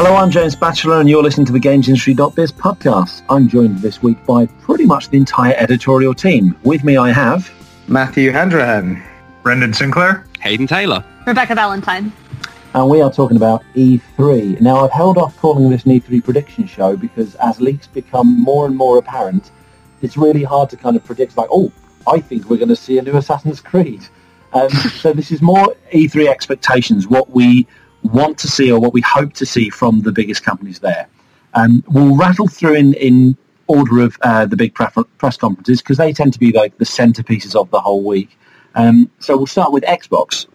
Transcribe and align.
Hello, 0.00 0.14
I'm 0.14 0.30
James 0.30 0.54
Batchelor, 0.54 1.00
and 1.00 1.10
you're 1.10 1.24
listening 1.24 1.44
to 1.46 1.52
the 1.52 1.58
GamesIndustry.biz 1.58 2.52
podcast. 2.52 3.22
I'm 3.28 3.48
joined 3.48 3.80
this 3.80 4.00
week 4.00 4.24
by 4.24 4.46
pretty 4.46 4.86
much 4.86 5.08
the 5.08 5.16
entire 5.16 5.54
editorial 5.56 6.14
team. 6.14 6.56
With 6.62 6.84
me, 6.84 6.96
I 6.96 7.10
have 7.10 7.52
Matthew 7.88 8.30
Handrahan, 8.30 9.02
Brendan 9.42 9.74
Sinclair, 9.74 10.24
Haydn 10.38 10.68
Taylor, 10.68 11.04
Rebekah 11.26 11.56
Valentine. 11.56 12.12
And 12.74 12.88
we 12.88 13.02
are 13.02 13.10
talking 13.10 13.36
about 13.36 13.64
E3. 13.74 14.60
Now, 14.60 14.84
I've 14.84 14.92
held 14.92 15.18
off 15.18 15.36
calling 15.36 15.68
this 15.68 15.84
an 15.84 15.90
E3 15.90 16.22
prediction 16.22 16.68
show 16.68 16.96
because 16.96 17.34
as 17.34 17.60
leaks 17.60 17.88
become 17.88 18.40
more 18.40 18.66
and 18.66 18.76
more 18.76 18.98
apparent, 18.98 19.50
it's 20.00 20.16
really 20.16 20.44
hard 20.44 20.70
to 20.70 20.76
kind 20.76 20.94
of 20.94 21.02
predict, 21.02 21.36
like, 21.36 21.48
oh, 21.50 21.72
I 22.06 22.20
think 22.20 22.48
we're 22.48 22.58
going 22.58 22.68
to 22.68 22.76
see 22.76 22.98
a 22.98 23.02
new 23.02 23.16
Assassin's 23.16 23.60
Creed. 23.60 24.06
Um, 24.52 24.70
so 25.00 25.12
this 25.12 25.32
is 25.32 25.42
more 25.42 25.74
E3 25.92 26.28
expectations, 26.28 27.08
what 27.08 27.30
we 27.30 27.66
want 28.02 28.38
to 28.38 28.48
see 28.48 28.70
or 28.70 28.80
what 28.80 28.92
we 28.92 29.00
hope 29.00 29.32
to 29.34 29.46
see 29.46 29.70
from 29.70 30.00
the 30.00 30.12
biggest 30.12 30.44
companies 30.44 30.78
there. 30.78 31.08
Um, 31.54 31.82
we'll 31.88 32.16
rattle 32.16 32.48
through 32.48 32.74
in, 32.74 32.94
in 32.94 33.36
order 33.66 34.00
of 34.00 34.18
uh, 34.22 34.46
the 34.46 34.56
big 34.56 34.74
press 34.74 35.36
conferences 35.36 35.80
because 35.80 35.96
they 35.96 36.12
tend 36.12 36.32
to 36.32 36.38
be 36.38 36.52
like 36.52 36.76
the 36.78 36.84
centerpieces 36.84 37.54
of 37.54 37.70
the 37.70 37.80
whole 37.80 38.02
week. 38.02 38.38
Um, 38.74 39.10
so 39.18 39.36
we'll 39.36 39.46
start 39.46 39.72
with 39.72 39.84
Xbox. 39.84 40.46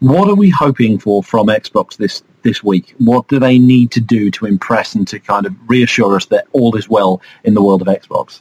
What 0.00 0.28
are 0.28 0.34
we 0.34 0.50
hoping 0.50 0.98
for 0.98 1.22
from 1.22 1.48
Xbox 1.48 1.96
this, 1.96 2.22
this 2.42 2.64
week? 2.64 2.94
What 2.98 3.28
do 3.28 3.38
they 3.38 3.58
need 3.58 3.90
to 3.92 4.00
do 4.00 4.30
to 4.32 4.46
impress 4.46 4.94
and 4.94 5.06
to 5.08 5.20
kind 5.20 5.46
of 5.46 5.54
reassure 5.68 6.16
us 6.16 6.26
that 6.26 6.46
all 6.52 6.74
is 6.76 6.88
well 6.88 7.20
in 7.44 7.54
the 7.54 7.62
world 7.62 7.82
of 7.82 7.88
Xbox? 7.88 8.40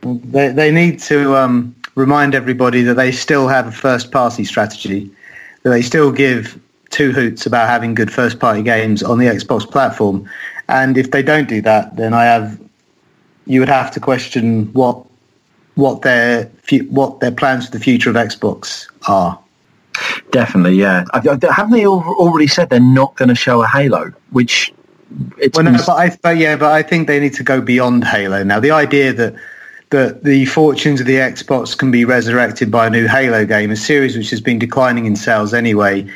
They, 0.00 0.48
they 0.48 0.70
need 0.70 0.98
to 1.00 1.36
um, 1.36 1.74
remind 1.94 2.34
everybody 2.34 2.82
that 2.82 2.94
they 2.94 3.12
still 3.12 3.46
have 3.48 3.66
a 3.66 3.72
first-party 3.72 4.44
strategy, 4.44 5.10
that 5.62 5.70
they 5.70 5.82
still 5.82 6.12
give 6.12 6.58
two 6.90 7.12
hoots 7.12 7.46
about 7.46 7.68
having 7.68 7.94
good 7.94 8.12
first 8.12 8.38
party 8.38 8.62
games 8.62 9.02
on 9.02 9.18
the 9.18 9.26
Xbox 9.26 9.68
platform. 9.68 10.28
And 10.68 10.96
if 10.96 11.10
they 11.10 11.22
don't 11.22 11.48
do 11.48 11.60
that, 11.62 11.96
then 11.96 12.14
I 12.14 12.24
have 12.24 12.60
you 13.46 13.60
would 13.60 13.68
have 13.68 13.90
to 13.92 14.00
question 14.00 14.72
what 14.72 15.04
what 15.76 16.02
their 16.02 16.50
what 16.88 17.20
their 17.20 17.30
plans 17.30 17.66
for 17.66 17.72
the 17.72 17.80
future 17.80 18.10
of 18.10 18.16
Xbox 18.16 18.86
are. 19.08 19.38
Definitely, 20.30 20.74
yeah. 20.76 21.04
Haven't 21.14 21.70
they 21.70 21.86
already 21.86 22.46
said 22.46 22.68
they're 22.68 22.80
not 22.80 23.14
going 23.16 23.28
to 23.28 23.34
show 23.34 23.62
a 23.62 23.66
Halo? 23.66 24.12
Which 24.30 24.72
it's 25.38 25.56
well, 25.56 25.64
no, 25.64 25.72
but, 25.72 25.88
I, 25.88 26.16
but 26.20 26.36
yeah, 26.36 26.56
but 26.56 26.72
I 26.72 26.82
think 26.82 27.06
they 27.06 27.20
need 27.20 27.34
to 27.34 27.42
go 27.42 27.60
beyond 27.60 28.04
Halo 28.04 28.42
now. 28.42 28.60
The 28.60 28.72
idea 28.72 29.12
that 29.12 29.34
that 29.90 30.24
the 30.24 30.46
fortunes 30.46 31.00
of 31.00 31.06
the 31.06 31.16
Xbox 31.16 31.78
can 31.78 31.90
be 31.90 32.04
resurrected 32.04 32.70
by 32.70 32.88
a 32.88 32.90
new 32.90 33.06
Halo 33.06 33.46
game, 33.46 33.70
a 33.70 33.76
series 33.76 34.16
which 34.16 34.30
has 34.30 34.40
been 34.40 34.58
declining 34.58 35.06
in 35.06 35.14
sales 35.14 35.54
anyway, 35.54 36.10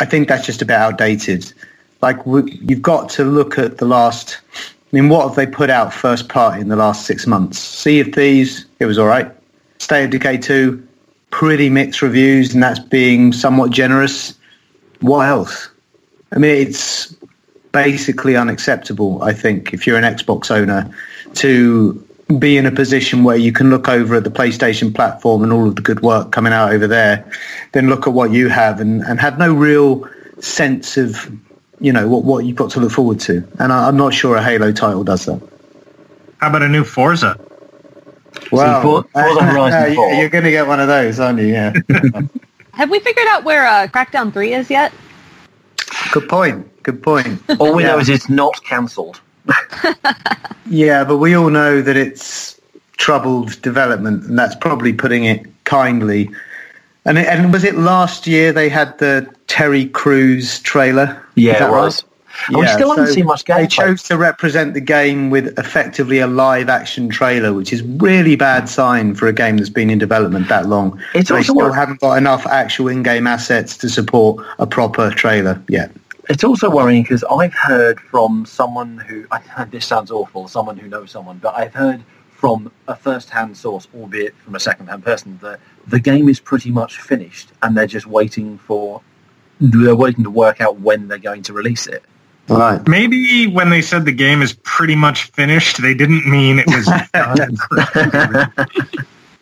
I 0.00 0.06
think 0.06 0.28
that's 0.28 0.46
just 0.46 0.62
a 0.62 0.64
bit 0.64 0.76
outdated. 0.76 1.52
Like 2.02 2.16
you've 2.26 2.82
got 2.82 3.10
to 3.10 3.24
look 3.24 3.58
at 3.58 3.78
the 3.78 3.84
last. 3.84 4.38
I 4.54 4.96
mean, 4.96 5.08
what 5.08 5.28
have 5.28 5.36
they 5.36 5.46
put 5.46 5.70
out 5.70 5.92
first 5.92 6.28
party 6.28 6.60
in 6.60 6.68
the 6.68 6.76
last 6.76 7.06
six 7.06 7.26
months? 7.26 7.58
Sea 7.58 8.00
of 8.00 8.12
Thieves, 8.12 8.64
it 8.80 8.86
was 8.86 8.98
all 8.98 9.06
right. 9.06 9.30
State 9.78 10.04
of 10.04 10.10
Decay 10.10 10.38
2, 10.38 10.88
pretty 11.30 11.70
mixed 11.70 12.02
reviews, 12.02 12.52
and 12.52 12.62
that's 12.62 12.80
being 12.80 13.32
somewhat 13.32 13.70
generous. 13.70 14.34
What 15.00 15.28
else? 15.28 15.68
I 16.32 16.38
mean, 16.38 16.66
it's 16.66 17.14
basically 17.72 18.36
unacceptable, 18.36 19.22
I 19.22 19.32
think, 19.32 19.72
if 19.72 19.86
you're 19.86 19.96
an 19.96 20.02
Xbox 20.02 20.50
owner, 20.50 20.92
to 21.34 22.06
be 22.38 22.56
in 22.56 22.66
a 22.66 22.70
position 22.70 23.24
where 23.24 23.36
you 23.36 23.52
can 23.52 23.70
look 23.70 23.88
over 23.88 24.16
at 24.16 24.24
the 24.24 24.30
PlayStation 24.30 24.94
platform 24.94 25.42
and 25.42 25.52
all 25.52 25.68
of 25.68 25.76
the 25.76 25.82
good 25.82 26.00
work 26.00 26.32
coming 26.32 26.52
out 26.52 26.72
over 26.72 26.86
there, 26.86 27.30
then 27.72 27.88
look 27.88 28.06
at 28.06 28.12
what 28.12 28.32
you 28.32 28.48
have 28.48 28.80
and, 28.80 29.02
and 29.02 29.20
have 29.20 29.38
no 29.38 29.52
real 29.52 30.08
sense 30.38 30.96
of, 30.96 31.30
you 31.80 31.92
know, 31.92 32.08
what, 32.08 32.24
what 32.24 32.44
you've 32.44 32.56
got 32.56 32.70
to 32.72 32.80
look 32.80 32.92
forward 32.92 33.20
to. 33.20 33.46
And 33.58 33.72
I, 33.72 33.88
am 33.88 33.96
not 33.96 34.14
sure 34.14 34.36
a 34.36 34.42
Halo 34.42 34.72
title 34.72 35.04
does 35.04 35.26
that. 35.26 35.40
How 36.38 36.48
about 36.48 36.62
a 36.62 36.68
new 36.68 36.84
Forza? 36.84 37.38
Well, 38.52 39.02
Forza 39.12 39.76
uh, 39.76 40.16
you're 40.18 40.28
going 40.28 40.44
to 40.44 40.50
get 40.50 40.66
one 40.66 40.80
of 40.80 40.88
those, 40.88 41.20
aren't 41.20 41.40
you? 41.40 41.48
Yeah. 41.48 41.72
have 42.72 42.90
we 42.90 43.00
figured 43.00 43.26
out 43.28 43.44
where 43.44 43.66
uh, 43.66 43.88
Crackdown 43.88 44.32
3 44.32 44.54
is 44.54 44.70
yet? 44.70 44.92
Good 46.12 46.28
point. 46.28 46.82
Good 46.82 47.02
point. 47.02 47.42
All 47.58 47.74
we 47.74 47.82
yeah. 47.82 47.92
know 47.92 47.98
is 47.98 48.08
it's 48.08 48.28
not 48.28 48.62
cancelled. 48.64 49.20
yeah, 50.66 51.04
but 51.04 51.18
we 51.18 51.34
all 51.34 51.50
know 51.50 51.82
that 51.82 51.96
it's 51.96 52.60
troubled 52.96 53.60
development, 53.62 54.24
and 54.24 54.38
that's 54.38 54.54
probably 54.54 54.92
putting 54.92 55.24
it 55.24 55.46
kindly. 55.64 56.30
And, 57.04 57.18
it, 57.18 57.26
and 57.26 57.52
was 57.52 57.64
it 57.64 57.76
last 57.76 58.26
year 58.26 58.52
they 58.52 58.68
had 58.68 58.98
the 58.98 59.32
Terry 59.46 59.86
Crews 59.86 60.60
trailer? 60.60 61.20
Yeah, 61.34 61.68
it 61.68 61.70
was. 61.70 62.02
Right? 62.02 62.10
Yeah, 62.50 62.58
we 62.58 62.66
still 62.68 62.90
haven't 62.90 63.12
seen 63.12 63.26
much 63.26 63.44
gameplay. 63.44 63.56
They 63.56 63.66
chose 63.66 64.02
to 64.04 64.16
represent 64.16 64.74
the 64.74 64.80
game 64.80 65.30
with 65.30 65.58
effectively 65.58 66.20
a 66.20 66.26
live 66.26 66.68
action 66.68 67.08
trailer, 67.08 67.52
which 67.52 67.72
is 67.72 67.82
really 67.82 68.36
bad 68.36 68.68
sign 68.68 69.14
for 69.14 69.26
a 69.26 69.32
game 69.32 69.56
that's 69.56 69.68
been 69.68 69.90
in 69.90 69.98
development 69.98 70.48
that 70.48 70.66
long. 70.66 71.00
It's 71.14 71.28
they 71.28 71.42
still 71.42 71.56
what... 71.56 71.74
haven't 71.74 72.00
got 72.00 72.16
enough 72.16 72.46
actual 72.46 72.88
in-game 72.88 73.26
assets 73.26 73.76
to 73.78 73.88
support 73.88 74.44
a 74.58 74.66
proper 74.66 75.10
trailer 75.10 75.60
yet. 75.68 75.90
It's 76.30 76.44
also 76.44 76.70
worrying 76.70 77.02
because 77.02 77.24
I've 77.24 77.52
heard 77.52 77.98
from 77.98 78.46
someone 78.46 78.98
who, 78.98 79.26
I, 79.32 79.64
this 79.70 79.84
sounds 79.84 80.12
awful, 80.12 80.46
someone 80.46 80.76
who 80.76 80.88
knows 80.88 81.10
someone, 81.10 81.38
but 81.38 81.56
I've 81.56 81.74
heard 81.74 82.04
from 82.30 82.70
a 82.86 82.94
first-hand 82.94 83.56
source, 83.56 83.88
albeit 83.94 84.34
from 84.36 84.54
a 84.54 84.60
second-hand 84.60 85.04
person, 85.04 85.38
that 85.42 85.58
the 85.88 85.98
game 85.98 86.28
is 86.28 86.38
pretty 86.38 86.70
much 86.70 86.98
finished 87.00 87.50
and 87.62 87.76
they're 87.76 87.88
just 87.88 88.06
waiting 88.06 88.58
for, 88.58 89.02
they're 89.60 89.96
waiting 89.96 90.22
to 90.22 90.30
work 90.30 90.60
out 90.60 90.80
when 90.80 91.08
they're 91.08 91.18
going 91.18 91.42
to 91.42 91.52
release 91.52 91.88
it. 91.88 92.04
Right. 92.48 92.80
Maybe 92.86 93.48
when 93.48 93.70
they 93.70 93.82
said 93.82 94.04
the 94.04 94.12
game 94.12 94.40
is 94.40 94.52
pretty 94.62 94.94
much 94.94 95.24
finished, 95.32 95.82
they 95.82 95.94
didn't 95.94 96.26
mean 96.30 96.60
it 96.60 96.66
was 96.66 96.86
done. 97.12 98.52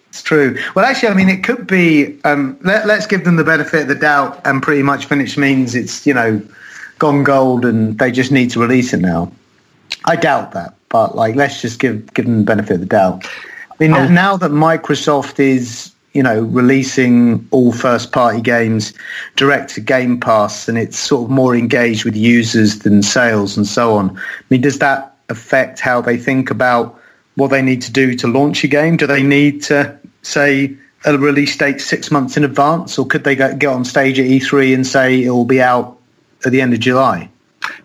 it's 0.08 0.22
true. 0.22 0.58
Well, 0.74 0.86
actually, 0.86 1.10
I 1.10 1.14
mean, 1.14 1.28
it 1.28 1.44
could 1.44 1.66
be. 1.66 2.20
Um, 2.24 2.58
let, 2.62 2.88
us 2.88 3.06
give 3.06 3.24
them 3.24 3.36
the 3.36 3.44
benefit 3.44 3.82
of 3.82 3.88
the 3.88 3.94
doubt, 3.94 4.40
and 4.44 4.62
pretty 4.62 4.82
much 4.82 5.06
finished 5.06 5.38
means 5.38 5.74
it's 5.74 6.06
you 6.06 6.12
know 6.12 6.42
gone 6.98 7.24
gold 7.24 7.64
and 7.64 7.98
they 7.98 8.10
just 8.10 8.32
need 8.32 8.50
to 8.50 8.60
release 8.60 8.92
it 8.92 9.00
now. 9.00 9.30
I 10.04 10.16
doubt 10.16 10.52
that, 10.52 10.74
but 10.88 11.16
like 11.16 11.34
let's 11.34 11.60
just 11.60 11.78
give 11.78 12.12
give 12.14 12.26
them 12.26 12.38
the 12.38 12.44
benefit 12.44 12.74
of 12.74 12.80
the 12.80 12.86
doubt. 12.86 13.26
I 13.26 13.74
mean, 13.78 13.92
um, 13.92 14.14
now 14.14 14.36
that 14.36 14.50
Microsoft 14.50 15.40
is 15.40 15.92
you 16.12 16.22
know 16.22 16.42
releasing 16.42 17.46
all 17.50 17.72
first 17.72 18.12
party 18.12 18.40
games 18.40 18.92
direct 19.36 19.74
to 19.74 19.80
Game 19.80 20.18
Pass 20.18 20.68
and 20.68 20.78
it's 20.78 20.98
sort 20.98 21.24
of 21.24 21.30
more 21.30 21.54
engaged 21.54 22.04
with 22.04 22.16
users 22.16 22.80
than 22.80 23.02
sales 23.02 23.56
and 23.56 23.66
so 23.66 23.94
on. 23.94 24.16
I 24.16 24.22
mean, 24.50 24.60
does 24.60 24.78
that 24.78 25.14
affect 25.28 25.80
how 25.80 26.00
they 26.00 26.16
think 26.16 26.50
about 26.50 26.98
what 27.36 27.48
they 27.48 27.62
need 27.62 27.82
to 27.82 27.92
do 27.92 28.14
to 28.14 28.26
launch 28.26 28.64
a 28.64 28.68
game? 28.68 28.96
Do 28.96 29.06
they 29.06 29.22
need 29.22 29.62
to 29.64 29.96
say 30.22 30.76
a 31.04 31.16
release 31.16 31.56
date 31.56 31.80
six 31.80 32.10
months 32.10 32.36
in 32.36 32.44
advance, 32.44 32.98
or 32.98 33.06
could 33.06 33.24
they 33.24 33.36
get 33.36 33.66
on 33.66 33.84
stage 33.84 34.18
at 34.18 34.26
E3 34.26 34.74
and 34.74 34.86
say 34.86 35.22
it 35.22 35.30
will 35.30 35.44
be 35.44 35.62
out 35.62 35.97
at 36.44 36.52
the 36.52 36.60
end 36.60 36.74
of 36.74 36.80
July. 36.80 37.30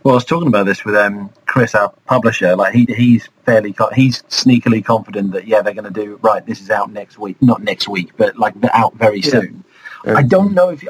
Well, 0.03 0.13
I 0.13 0.15
was 0.15 0.25
talking 0.25 0.47
about 0.47 0.65
this 0.65 0.85
with 0.85 0.95
um, 0.95 1.29
Chris, 1.45 1.75
our 1.75 1.89
publisher. 2.05 2.55
Like 2.55 2.73
he, 2.73 2.85
he's 2.85 3.27
fairly, 3.45 3.75
he's 3.93 4.21
sneakily 4.23 4.83
confident 4.83 5.31
that 5.31 5.47
yeah, 5.47 5.61
they're 5.61 5.73
going 5.73 5.91
to 5.91 6.03
do 6.03 6.19
right. 6.21 6.45
This 6.45 6.61
is 6.61 6.69
out 6.69 6.91
next 6.91 7.17
week, 7.17 7.41
not 7.41 7.61
next 7.63 7.87
week, 7.87 8.11
but 8.17 8.37
like 8.37 8.53
out 8.73 8.93
very 8.95 9.19
yeah. 9.19 9.29
soon. 9.29 9.63
I 10.05 10.21
don't 10.21 10.53
know 10.53 10.69
if 10.69 10.83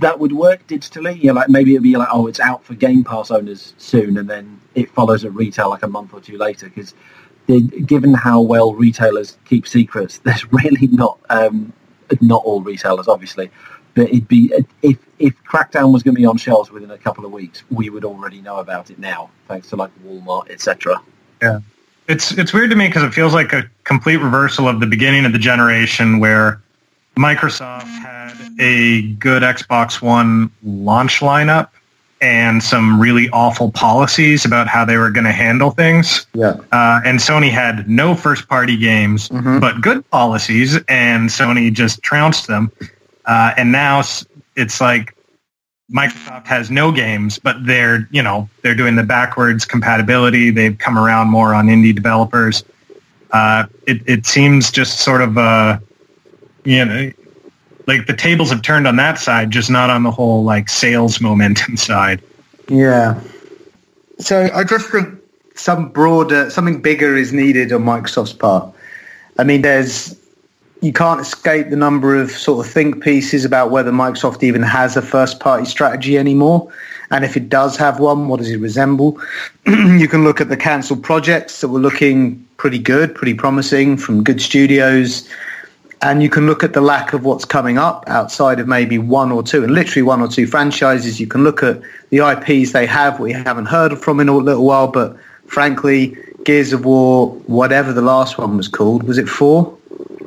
that 0.00 0.18
would 0.18 0.32
work 0.32 0.66
digitally. 0.66 1.22
Yeah, 1.22 1.32
like 1.32 1.48
maybe 1.48 1.74
it'd 1.74 1.82
be 1.82 1.96
like, 1.96 2.08
oh, 2.10 2.26
it's 2.26 2.40
out 2.40 2.64
for 2.64 2.74
Game 2.74 3.04
Pass 3.04 3.30
owners 3.30 3.74
soon, 3.78 4.18
and 4.18 4.28
then 4.28 4.60
it 4.74 4.90
follows 4.90 5.24
at 5.24 5.32
retail 5.32 5.70
like 5.70 5.84
a 5.84 5.88
month 5.88 6.12
or 6.12 6.20
two 6.20 6.36
later. 6.36 6.68
Because 6.68 6.94
given 7.46 8.14
how 8.14 8.40
well 8.40 8.74
retailers 8.74 9.38
keep 9.44 9.66
secrets, 9.66 10.18
there's 10.24 10.50
really 10.52 10.88
not 10.88 11.18
um, 11.30 11.72
not 12.20 12.42
all 12.44 12.60
retailers, 12.60 13.06
obviously, 13.06 13.50
but 13.94 14.08
it'd 14.08 14.28
be 14.28 14.52
if 14.82 14.98
if 15.18 15.34
Crackdown 15.44 15.92
was 15.92 16.02
going 16.02 16.14
to 16.14 16.20
be 16.20 16.26
on 16.26 16.36
shelves 16.36 16.70
within 16.70 16.90
a 16.90 16.98
couple 16.98 17.24
of 17.24 17.32
weeks, 17.32 17.62
we 17.70 17.90
would 17.90 18.04
already 18.04 18.40
know 18.40 18.58
about 18.58 18.90
it 18.90 18.98
now, 18.98 19.30
thanks 19.46 19.68
to 19.70 19.76
like 19.76 19.90
Walmart, 20.04 20.50
etc. 20.50 21.00
Yeah, 21.42 21.60
it's 22.08 22.32
it's 22.32 22.52
weird 22.52 22.70
to 22.70 22.76
me 22.76 22.88
because 22.88 23.02
it 23.02 23.12
feels 23.12 23.34
like 23.34 23.52
a 23.52 23.68
complete 23.84 24.16
reversal 24.16 24.68
of 24.68 24.80
the 24.80 24.86
beginning 24.86 25.24
of 25.24 25.32
the 25.32 25.38
generation 25.38 26.18
where 26.18 26.60
Microsoft 27.16 27.82
had 27.82 28.36
a 28.58 29.02
good 29.14 29.42
Xbox 29.42 30.00
One 30.00 30.50
launch 30.62 31.20
lineup 31.20 31.68
and 32.20 32.62
some 32.62 33.00
really 33.00 33.28
awful 33.30 33.70
policies 33.70 34.44
about 34.44 34.66
how 34.66 34.84
they 34.84 34.96
were 34.96 35.10
going 35.10 35.24
to 35.24 35.32
handle 35.32 35.70
things. 35.70 36.26
Yeah. 36.34 36.56
Uh, 36.72 37.00
and 37.04 37.18
Sony 37.18 37.50
had 37.50 37.88
no 37.88 38.14
first 38.14 38.48
party 38.48 38.76
games, 38.76 39.28
mm-hmm. 39.28 39.60
but 39.60 39.80
good 39.80 40.08
policies, 40.10 40.76
and 40.88 41.28
Sony 41.28 41.72
just 41.72 42.02
trounced 42.02 42.46
them. 42.48 42.72
Uh, 43.24 43.52
and 43.56 43.70
now 43.70 44.02
it's 44.58 44.80
like 44.80 45.14
Microsoft 45.90 46.46
has 46.46 46.70
no 46.70 46.92
games, 46.92 47.38
but 47.38 47.64
they're 47.64 48.08
you 48.10 48.22
know 48.22 48.48
they're 48.62 48.74
doing 48.74 48.96
the 48.96 49.02
backwards 49.02 49.64
compatibility. 49.64 50.50
They've 50.50 50.76
come 50.76 50.98
around 50.98 51.28
more 51.28 51.54
on 51.54 51.68
indie 51.68 51.94
developers. 51.94 52.64
Uh, 53.30 53.64
it 53.86 54.02
it 54.06 54.26
seems 54.26 54.70
just 54.70 55.00
sort 55.00 55.22
of 55.22 55.38
uh, 55.38 55.78
you 56.64 56.84
know 56.84 57.12
like 57.86 58.06
the 58.06 58.14
tables 58.14 58.50
have 58.50 58.60
turned 58.60 58.86
on 58.86 58.96
that 58.96 59.18
side, 59.18 59.50
just 59.50 59.70
not 59.70 59.88
on 59.88 60.02
the 60.02 60.10
whole 60.10 60.44
like 60.44 60.68
sales 60.68 61.20
momentum 61.20 61.76
side. 61.88 62.22
Yeah. 62.68 63.18
So 64.18 64.50
I 64.52 64.64
just 64.64 64.90
think 64.90 65.18
some 65.54 65.88
broader, 65.88 66.50
something 66.50 66.82
bigger 66.82 67.16
is 67.16 67.32
needed 67.32 67.72
on 67.72 67.84
Microsoft's 67.84 68.32
part. 68.34 68.74
I 69.38 69.44
mean, 69.44 69.62
there's 69.62 70.17
you 70.80 70.92
can't 70.92 71.20
escape 71.20 71.70
the 71.70 71.76
number 71.76 72.14
of 72.14 72.30
sort 72.30 72.64
of 72.64 72.72
think 72.72 73.02
pieces 73.02 73.44
about 73.44 73.70
whether 73.70 73.90
Microsoft 73.90 74.42
even 74.42 74.62
has 74.62 74.96
a 74.96 75.02
first 75.02 75.40
party 75.40 75.64
strategy 75.64 76.16
anymore. 76.16 76.70
And 77.10 77.24
if 77.24 77.36
it 77.36 77.48
does 77.48 77.76
have 77.76 77.98
one, 78.00 78.28
what 78.28 78.38
does 78.38 78.50
it 78.50 78.58
resemble? 78.58 79.20
you 79.66 80.08
can 80.08 80.24
look 80.24 80.40
at 80.40 80.50
the 80.50 80.56
cancelled 80.56 81.02
projects 81.02 81.60
that 81.60 81.68
were 81.68 81.80
looking 81.80 82.46
pretty 82.58 82.78
good, 82.78 83.14
pretty 83.14 83.34
promising 83.34 83.96
from 83.96 84.22
good 84.22 84.40
studios. 84.40 85.28
And 86.00 86.22
you 86.22 86.30
can 86.30 86.46
look 86.46 86.62
at 86.62 86.74
the 86.74 86.80
lack 86.80 87.12
of 87.12 87.24
what's 87.24 87.44
coming 87.44 87.76
up 87.76 88.04
outside 88.06 88.60
of 88.60 88.68
maybe 88.68 88.98
one 88.98 89.32
or 89.32 89.42
two, 89.42 89.64
and 89.64 89.72
literally 89.72 90.02
one 90.02 90.20
or 90.20 90.28
two 90.28 90.46
franchises. 90.46 91.18
You 91.18 91.26
can 91.26 91.42
look 91.42 91.62
at 91.62 91.80
the 92.10 92.18
IPs 92.18 92.72
they 92.72 92.86
have, 92.86 93.18
we 93.18 93.32
haven't 93.32 93.66
heard 93.66 93.98
from 93.98 94.20
in 94.20 94.28
a 94.28 94.36
little 94.36 94.64
while, 94.64 94.86
but 94.86 95.16
frankly, 95.46 96.16
Gears 96.44 96.72
of 96.72 96.84
War, 96.84 97.30
whatever 97.46 97.92
the 97.92 98.02
last 98.02 98.38
one 98.38 98.56
was 98.56 98.68
called, 98.68 99.02
was 99.04 99.18
it 99.18 99.28
four? 99.28 99.77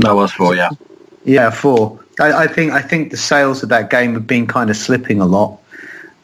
That 0.01 0.15
was 0.15 0.31
four, 0.31 0.55
yeah. 0.55 0.69
Yeah, 1.25 1.49
four. 1.49 1.99
I, 2.19 2.43
I 2.43 2.47
think 2.47 2.71
I 2.71 2.81
think 2.81 3.11
the 3.11 3.17
sales 3.17 3.63
of 3.63 3.69
that 3.69 3.89
game 3.89 4.13
have 4.13 4.27
been 4.27 4.47
kind 4.47 4.69
of 4.69 4.77
slipping 4.77 5.21
a 5.21 5.25
lot. 5.25 5.59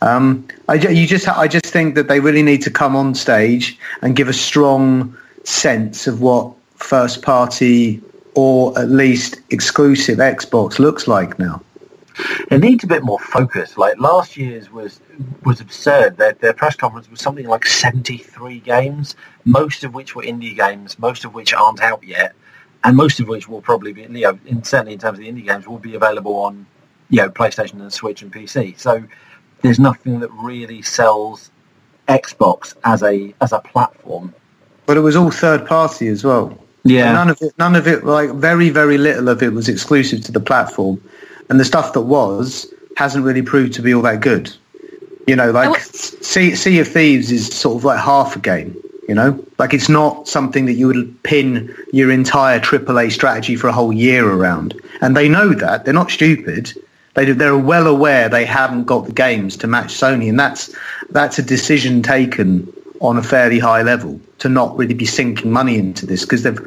Um, 0.02 0.48
I, 0.68 0.76
you 0.76 1.08
just, 1.08 1.28
I 1.28 1.48
just 1.48 1.66
think 1.66 1.96
that 1.96 2.08
they 2.08 2.20
really 2.20 2.44
need 2.44 2.62
to 2.64 2.72
come 2.72 2.96
on 2.96 3.16
stage 3.16 3.78
and 4.02 4.16
give 4.16 4.28
a 4.28 4.34
strong 4.34 5.18
sense 5.44 6.06
of 6.06 6.22
what 6.22 6.54
first 6.76 7.24
party 7.24 8.02
or 8.36 8.78
at 8.78 8.90
least 8.90 9.40
exclusive 9.50 10.20
Xbox 10.20 10.78
looks 10.78 11.08
like 11.08 11.40
now. 11.40 11.62
It 12.52 12.60
needs 12.60 12.84
a 12.84 12.88
bit 12.88 13.04
more 13.04 13.20
focus. 13.20 13.78
Like 13.78 14.00
last 14.00 14.38
year's 14.38 14.72
was 14.72 15.00
was 15.44 15.62
absurd. 15.62 16.18
Their, 16.18 16.34
their 16.34 16.54
press 16.54 16.76
conference 16.76 17.10
was 17.10 17.20
something 17.20 17.48
like 17.48 17.66
73 17.66 18.60
games, 18.60 19.16
most 19.46 19.84
of 19.84 19.94
which 19.94 20.16
were 20.16 20.24
indie 20.24 20.56
games, 20.56 20.98
most 21.00 21.26
of 21.26 21.34
which 21.34 21.54
aren't 21.54 21.82
out 21.82 22.04
yet, 22.04 22.36
and 22.84 22.96
most 22.96 23.20
of 23.20 23.28
which 23.28 23.48
will 23.48 23.62
probably 23.62 23.94
be, 23.94 24.02
you 24.02 24.10
know, 24.10 24.40
in, 24.46 24.64
certainly 24.64 24.94
in 24.94 25.00
terms 25.00 25.20
of 25.20 25.26
the 25.26 25.32
indie 25.32 25.46
games, 25.46 25.68
will 25.68 25.80
be 25.80 25.96
available 25.96 26.36
on, 26.36 26.66
you 27.10 27.18
know, 27.18 27.30
PlayStation 27.30 27.74
and 27.74 27.92
Switch 27.92 28.22
and 28.22 28.32
PC. 28.32 28.78
So 28.78 29.04
there's 29.62 29.80
nothing 29.80 30.20
that 30.20 30.32
really 30.32 30.82
sells 30.82 31.52
Xbox 32.08 32.76
as 32.84 33.04
a 33.04 33.34
as 33.42 33.52
a 33.52 33.60
platform. 33.60 34.34
But 34.86 34.98
it 34.98 35.02
was 35.02 35.16
all 35.16 35.32
third 35.32 35.68
party 35.68 36.08
as 36.08 36.24
well. 36.24 36.58
Yeah. 36.84 37.12
none 37.12 37.30
of 37.30 37.42
it, 37.42 37.54
none 37.58 37.76
of 37.76 37.88
it, 37.88 38.06
like 38.06 38.32
very, 38.32 38.70
very 38.70 38.98
little 38.98 39.28
of 39.28 39.44
it 39.44 39.52
was 39.52 39.68
exclusive 39.68 40.22
to 40.24 40.32
the 40.32 40.40
platform, 40.40 41.02
and 41.50 41.60
the 41.60 41.66
stuff 41.66 41.94
that 41.94 42.02
was 42.02 42.72
hasn't 42.96 43.26
really 43.26 43.42
proved 43.42 43.74
to 43.74 43.82
be 43.82 43.94
all 43.94 44.02
that 44.04 44.22
good. 44.22 44.54
You 45.28 45.36
know, 45.36 45.52
like 45.52 45.78
sea, 45.82 46.56
sea 46.56 46.80
of 46.80 46.88
Thieves 46.88 47.32
is 47.32 47.48
sort 47.48 47.78
of 47.78 47.84
like 47.84 48.00
half 48.00 48.38
a 48.38 48.40
game. 48.40 48.82
You 49.08 49.16
know, 49.16 49.46
like 49.58 49.74
it's 49.74 49.88
not 49.88 50.28
something 50.28 50.66
that 50.66 50.74
you 50.74 50.88
would 50.88 51.24
pin 51.24 51.74
your 51.94 52.12
entire 52.12 52.60
AAA 52.60 53.12
strategy 53.14 53.56
for 53.56 53.68
a 53.68 53.72
whole 53.72 53.94
year 53.94 54.30
around. 54.30 54.80
And 55.00 55.16
they 55.16 55.30
know 55.30 55.54
that. 55.54 55.86
They're 55.86 55.94
not 55.94 56.12
stupid. 56.12 56.74
They, 57.14 57.32
they're 57.32 57.58
well 57.58 57.88
aware 57.88 58.28
they 58.28 58.44
haven't 58.44 58.84
got 58.84 59.06
the 59.06 59.14
games 59.14 59.56
to 59.58 59.68
match 59.68 59.94
Sony. 59.94 60.28
And 60.28 60.38
that's, 60.38 60.76
that's 61.10 61.40
a 61.40 61.42
decision 61.42 62.04
taken 62.04 62.72
on 63.00 63.16
a 63.16 63.24
fairly 63.24 63.60
high 63.60 63.82
level 63.82 64.20
to 64.40 64.50
not 64.50 64.76
really 64.78 64.94
be 64.94 65.06
sinking 65.06 65.52
money 65.52 65.78
into 65.78 66.06
this 66.06 66.24
because 66.24 66.44
they've, 66.44 66.60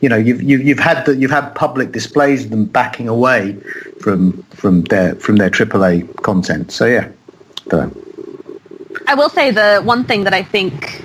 you 0.00 0.08
know, 0.08 0.16
you've, 0.16 0.42
you've, 0.42 0.62
you've 0.62 0.78
had 0.78 1.04
the, 1.04 1.14
you've 1.16 1.30
had 1.30 1.54
public 1.54 1.92
displays 1.92 2.44
of 2.44 2.50
them 2.50 2.64
backing 2.64 3.06
away 3.06 3.52
from, 4.00 4.42
from 4.44 4.84
their, 4.84 5.14
from 5.16 5.36
their 5.36 5.50
AAA 5.50 6.22
content. 6.22 6.72
So 6.72 6.86
yeah, 6.86 7.08
I 9.06 9.14
will 9.14 9.28
say 9.28 9.50
the 9.50 9.82
one 9.82 10.04
thing 10.04 10.24
that 10.24 10.32
I 10.32 10.42
think 10.42 11.02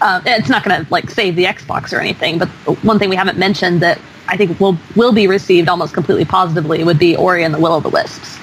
uh, 0.00 0.20
it's 0.24 0.48
not 0.48 0.64
going 0.64 0.84
to 0.84 0.92
like 0.92 1.10
save 1.10 1.36
the 1.36 1.44
Xbox 1.44 1.92
or 1.92 2.00
anything, 2.00 2.38
but 2.38 2.48
one 2.84 2.98
thing 2.98 3.08
we 3.08 3.16
haven't 3.16 3.38
mentioned 3.38 3.80
that 3.82 4.00
I 4.28 4.36
think 4.36 4.58
will 4.60 4.78
will 4.94 5.12
be 5.12 5.26
received 5.26 5.68
almost 5.68 5.94
completely 5.94 6.24
positively 6.24 6.82
would 6.84 6.98
be 6.98 7.16
Ori 7.16 7.44
and 7.44 7.54
the 7.54 7.60
Will 7.60 7.74
of 7.74 7.82
the 7.82 7.88
Wisps. 7.88 8.38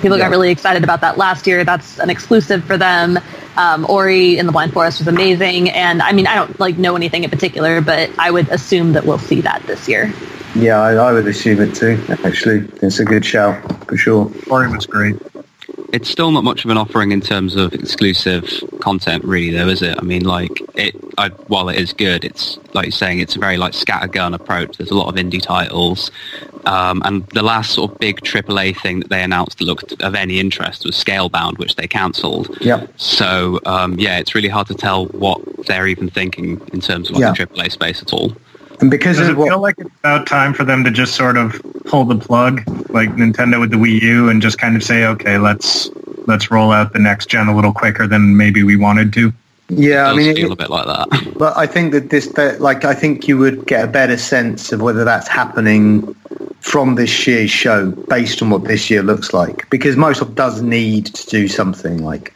People 0.00 0.18
yeah. 0.18 0.24
got 0.24 0.30
really 0.30 0.50
excited 0.50 0.84
about 0.84 1.00
that 1.00 1.16
last 1.16 1.46
year. 1.46 1.64
That's 1.64 1.98
an 1.98 2.10
exclusive 2.10 2.64
for 2.64 2.76
them. 2.76 3.18
Um, 3.56 3.86
Ori 3.88 4.38
in 4.38 4.44
the 4.46 4.52
Blind 4.52 4.72
Forest 4.72 5.00
was 5.00 5.08
amazing, 5.08 5.70
and 5.70 6.02
I 6.02 6.12
mean 6.12 6.26
I 6.26 6.34
don't 6.34 6.58
like 6.60 6.78
know 6.78 6.96
anything 6.96 7.24
in 7.24 7.30
particular, 7.30 7.80
but 7.80 8.10
I 8.18 8.30
would 8.30 8.48
assume 8.50 8.92
that 8.92 9.06
we'll 9.06 9.18
see 9.18 9.40
that 9.42 9.62
this 9.66 9.88
year. 9.88 10.12
Yeah, 10.54 10.80
I, 10.80 10.94
I 10.94 11.12
would 11.12 11.26
assume 11.26 11.60
it 11.60 11.74
too. 11.74 12.02
Actually, 12.24 12.68
it's 12.82 12.98
a 12.98 13.04
good 13.04 13.24
shout 13.24 13.86
for 13.86 13.96
sure. 13.96 14.30
Ori 14.50 14.70
was 14.70 14.86
great 14.86 15.16
it's 15.92 16.08
still 16.08 16.30
not 16.30 16.44
much 16.44 16.64
of 16.64 16.70
an 16.70 16.76
offering 16.76 17.12
in 17.12 17.20
terms 17.20 17.56
of 17.56 17.72
exclusive 17.72 18.48
content, 18.80 19.24
really, 19.24 19.50
though, 19.50 19.68
is 19.68 19.82
it? 19.82 19.96
I 19.98 20.02
mean, 20.02 20.24
like 20.24 20.62
it. 20.74 20.94
I, 21.18 21.28
while 21.48 21.68
it 21.68 21.78
is 21.78 21.92
good, 21.92 22.24
it's 22.24 22.58
like 22.74 22.86
you're 22.86 22.92
saying, 22.92 23.20
it's 23.20 23.36
a 23.36 23.38
very 23.38 23.56
like 23.56 23.72
scattergun 23.72 24.34
approach. 24.34 24.76
There's 24.76 24.90
a 24.90 24.94
lot 24.94 25.08
of 25.08 25.14
indie 25.14 25.42
titles, 25.42 26.10
um, 26.66 27.02
and 27.04 27.26
the 27.28 27.42
last 27.42 27.72
sort 27.72 27.92
of 27.92 27.98
big 27.98 28.20
AAA 28.20 28.80
thing 28.80 29.00
that 29.00 29.08
they 29.08 29.22
announced 29.22 29.58
that 29.58 29.64
looked 29.64 30.00
of 30.02 30.14
any 30.14 30.40
interest 30.40 30.84
was 30.84 30.96
Scalebound, 30.96 31.58
which 31.58 31.76
they 31.76 31.86
cancelled. 31.86 32.56
Yeah. 32.60 32.86
So 32.96 33.60
um, 33.66 33.98
yeah, 33.98 34.18
it's 34.18 34.34
really 34.34 34.48
hard 34.48 34.66
to 34.68 34.74
tell 34.74 35.06
what 35.06 35.40
they're 35.66 35.86
even 35.86 36.10
thinking 36.10 36.60
in 36.72 36.80
terms 36.80 37.08
of 37.08 37.16
like 37.16 37.38
yeah. 37.38 37.46
the 37.46 37.54
AAA 37.54 37.72
space 37.72 38.02
at 38.02 38.12
all. 38.12 38.36
And 38.80 38.90
because 38.90 39.18
Does 39.18 39.28
it 39.28 39.36
what, 39.36 39.48
feel 39.48 39.60
like 39.60 39.76
it's 39.78 39.90
about 40.00 40.26
time 40.26 40.52
for 40.52 40.64
them 40.64 40.84
to 40.84 40.90
just 40.90 41.14
sort 41.14 41.36
of 41.36 41.60
pull 41.86 42.04
the 42.04 42.16
plug, 42.16 42.62
like 42.90 43.08
Nintendo 43.10 43.58
with 43.58 43.70
the 43.70 43.76
Wii 43.76 44.02
U, 44.02 44.28
and 44.28 44.42
just 44.42 44.58
kind 44.58 44.76
of 44.76 44.82
say, 44.82 45.04
okay, 45.06 45.38
let's 45.38 45.90
let's 46.26 46.50
roll 46.50 46.72
out 46.72 46.92
the 46.92 46.98
next 46.98 47.28
gen 47.28 47.48
a 47.48 47.54
little 47.54 47.72
quicker 47.72 48.06
than 48.06 48.36
maybe 48.36 48.62
we 48.62 48.76
wanted 48.76 49.12
to? 49.14 49.32
Yeah, 49.68 50.10
I 50.10 50.14
mean, 50.14 50.34
feel 50.36 50.50
it, 50.50 50.52
a 50.52 50.56
bit 50.56 50.70
like 50.70 50.86
that. 50.86 51.34
But 51.38 51.56
I 51.56 51.66
think 51.66 51.92
that 51.92 52.10
this, 52.10 52.28
that, 52.28 52.60
like, 52.60 52.84
I 52.84 52.94
think 52.94 53.26
you 53.26 53.36
would 53.38 53.66
get 53.66 53.84
a 53.84 53.88
better 53.88 54.16
sense 54.16 54.72
of 54.72 54.80
whether 54.80 55.04
that's 55.04 55.26
happening 55.26 56.14
from 56.60 56.94
this 56.94 57.26
year's 57.26 57.50
show 57.50 57.90
based 57.90 58.42
on 58.42 58.50
what 58.50 58.64
this 58.64 58.90
year 58.90 59.02
looks 59.02 59.32
like, 59.32 59.68
because 59.70 59.96
Microsoft 59.96 60.34
does 60.34 60.62
need 60.62 61.06
to 61.06 61.26
do 61.26 61.48
something. 61.48 62.04
Like, 62.04 62.32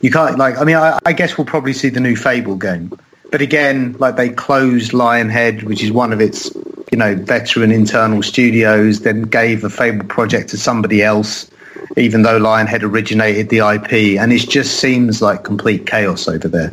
you 0.00 0.10
can't, 0.10 0.38
like, 0.38 0.58
I 0.58 0.64
mean, 0.64 0.76
I, 0.76 0.98
I 1.06 1.12
guess 1.12 1.38
we'll 1.38 1.46
probably 1.46 1.72
see 1.72 1.88
the 1.88 2.00
new 2.00 2.16
Fable 2.16 2.56
game 2.56 2.98
but 3.32 3.40
again, 3.40 3.96
like 3.98 4.16
they 4.16 4.28
closed 4.28 4.92
Lionhead, 4.92 5.64
which 5.64 5.82
is 5.82 5.90
one 5.90 6.12
of 6.12 6.20
its, 6.20 6.50
you 6.92 6.98
know, 6.98 7.16
veteran 7.16 7.72
internal 7.72 8.22
studios, 8.22 9.00
then 9.00 9.22
gave 9.22 9.64
a 9.64 9.70
Fable 9.70 10.04
project 10.04 10.50
to 10.50 10.58
somebody 10.58 11.02
else, 11.02 11.50
even 11.96 12.22
though 12.22 12.38
Lionhead 12.38 12.82
originated 12.82 13.48
the 13.48 13.58
IP, 13.58 14.20
and 14.20 14.34
it 14.34 14.50
just 14.50 14.78
seems 14.78 15.22
like 15.22 15.44
complete 15.44 15.86
chaos 15.86 16.28
over 16.28 16.46
there. 16.46 16.72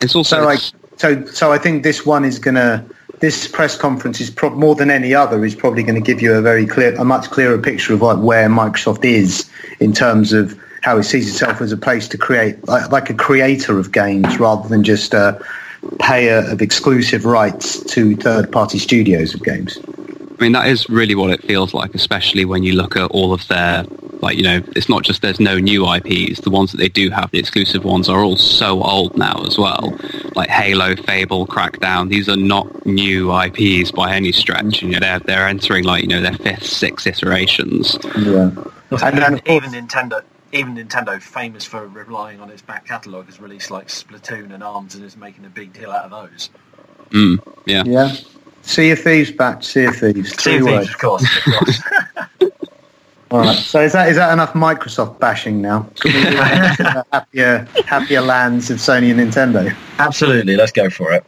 It's 0.00 0.14
also 0.14 0.38
so 0.38 0.44
like 0.44 0.60
so. 0.96 1.24
So 1.26 1.52
I 1.52 1.58
think 1.58 1.84
this 1.84 2.04
one 2.04 2.24
is 2.24 2.38
gonna. 2.38 2.84
This 3.20 3.48
press 3.48 3.76
conference 3.76 4.20
is 4.20 4.30
pro- 4.30 4.50
more 4.50 4.74
than 4.74 4.90
any 4.90 5.14
other 5.14 5.42
is 5.42 5.54
probably 5.54 5.82
going 5.82 5.94
to 5.94 6.02
give 6.02 6.20
you 6.20 6.34
a 6.34 6.42
very 6.42 6.66
clear, 6.66 6.94
a 6.96 7.04
much 7.04 7.30
clearer 7.30 7.56
picture 7.56 7.94
of 7.94 8.02
like 8.02 8.18
where 8.18 8.46
Microsoft 8.46 9.06
is 9.06 9.48
in 9.80 9.94
terms 9.94 10.34
of 10.34 10.58
how 10.82 10.98
it 10.98 11.04
sees 11.04 11.26
itself 11.26 11.62
as 11.62 11.72
a 11.72 11.78
place 11.78 12.08
to 12.08 12.18
create, 12.18 12.62
like, 12.68 12.92
like 12.92 13.08
a 13.08 13.14
creator 13.14 13.78
of 13.78 13.90
games 13.90 14.38
rather 14.38 14.68
than 14.68 14.84
just 14.84 15.14
a 15.14 15.42
payer 15.98 16.38
of 16.48 16.62
exclusive 16.62 17.24
rights 17.24 17.82
to 17.84 18.16
third-party 18.16 18.78
studios 18.78 19.34
of 19.34 19.42
games. 19.42 19.78
I 20.38 20.42
mean, 20.42 20.52
that 20.52 20.68
is 20.68 20.88
really 20.90 21.14
what 21.14 21.30
it 21.30 21.42
feels 21.42 21.72
like, 21.72 21.94
especially 21.94 22.44
when 22.44 22.62
you 22.62 22.74
look 22.74 22.96
at 22.96 23.10
all 23.10 23.32
of 23.32 23.48
their, 23.48 23.84
like, 24.20 24.36
you 24.36 24.42
know, 24.42 24.60
it's 24.76 24.88
not 24.88 25.02
just 25.02 25.22
there's 25.22 25.40
no 25.40 25.58
new 25.58 25.90
IPs. 25.90 26.40
The 26.40 26.50
ones 26.50 26.72
that 26.72 26.76
they 26.76 26.90
do 26.90 27.08
have, 27.08 27.30
the 27.30 27.38
exclusive 27.38 27.84
ones, 27.84 28.08
are 28.10 28.20
all 28.20 28.36
so 28.36 28.82
old 28.82 29.16
now 29.16 29.42
as 29.46 29.56
well. 29.56 29.98
Like 30.34 30.50
Halo, 30.50 30.94
Fable, 30.94 31.46
Crackdown, 31.46 32.10
these 32.10 32.28
are 32.28 32.36
not 32.36 32.84
new 32.84 33.34
IPs 33.34 33.92
by 33.92 34.14
any 34.14 34.30
stretch. 34.30 34.82
You 34.82 34.90
know, 34.90 35.00
they're, 35.00 35.20
they're 35.20 35.48
entering, 35.48 35.84
like, 35.84 36.02
you 36.02 36.08
know, 36.08 36.20
their 36.20 36.34
fifth, 36.34 36.66
sixth 36.66 37.06
iterations. 37.06 37.96
Yeah. 38.14 38.50
And 38.90 39.18
then 39.18 39.40
even 39.46 39.72
Nintendo, 39.72 40.22
even 40.52 40.76
Nintendo, 40.76 41.20
famous 41.20 41.64
for 41.64 41.86
relying 41.86 42.40
on 42.40 42.50
its 42.50 42.62
back 42.62 42.86
catalogue, 42.86 43.26
has 43.26 43.40
released 43.40 43.70
like 43.70 43.88
Splatoon 43.88 44.52
and 44.52 44.62
Arms 44.62 44.94
and 44.94 45.04
is 45.04 45.16
making 45.16 45.44
a 45.44 45.50
big 45.50 45.72
deal 45.72 45.90
out 45.90 46.04
of 46.04 46.10
those. 46.10 46.50
Mm, 47.10 47.38
yeah. 47.66 47.82
Yeah. 47.84 48.14
Sea 48.62 48.90
of 48.90 49.00
Thieves 49.00 49.30
back. 49.30 49.62
Sea 49.62 49.84
of 49.84 49.96
Thieves. 49.96 50.42
Sea 50.42 50.56
of 50.56 50.64
Thieves, 50.64 50.88
of 50.88 50.98
course. 50.98 51.24
Of 51.46 51.52
course. 51.52 51.82
All 53.30 53.40
right. 53.40 53.56
So 53.56 53.80
is 53.80 53.92
that 53.92 54.08
is 54.08 54.16
that 54.16 54.32
enough 54.32 54.52
Microsoft 54.52 55.18
bashing 55.18 55.60
now? 55.60 55.88
happier 57.12 57.66
happier 57.84 58.20
lands 58.20 58.70
of 58.70 58.78
Sony 58.78 59.10
and 59.10 59.20
Nintendo. 59.20 59.74
Absolutely. 59.98 60.56
Let's 60.56 60.72
go 60.72 60.88
for 60.90 61.12
it. 61.12 61.24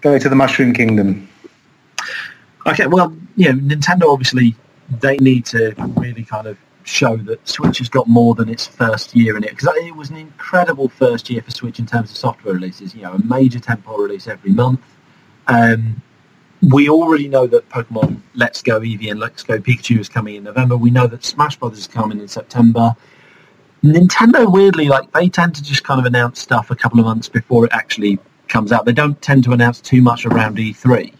Go 0.00 0.18
to 0.18 0.28
the 0.28 0.36
Mushroom 0.36 0.72
Kingdom. 0.72 1.28
Okay. 2.66 2.86
Well, 2.86 3.16
you 3.36 3.52
know, 3.52 3.58
Nintendo 3.58 4.12
obviously 4.12 4.54
they 5.00 5.16
need 5.16 5.44
to 5.46 5.74
really 5.96 6.24
kind 6.24 6.46
of 6.46 6.56
show 6.84 7.16
that 7.16 7.46
Switch 7.48 7.78
has 7.78 7.88
got 7.88 8.06
more 8.06 8.34
than 8.34 8.48
its 8.48 8.66
first 8.66 9.16
year 9.16 9.36
in 9.36 9.44
it 9.44 9.50
because 9.50 9.68
it 9.76 9.96
was 9.96 10.10
an 10.10 10.16
incredible 10.16 10.88
first 10.88 11.28
year 11.30 11.42
for 11.42 11.50
Switch 11.50 11.78
in 11.78 11.86
terms 11.86 12.10
of 12.10 12.16
software 12.16 12.54
releases. 12.54 12.94
You 12.94 13.02
know, 13.02 13.12
a 13.12 13.18
major 13.24 13.58
tempo 13.58 13.96
release 13.96 14.28
every 14.28 14.52
month. 14.52 14.80
Um, 15.46 16.00
we 16.62 16.88
already 16.88 17.28
know 17.28 17.46
that 17.46 17.68
Pokemon 17.68 18.20
Let's 18.34 18.62
Go 18.62 18.80
Eevee 18.80 19.10
and 19.10 19.20
Let's 19.20 19.42
Go 19.42 19.58
Pikachu 19.58 19.98
is 19.98 20.08
coming 20.08 20.36
in 20.36 20.44
November. 20.44 20.76
We 20.76 20.90
know 20.90 21.06
that 21.06 21.24
Smash 21.24 21.56
Brothers 21.56 21.80
is 21.80 21.86
coming 21.86 22.20
in 22.20 22.28
September. 22.28 22.94
Nintendo 23.82 24.50
weirdly 24.50 24.88
like 24.88 25.10
they 25.12 25.28
tend 25.28 25.54
to 25.56 25.62
just 25.62 25.84
kind 25.84 26.00
of 26.00 26.06
announce 26.06 26.40
stuff 26.40 26.70
a 26.70 26.76
couple 26.76 27.00
of 27.00 27.04
months 27.04 27.28
before 27.28 27.66
it 27.66 27.72
actually 27.72 28.18
comes 28.48 28.72
out. 28.72 28.86
They 28.86 28.92
don't 28.92 29.20
tend 29.20 29.44
to 29.44 29.52
announce 29.52 29.80
too 29.80 30.00
much 30.00 30.24
around 30.24 30.56
E3. 30.56 31.12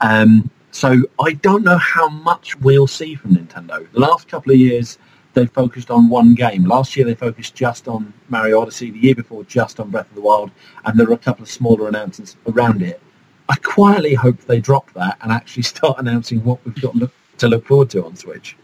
Um, 0.00 0.50
so 0.70 1.02
I 1.20 1.32
don't 1.32 1.64
know 1.64 1.78
how 1.78 2.08
much 2.08 2.56
we'll 2.60 2.86
see 2.86 3.14
from 3.14 3.36
Nintendo. 3.36 3.90
The 3.92 4.00
last 4.00 4.28
couple 4.28 4.52
of 4.52 4.58
years 4.58 4.98
they 5.34 5.46
focused 5.46 5.90
on 5.90 6.08
one 6.08 6.34
game. 6.34 6.64
Last 6.64 6.96
year 6.96 7.06
they 7.06 7.14
focused 7.14 7.54
just 7.54 7.88
on 7.88 8.12
Mario 8.28 8.60
Odyssey. 8.60 8.90
The 8.90 8.98
year 8.98 9.14
before 9.14 9.44
just 9.44 9.80
on 9.80 9.90
Breath 9.90 10.08
of 10.08 10.14
the 10.14 10.20
Wild, 10.20 10.50
and 10.84 10.98
there 10.98 11.06
were 11.06 11.14
a 11.14 11.18
couple 11.18 11.42
of 11.42 11.50
smaller 11.50 11.88
announcements 11.88 12.36
around 12.46 12.82
it. 12.82 13.00
I 13.48 13.56
quietly 13.56 14.14
hope 14.14 14.38
they 14.42 14.60
drop 14.60 14.92
that 14.94 15.18
and 15.22 15.32
actually 15.32 15.62
start 15.74 15.98
announcing 15.98 16.42
what 16.44 16.64
we've 16.64 16.80
got 16.80 16.94
look, 16.94 17.12
to 17.38 17.48
look 17.48 17.66
forward 17.66 17.90
to 17.90 18.04
on 18.04 18.16
Switch. 18.16 18.56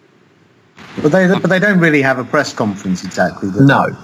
But 1.02 1.12
they 1.12 1.26
but 1.26 1.48
they 1.48 1.58
don't 1.58 1.78
really 1.78 2.02
have 2.02 2.18
a 2.18 2.24
press 2.24 2.52
conference 2.52 3.04
exactly. 3.04 3.50
No. 3.60 3.96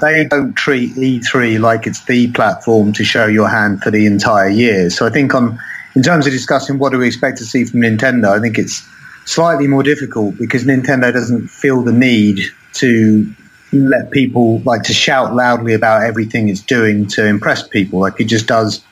They 0.00 0.24
don't 0.24 0.54
treat 0.54 0.94
E3 0.94 1.60
like 1.60 1.86
it's 1.86 2.04
the 2.06 2.32
platform 2.32 2.92
to 2.94 3.04
show 3.04 3.26
your 3.26 3.48
hand 3.48 3.82
for 3.82 3.90
the 3.90 4.06
entire 4.06 4.48
year. 4.48 4.88
So 4.88 5.06
I 5.06 5.10
think 5.10 5.34
on 5.34 5.58
in 5.94 6.02
terms 6.02 6.26
of 6.26 6.32
discussing 6.32 6.78
what 6.78 6.92
do 6.92 6.98
we 6.98 7.06
expect 7.06 7.38
to 7.38 7.44
see 7.44 7.64
from 7.64 7.80
Nintendo, 7.80 8.36
I 8.36 8.40
think 8.40 8.58
it's 8.58 8.86
slightly 9.24 9.66
more 9.66 9.82
difficult 9.82 10.36
because 10.38 10.64
Nintendo 10.64 11.12
doesn't 11.12 11.48
feel 11.48 11.82
the 11.82 11.92
need 11.92 12.40
to 12.74 13.32
let 13.72 14.10
people 14.10 14.60
like 14.60 14.82
to 14.82 14.92
shout 14.92 15.34
loudly 15.34 15.74
about 15.74 16.02
everything 16.02 16.48
it's 16.48 16.60
doing 16.60 17.06
to 17.06 17.26
impress 17.26 17.66
people. 17.66 18.00
Like 18.00 18.20
it 18.20 18.24
just 18.24 18.46
does, 18.46 18.82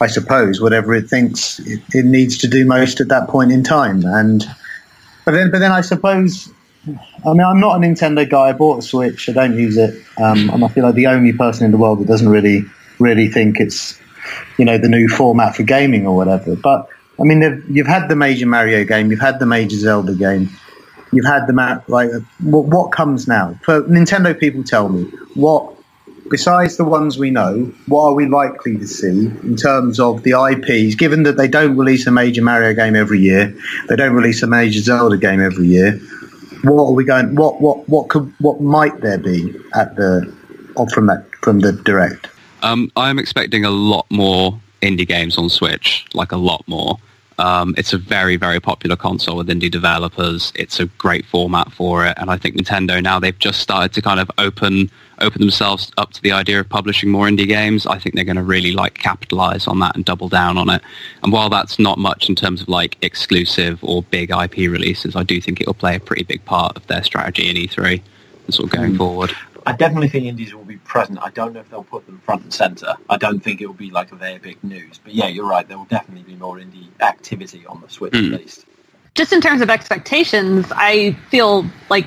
I 0.00 0.06
suppose, 0.06 0.60
whatever 0.60 0.94
it 0.94 1.08
thinks 1.08 1.58
it, 1.60 1.80
it 1.92 2.04
needs 2.04 2.38
to 2.38 2.48
do 2.48 2.64
most 2.64 3.00
at 3.00 3.08
that 3.08 3.28
point 3.28 3.52
in 3.52 3.64
time. 3.64 4.04
And 4.04 4.44
but 5.24 5.32
then, 5.32 5.50
but 5.50 5.58
then 5.58 5.72
I 5.72 5.80
suppose 5.80 6.52
I 6.86 7.32
mean, 7.32 7.42
I'm 7.42 7.60
not 7.60 7.76
a 7.76 7.78
Nintendo 7.78 8.28
guy. 8.28 8.48
I 8.48 8.52
bought 8.52 8.78
a 8.78 8.82
Switch. 8.82 9.28
I 9.28 9.32
don't 9.32 9.58
use 9.58 9.76
it. 9.76 10.02
Um, 10.18 10.48
and 10.50 10.64
I 10.64 10.68
feel 10.68 10.84
like 10.84 10.94
the 10.94 11.06
only 11.06 11.32
person 11.32 11.66
in 11.66 11.72
the 11.72 11.76
world 11.76 12.00
that 12.00 12.06
doesn't 12.06 12.28
really, 12.28 12.64
really 12.98 13.28
think 13.28 13.60
it's, 13.60 14.00
you 14.58 14.64
know, 14.64 14.78
the 14.78 14.88
new 14.88 15.08
format 15.08 15.56
for 15.56 15.62
gaming 15.62 16.06
or 16.06 16.16
whatever. 16.16 16.56
But 16.56 16.88
I 17.20 17.24
mean, 17.24 17.64
you've 17.68 17.86
had 17.86 18.08
the 18.08 18.16
major 18.16 18.46
Mario 18.46 18.84
game, 18.84 19.10
you've 19.10 19.20
had 19.20 19.38
the 19.38 19.46
major 19.46 19.76
Zelda 19.76 20.14
game, 20.14 20.50
you've 21.12 21.26
had 21.26 21.46
the 21.46 21.52
map. 21.52 21.88
Like, 21.88 22.10
what, 22.42 22.66
what 22.66 22.92
comes 22.92 23.28
now? 23.28 23.58
For 23.62 23.82
Nintendo 23.82 24.38
people, 24.38 24.64
tell 24.64 24.88
me 24.88 25.04
what. 25.34 25.74
Besides 26.30 26.76
the 26.76 26.84
ones 26.84 27.18
we 27.18 27.30
know, 27.30 27.72
what 27.88 28.04
are 28.04 28.14
we 28.14 28.26
likely 28.26 28.78
to 28.78 28.86
see 28.86 29.08
in 29.08 29.56
terms 29.56 29.98
of 29.98 30.22
the 30.22 30.30
IPs? 30.30 30.94
Given 30.94 31.24
that 31.24 31.36
they 31.36 31.48
don't 31.48 31.76
release 31.76 32.06
a 32.06 32.12
major 32.12 32.40
Mario 32.40 32.72
game 32.72 32.94
every 32.94 33.18
year, 33.18 33.52
they 33.88 33.96
don't 33.96 34.14
release 34.14 34.40
a 34.44 34.46
major 34.46 34.78
Zelda 34.78 35.16
game 35.16 35.40
every 35.40 35.66
year 35.66 36.00
what 36.62 36.88
are 36.88 36.92
we 36.92 37.04
going? 37.04 37.34
What 37.34 37.60
what 37.60 37.88
what 37.88 38.08
could 38.08 38.32
what 38.38 38.60
might 38.60 39.00
there 39.00 39.18
be 39.18 39.54
at 39.74 39.96
the 39.96 40.32
from 40.92 41.06
that 41.06 41.26
from 41.42 41.60
the 41.60 41.72
direct? 41.72 42.28
Um, 42.62 42.90
I'm 42.96 43.18
expecting 43.18 43.64
a 43.64 43.70
lot 43.70 44.06
more 44.10 44.60
indie 44.82 45.06
games 45.06 45.38
on 45.38 45.48
Switch, 45.48 46.06
like 46.14 46.32
a 46.32 46.36
lot 46.36 46.66
more. 46.66 46.98
Um, 47.38 47.74
it's 47.78 47.94
a 47.94 47.98
very, 47.98 48.36
very 48.36 48.60
popular 48.60 48.96
console 48.96 49.38
with 49.38 49.48
indie 49.48 49.70
developers. 49.70 50.52
It's 50.54 50.78
a 50.78 50.86
great 50.86 51.24
format 51.24 51.72
for 51.72 52.04
it, 52.04 52.14
and 52.18 52.30
I 52.30 52.36
think 52.36 52.56
Nintendo 52.56 53.02
now 53.02 53.18
they've 53.18 53.38
just 53.38 53.60
started 53.60 53.94
to 53.94 54.02
kind 54.02 54.20
of 54.20 54.30
open 54.36 54.90
open 55.20 55.40
themselves 55.40 55.90
up 55.96 56.12
to 56.12 56.22
the 56.22 56.32
idea 56.32 56.60
of 56.60 56.68
publishing 56.68 57.10
more 57.10 57.26
indie 57.26 57.48
games. 57.48 57.86
I 57.86 57.98
think 57.98 58.14
they're 58.14 58.24
going 58.24 58.36
to 58.36 58.42
really 58.42 58.72
like 58.72 58.94
capitalize 58.94 59.66
on 59.66 59.78
that 59.80 59.96
and 59.96 60.04
double 60.04 60.28
down 60.28 60.58
on 60.58 60.68
it. 60.70 60.82
And 61.22 61.32
while 61.32 61.50
that's 61.50 61.78
not 61.78 61.98
much 61.98 62.28
in 62.28 62.34
terms 62.34 62.62
of 62.62 62.68
like 62.68 62.96
exclusive 63.02 63.78
or 63.82 64.02
big 64.02 64.30
IP 64.30 64.56
releases, 64.70 65.16
I 65.16 65.22
do 65.22 65.40
think 65.40 65.60
it 65.60 65.66
will 65.66 65.74
play 65.74 65.96
a 65.96 66.00
pretty 66.00 66.24
big 66.24 66.44
part 66.44 66.76
of 66.76 66.86
their 66.86 67.02
strategy 67.02 67.48
in 67.48 67.56
E3 67.56 68.02
and 68.46 68.54
sort 68.54 68.72
of 68.72 68.78
going 68.78 68.94
mm. 68.94 68.98
forward. 68.98 69.34
I 69.66 69.72
definitely 69.72 70.08
think 70.08 70.26
indies 70.26 70.54
will 70.54 70.64
be 70.64 70.76
present. 70.78 71.18
I 71.22 71.30
don't 71.30 71.52
know 71.52 71.60
if 71.60 71.70
they'll 71.70 71.84
put 71.84 72.06
them 72.06 72.20
front 72.20 72.42
and 72.42 72.52
centre. 72.52 72.96
I 73.08 73.16
don't 73.16 73.40
think 73.40 73.60
it 73.60 73.66
will 73.66 73.74
be 73.74 73.90
like 73.90 74.10
their 74.18 74.38
big 74.38 74.62
news. 74.64 74.98
But 75.02 75.14
yeah, 75.14 75.28
you're 75.28 75.48
right. 75.48 75.66
There 75.66 75.78
will 75.78 75.84
definitely 75.86 76.24
be 76.24 76.36
more 76.36 76.56
indie 76.56 76.88
activity 77.00 77.66
on 77.66 77.80
the 77.80 77.88
Switch 77.88 78.12
mm. 78.12 78.34
at 78.34 78.40
least. 78.40 78.64
Just 79.14 79.32
in 79.32 79.40
terms 79.40 79.60
of 79.60 79.70
expectations, 79.70 80.66
I 80.70 81.12
feel 81.30 81.66
like 81.88 82.06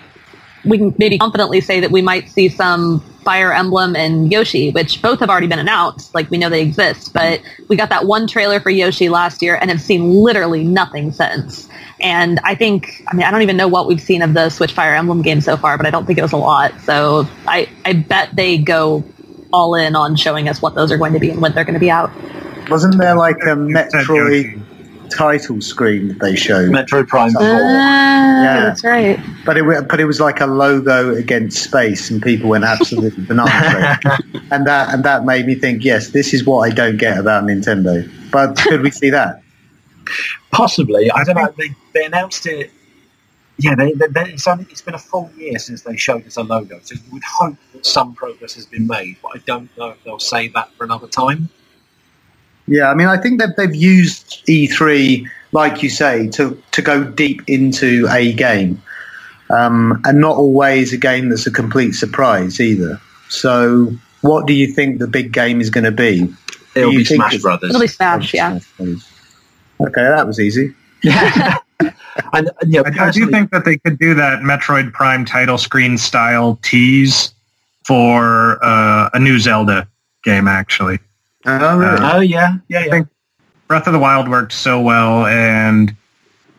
we 0.66 0.78
can 0.78 0.96
maybe 0.98 1.18
confidently 1.18 1.62
say 1.62 1.80
that 1.80 1.92
we 1.92 2.02
might 2.02 2.30
see 2.30 2.50
some 2.50 3.02
Fire 3.24 3.54
Emblem 3.54 3.96
and 3.96 4.32
Yoshi, 4.32 4.72
which 4.72 5.02
both 5.02 5.20
have 5.20 5.30
already 5.30 5.48
been 5.48 5.60
announced. 5.60 6.14
Like 6.14 6.30
we 6.30 6.38
know 6.38 6.50
they 6.50 6.62
exist, 6.62 7.14
but 7.14 7.42
we 7.68 7.76
got 7.76 7.90
that 7.90 8.06
one 8.06 8.28
trailer 8.28 8.60
for 8.60 8.70
Yoshi 8.70 9.10
last 9.10 9.42
year 9.42 9.58
and 9.60 9.70
have 9.70 9.82
seen 9.82 10.12
literally 10.12 10.64
nothing 10.64 11.12
since. 11.12 11.68
And 12.04 12.40
I 12.44 12.54
think, 12.54 13.04
I 13.08 13.16
mean, 13.16 13.26
I 13.26 13.32
don't 13.32 13.42
even 13.42 13.56
know 13.56 13.70
what 13.70 13.88
we've 13.88 14.02
seen 14.02 14.22
of 14.22 14.34
the 14.34 14.50
Switch 14.50 14.74
Fire 14.74 14.94
Emblem 14.94 15.22
game 15.22 15.40
so 15.40 15.56
far, 15.56 15.78
but 15.78 15.86
I 15.86 15.90
don't 15.90 16.06
think 16.06 16.20
it 16.20 16.22
was 16.22 16.34
a 16.34 16.38
lot. 16.38 16.74
So 16.82 17.28
I, 17.48 17.70
I 17.86 17.94
bet 17.94 18.36
they 18.36 18.58
go 18.58 19.06
all 19.54 19.76
in 19.76 19.96
on 19.96 20.18
showing 20.18 20.50
us 20.50 20.62
what 20.62 20.76
those 20.76 20.92
are 20.92 20.98
going 20.98 21.14
to 21.14 21.20
be 21.20 21.30
and 21.30 21.42
when 21.42 21.54
they're 21.54 21.64
going 21.64 21.76
to 21.76 21.80
be 21.80 21.90
out. 21.90 22.12
Wasn't 22.70 22.98
there 22.98 23.16
like 23.16 23.38
a 23.38 23.56
Metroid 23.56 24.62
title 25.10 25.62
screen 25.62 26.08
that 26.10 26.20
they 26.20 26.36
showed. 26.36 26.70
Metroid 26.70 27.08
Prime 27.08 27.32
4. 27.32 27.42
Ah, 27.42 28.44
yeah, 28.44 28.60
that's 28.62 28.84
right. 28.84 29.20
But 29.46 29.58
it 29.58 29.88
but 29.88 30.00
it 30.00 30.06
was 30.06 30.20
like 30.20 30.42
a 30.42 30.46
logo 30.46 31.14
against 31.16 31.64
space, 31.64 32.10
and 32.10 32.22
people 32.22 32.50
went 32.50 32.64
absolutely 32.64 33.26
bananas. 33.28 33.98
and 34.52 34.66
that 34.66 34.94
and 34.94 35.04
that 35.04 35.26
made 35.26 35.46
me 35.46 35.56
think, 35.56 35.84
yes, 35.84 36.10
this 36.10 36.34
is 36.34 36.46
what 36.46 36.60
I 36.60 36.74
don't 36.74 36.98
get 36.98 37.18
about 37.18 37.44
Nintendo. 37.44 38.10
But 38.32 38.58
could 38.58 38.82
we 38.82 38.92
see 38.92 39.10
that? 39.12 39.42
Possibly. 40.52 41.12
I 41.12 41.24
don't 41.24 41.36
know. 41.36 41.54
They, 41.58 41.70
they 41.94 42.06
announced 42.06 42.46
it. 42.46 42.72
Yeah, 43.58 43.76
they, 43.76 43.94
they, 43.94 44.08
they, 44.08 44.34
it's, 44.34 44.48
only, 44.48 44.66
it's 44.70 44.82
been 44.82 44.96
a 44.96 45.00
full 45.00 45.30
year 45.38 45.60
since 45.60 45.84
they 45.84 45.96
showed 45.96 46.26
us 46.26 46.38
a 46.38 46.44
logo, 46.44 46.80
so 46.82 46.96
you 46.96 47.02
would 47.12 47.24
hope 47.24 47.56
that 47.74 47.86
some 47.86 48.16
progress 48.16 48.56
has 48.56 48.66
been 48.66 48.88
made. 48.88 49.18
But 49.22 49.36
I 49.36 49.38
don't 49.46 49.76
know 49.78 49.90
if 49.90 50.04
they'll 50.04 50.20
say 50.20 50.48
that 50.50 50.74
for 50.74 50.84
another 50.84 51.08
time. 51.08 51.50
Yeah, 52.68 52.90
I 52.90 52.94
mean, 52.94 53.08
I 53.08 53.18
think 53.18 53.40
that 53.40 53.58
they've 53.58 53.76
used 53.76 54.46
E3, 54.48 55.28
like 55.52 55.84
you 55.84 55.90
say, 55.90 56.30
to 56.30 56.62
to 56.72 56.82
go 56.82 57.04
deep 57.04 57.42
into 57.48 58.08
a 58.10 58.34
game, 58.34 58.82
um, 59.50 60.02
and 60.06 60.20
not 60.20 60.38
always 60.38 60.94
a 60.94 60.98
game 60.98 61.30
that's 61.30 61.46
a 61.46 61.52
complete 61.52 61.92
surprise 61.92 62.60
either. 62.60 63.00
So, 63.30 63.94
what 64.22 64.48
do 64.48 64.54
you 64.54 64.68
think 64.68 65.00
the 65.00 65.08
big 65.08 65.34
game 65.34 65.60
is 65.60 65.70
going 65.70 65.84
to 65.84 65.92
be? 65.92 66.34
It'll 66.76 66.92
be 66.92 67.06
Smash 67.06 67.38
Brothers. 67.40 67.70
It'll 67.70 67.82
be 67.82 67.88
Smash, 67.88 68.34
yeah. 68.34 68.60
Okay, 68.80 70.02
that 70.02 70.26
was 70.26 70.40
easy. 70.40 70.74
and, 72.34 72.50
and, 72.62 72.74
yeah, 72.74 72.82
I, 72.86 73.08
I 73.08 73.12
do 73.12 73.30
think 73.30 73.52
that 73.52 73.66
they 73.66 73.78
could 73.78 74.00
do 74.00 74.14
that 74.16 74.40
Metroid 74.42 74.94
Prime 74.94 75.26
title 75.26 75.58
screen 75.58 75.98
style 75.98 76.60
tease 76.62 77.34
for 77.86 78.64
uh, 78.64 79.10
a 79.14 79.20
new 79.20 79.40
Zelda 79.40 79.88
game, 80.24 80.48
actually. 80.48 81.00
Oh, 81.46 81.78
really? 81.78 81.98
Uh, 81.98 82.18
oh, 82.18 82.20
yeah, 82.22 82.56
yeah, 82.68 82.80
yeah. 82.80 82.86
I 82.86 82.90
think 82.90 83.08
Breath 83.68 83.88
of 83.88 83.94
the 83.94 84.00
Wild 84.00 84.30
worked 84.30 84.54
so 84.54 84.80
well, 84.80 85.26
and 85.26 85.96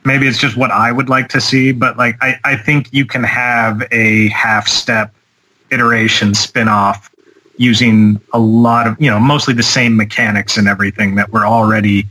maybe 0.04 0.26
it's 0.26 0.38
just 0.38 0.56
what 0.56 0.70
I 0.70 0.92
would 0.92 1.08
like 1.08 1.28
to 1.30 1.40
see. 1.40 1.73
But 1.73 1.96
like, 1.96 2.16
I, 2.20 2.38
I 2.44 2.56
think 2.56 2.92
you 2.92 3.06
can 3.06 3.25
have 3.25 3.82
a 3.90 4.28
half 4.28 4.68
step 4.68 5.14
iteration 5.70 6.34
spin 6.34 6.68
off 6.68 7.11
using 7.56 8.20
a 8.32 8.38
lot 8.38 8.87
of 8.87 9.00
you 9.00 9.08
know 9.08 9.18
mostly 9.18 9.54
the 9.54 9.62
same 9.62 9.96
mechanics 9.96 10.56
and 10.56 10.68
everything 10.68 11.14
that 11.14 11.32
were 11.32 11.46
already 11.46 12.06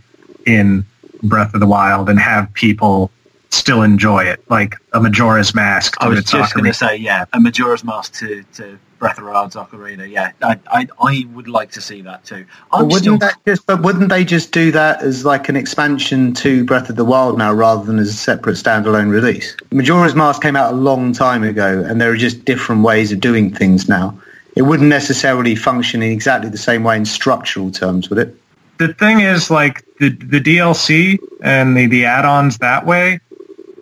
in 0.46 0.86
Breath 1.22 1.54
of 1.54 1.60
the 1.60 1.68
Wild, 1.68 2.10
and 2.10 2.20
have 2.20 2.52
people 2.54 3.12
still 3.54 3.82
enjoy 3.82 4.24
it, 4.24 4.44
like 4.50 4.76
a 4.94 5.00
Majora's 5.00 5.54
Mask. 5.54 5.96
I 6.00 6.08
was 6.08 6.24
just 6.24 6.54
going 6.54 6.66
to 6.66 6.74
say, 6.74 6.96
yeah, 6.96 7.26
a 7.34 7.40
Majora's 7.40 7.84
Mask 7.84 8.14
to, 8.16 8.44
to 8.54 8.80
Breath 9.00 9.18
of 9.18 9.26
the 9.26 9.32
Wild's 9.32 9.56
Ocarina. 9.56 10.10
Yeah, 10.10 10.32
I, 10.42 10.60
I, 10.68 10.88
I 11.00 11.28
would 11.34 11.48
like 11.48 11.72
to 11.72 11.82
see 11.82 12.02
that 12.02 12.24
too. 12.24 12.46
Well, 12.72 12.84
wouldn't 12.84 13.02
still... 13.02 13.18
that 13.18 13.38
just? 13.46 13.66
But 13.66 13.82
wouldn't 13.82 14.10
they 14.10 14.24
just 14.24 14.52
do 14.52 14.72
that 14.72 15.02
as 15.02 15.26
like 15.26 15.50
an 15.50 15.56
expansion 15.56 16.34
to 16.36 16.64
Breath 16.64 16.90
of 16.90 16.96
the 16.96 17.06
Wild 17.06 17.38
now, 17.38 17.54
rather 17.54 17.84
than 17.84 18.00
as 18.00 18.10
a 18.10 18.14
separate 18.14 18.56
standalone 18.56 19.12
release? 19.12 19.56
Majora's 19.72 20.16
Mask 20.16 20.42
came 20.42 20.56
out 20.56 20.74
a 20.74 20.78
long 20.78 21.14
time 21.14 21.44
ago, 21.44 21.84
and 21.86 22.00
there 22.00 22.12
are 22.12 22.18
just 22.18 22.46
different 22.46 22.84
ways 22.84 23.12
of 23.12 23.20
doing 23.20 23.54
things 23.54 23.90
now. 23.90 24.18
It 24.56 24.62
wouldn't 24.62 24.90
necessarily 24.90 25.56
function 25.56 26.02
in 26.02 26.12
exactly 26.12 26.50
the 26.50 26.58
same 26.58 26.84
way 26.84 26.96
in 26.96 27.06
structural 27.06 27.72
terms, 27.72 28.10
would 28.10 28.20
it? 28.20 28.38
The 28.78 28.94
thing 28.94 29.20
is, 29.20 29.52
like 29.52 29.84
the 29.98 30.10
the 30.10 30.40
DLC 30.40 31.20
and 31.42 31.76
the, 31.76 31.88
the 31.88 32.06
add-ons 32.06 32.58
that 32.60 32.86
way, 32.86 33.20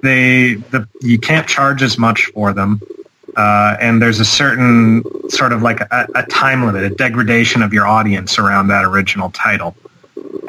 they 0.02 0.56
the 0.56 0.88
you 1.02 1.18
can't 1.18 1.48
charge 1.48 1.82
as 1.82 1.98
much 1.98 2.26
for 2.34 2.54
them. 2.54 2.82
Uh, 3.36 3.78
and 3.80 4.02
there's 4.02 4.20
a 4.20 4.26
certain 4.26 5.04
sort 5.30 5.54
of 5.54 5.62
like 5.62 5.80
a, 5.80 6.08
a, 6.16 6.26
time 6.26 6.66
limit, 6.66 6.84
a 6.84 6.90
degradation 6.90 7.62
of 7.62 7.74
your 7.74 7.88
audience 7.88 8.38
around 8.38 8.68
that 8.68 8.84
original 8.84 9.32
title. 9.32 9.74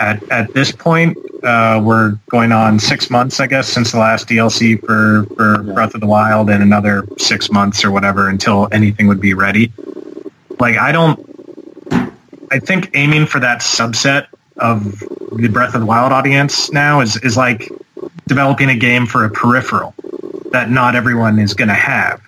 At, 0.00 0.28
at 0.30 0.52
this 0.52 0.72
point, 0.72 1.16
uh, 1.44 1.80
we're 1.84 2.18
going 2.28 2.50
on 2.50 2.80
six 2.80 3.08
months, 3.08 3.38
I 3.38 3.46
guess, 3.46 3.68
since 3.68 3.92
the 3.92 3.98
last 3.98 4.28
DLC 4.28 4.80
for, 4.80 5.26
for 5.36 5.62
Breath 5.62 5.94
of 5.94 6.00
the 6.00 6.08
Wild 6.08 6.50
and 6.50 6.60
another 6.60 7.06
six 7.18 7.52
months 7.52 7.84
or 7.84 7.92
whatever 7.92 8.28
until 8.28 8.68
anything 8.72 9.06
would 9.06 9.20
be 9.20 9.34
ready. 9.34 9.72
Like, 10.58 10.76
I 10.76 10.90
don't, 10.90 11.20
I 12.50 12.58
think 12.58 12.90
aiming 12.94 13.26
for 13.26 13.38
that 13.40 13.60
subset 13.60 14.26
of 14.56 14.98
the 15.32 15.48
Breath 15.48 15.74
of 15.74 15.80
the 15.80 15.86
Wild 15.86 16.12
audience 16.12 16.72
now 16.72 17.00
is, 17.00 17.16
is 17.18 17.36
like 17.36 17.70
developing 18.26 18.70
a 18.70 18.76
game 18.76 19.06
for 19.06 19.24
a 19.24 19.30
peripheral 19.30 19.94
that 20.52 20.70
not 20.70 20.94
everyone 20.94 21.38
is 21.38 21.54
going 21.54 21.68
to 21.68 21.74
have. 21.74 22.20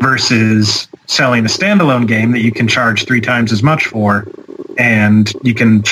versus 0.00 0.88
selling 1.06 1.44
a 1.44 1.48
standalone 1.48 2.06
game 2.06 2.32
that 2.32 2.40
you 2.40 2.52
can 2.52 2.68
charge 2.68 3.04
three 3.06 3.20
times 3.20 3.50
as 3.50 3.62
much 3.62 3.86
for 3.86 4.26
and 4.78 5.32
you 5.42 5.54
can 5.54 5.82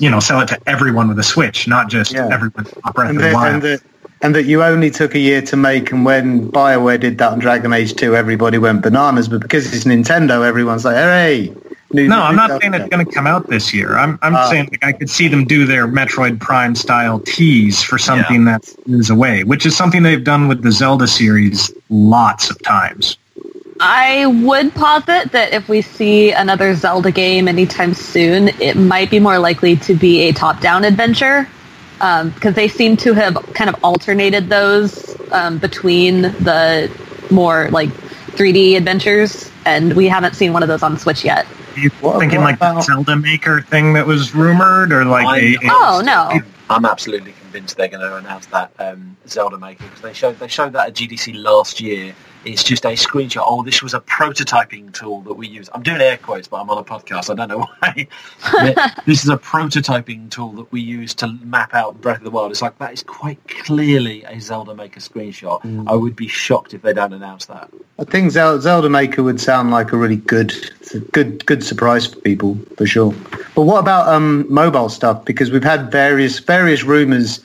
you 0.00 0.10
know 0.10 0.18
sell 0.18 0.40
it 0.40 0.48
to 0.48 0.58
everyone 0.66 1.08
with 1.08 1.18
a 1.18 1.22
switch 1.22 1.68
not 1.68 1.88
just 1.88 2.12
yeah. 2.12 2.28
everyone 2.32 2.66
Breath 2.92 3.10
and, 3.10 3.20
the, 3.20 3.36
and, 3.36 3.62
the, 3.62 3.82
and 4.22 4.34
that 4.34 4.44
you 4.44 4.62
only 4.62 4.90
took 4.90 5.14
a 5.14 5.18
year 5.18 5.42
to 5.42 5.56
make 5.56 5.92
and 5.92 6.04
when 6.04 6.50
bioware 6.50 6.98
did 6.98 7.18
that 7.18 7.32
on 7.32 7.38
dragon 7.38 7.72
age 7.72 7.94
2 7.94 8.16
everybody 8.16 8.58
went 8.58 8.82
bananas 8.82 9.28
but 9.28 9.40
because 9.40 9.72
it's 9.72 9.84
nintendo 9.84 10.44
everyone's 10.44 10.84
like 10.84 10.96
hey 10.96 11.54
New, 11.92 12.08
no, 12.08 12.22
I'm 12.22 12.36
not 12.36 12.60
saying 12.60 12.72
it's 12.72 12.88
going 12.88 13.04
to 13.04 13.12
come 13.12 13.26
out 13.26 13.48
this 13.48 13.74
year. 13.74 13.96
I'm, 13.96 14.18
I'm 14.22 14.34
uh, 14.34 14.48
saying 14.48 14.68
like, 14.70 14.84
I 14.84 14.92
could 14.92 15.10
see 15.10 15.28
them 15.28 15.44
do 15.44 15.66
their 15.66 15.86
Metroid 15.86 16.40
Prime 16.40 16.74
style 16.74 17.20
tease 17.20 17.82
for 17.82 17.98
something 17.98 18.46
yeah. 18.46 18.58
that 18.58 18.74
is 18.86 19.10
away, 19.10 19.44
which 19.44 19.66
is 19.66 19.76
something 19.76 20.02
they've 20.02 20.24
done 20.24 20.48
with 20.48 20.62
the 20.62 20.72
Zelda 20.72 21.06
series 21.06 21.70
lots 21.90 22.50
of 22.50 22.60
times. 22.62 23.18
I 23.78 24.26
would 24.26 24.74
posit 24.74 25.32
that 25.32 25.52
if 25.52 25.68
we 25.68 25.82
see 25.82 26.32
another 26.32 26.74
Zelda 26.74 27.10
game 27.10 27.46
anytime 27.46 27.94
soon, 27.94 28.48
it 28.60 28.76
might 28.76 29.10
be 29.10 29.18
more 29.18 29.38
likely 29.38 29.76
to 29.76 29.94
be 29.94 30.28
a 30.28 30.32
top-down 30.32 30.84
adventure 30.84 31.48
because 31.98 32.46
um, 32.46 32.52
they 32.54 32.68
seem 32.68 32.96
to 32.98 33.12
have 33.12 33.34
kind 33.54 33.68
of 33.68 33.84
alternated 33.84 34.48
those 34.48 35.16
um, 35.32 35.58
between 35.58 36.22
the 36.22 36.90
more 37.30 37.70
like 37.70 37.90
3D 37.90 38.76
adventures, 38.76 39.50
and 39.66 39.94
we 39.94 40.08
haven't 40.08 40.36
seen 40.36 40.52
one 40.52 40.62
of 40.62 40.68
those 40.68 40.82
on 40.82 40.96
Switch 40.96 41.24
yet 41.24 41.46
you 41.76 41.90
what, 42.00 42.18
thinking 42.18 42.40
what 42.40 42.46
like 42.46 42.56
about... 42.56 42.76
the 42.76 42.82
Zelda 42.82 43.16
Maker 43.16 43.62
thing 43.62 43.92
that 43.94 44.06
was 44.06 44.34
rumored, 44.34 44.92
or 44.92 45.04
like 45.04 45.42
a, 45.42 45.54
a, 45.54 45.58
oh 45.64 46.02
no? 46.04 46.40
I'm 46.70 46.84
absolutely 46.84 47.32
convinced 47.32 47.76
they're 47.76 47.88
going 47.88 48.00
to 48.00 48.16
announce 48.16 48.46
that 48.46 48.72
um, 48.78 49.16
Zelda 49.28 49.58
Maker 49.58 49.84
because 49.84 50.00
they 50.00 50.12
showed 50.12 50.38
they 50.38 50.48
showed 50.48 50.72
that 50.72 50.88
at 50.88 50.94
GDC 50.94 51.34
last 51.34 51.80
year, 51.80 52.14
it's 52.44 52.64
just 52.64 52.84
a 52.84 52.90
screenshot. 52.90 53.42
Oh, 53.44 53.62
this 53.62 53.82
was 53.82 53.94
a 53.94 54.00
prototyping 54.00 54.92
tool 54.92 55.20
that 55.22 55.34
we 55.34 55.46
use. 55.48 55.68
I'm 55.72 55.82
doing 55.82 56.00
air 56.00 56.16
quotes, 56.16 56.48
but 56.48 56.60
I'm 56.60 56.70
on 56.70 56.78
a 56.78 56.84
podcast. 56.84 57.30
I 57.30 57.34
don't 57.34 57.48
know 57.48 57.66
why. 57.78 58.08
this 59.06 59.22
is 59.22 59.28
a 59.28 59.36
prototyping 59.36 60.30
tool 60.30 60.52
that 60.52 60.70
we 60.72 60.80
use 60.80 61.14
to 61.14 61.28
map 61.42 61.74
out 61.74 62.00
Breath 62.00 62.18
of 62.18 62.24
the 62.24 62.30
Wild. 62.30 62.50
It's 62.50 62.62
like 62.62 62.78
that 62.78 62.92
is 62.92 63.02
quite 63.02 63.38
clearly 63.48 64.24
a 64.24 64.40
Zelda 64.40 64.74
Maker 64.74 65.00
screenshot. 65.00 65.62
Mm. 65.62 65.88
I 65.88 65.94
would 65.94 66.16
be 66.16 66.28
shocked 66.28 66.74
if 66.74 66.82
they 66.82 66.92
don't 66.92 67.12
announce 67.12 67.46
that. 67.46 67.70
I 67.98 68.04
think 68.04 68.32
Zelda 68.32 68.88
Maker 68.88 69.22
would 69.22 69.40
sound 69.40 69.70
like 69.70 69.92
a 69.92 69.96
really 69.96 70.16
good, 70.16 70.52
good, 71.12 71.44
good 71.46 71.62
surprise 71.64 72.06
for 72.06 72.20
people 72.20 72.58
for 72.76 72.86
sure. 72.86 73.14
But 73.54 73.62
what 73.62 73.78
about 73.78 74.08
um, 74.08 74.46
mobile 74.52 74.88
stuff? 74.88 75.24
Because 75.24 75.50
we've 75.50 75.62
had 75.62 75.90
various 75.92 76.38
various 76.38 76.82
rumors 76.82 77.40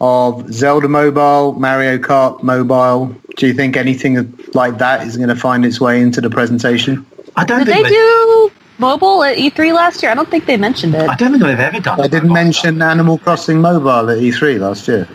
of 0.00 0.52
Zelda 0.52 0.88
Mobile, 0.88 1.54
Mario 1.54 1.98
Kart 1.98 2.42
Mobile. 2.42 3.14
Do 3.36 3.46
you 3.46 3.52
think 3.52 3.76
anything 3.76 4.36
like 4.54 4.78
that 4.78 5.06
is 5.06 5.16
going 5.16 5.28
to 5.28 5.36
find 5.36 5.64
its 5.64 5.80
way 5.80 6.00
into 6.00 6.20
the 6.20 6.30
presentation? 6.30 7.06
I 7.36 7.44
don't 7.44 7.58
Did 7.58 7.68
think 7.68 7.86
they, 7.86 7.90
they 7.90 7.96
do 7.96 8.52
mobile 8.78 9.22
at 9.24 9.36
E3 9.36 9.74
last 9.74 10.02
year. 10.02 10.10
I 10.10 10.14
don't 10.14 10.30
think 10.30 10.46
they 10.46 10.56
mentioned 10.56 10.94
it. 10.94 11.08
I 11.08 11.16
don't 11.16 11.32
think 11.32 11.42
they've 11.42 11.58
ever 11.58 11.80
done. 11.80 12.00
It. 12.00 12.04
I 12.04 12.08
didn't 12.08 12.32
mention 12.32 12.76
stuff. 12.76 12.90
Animal 12.90 13.18
Crossing 13.18 13.60
Mobile 13.60 14.10
at 14.10 14.18
E3 14.18 14.58
last 14.58 14.88
year. 14.88 15.06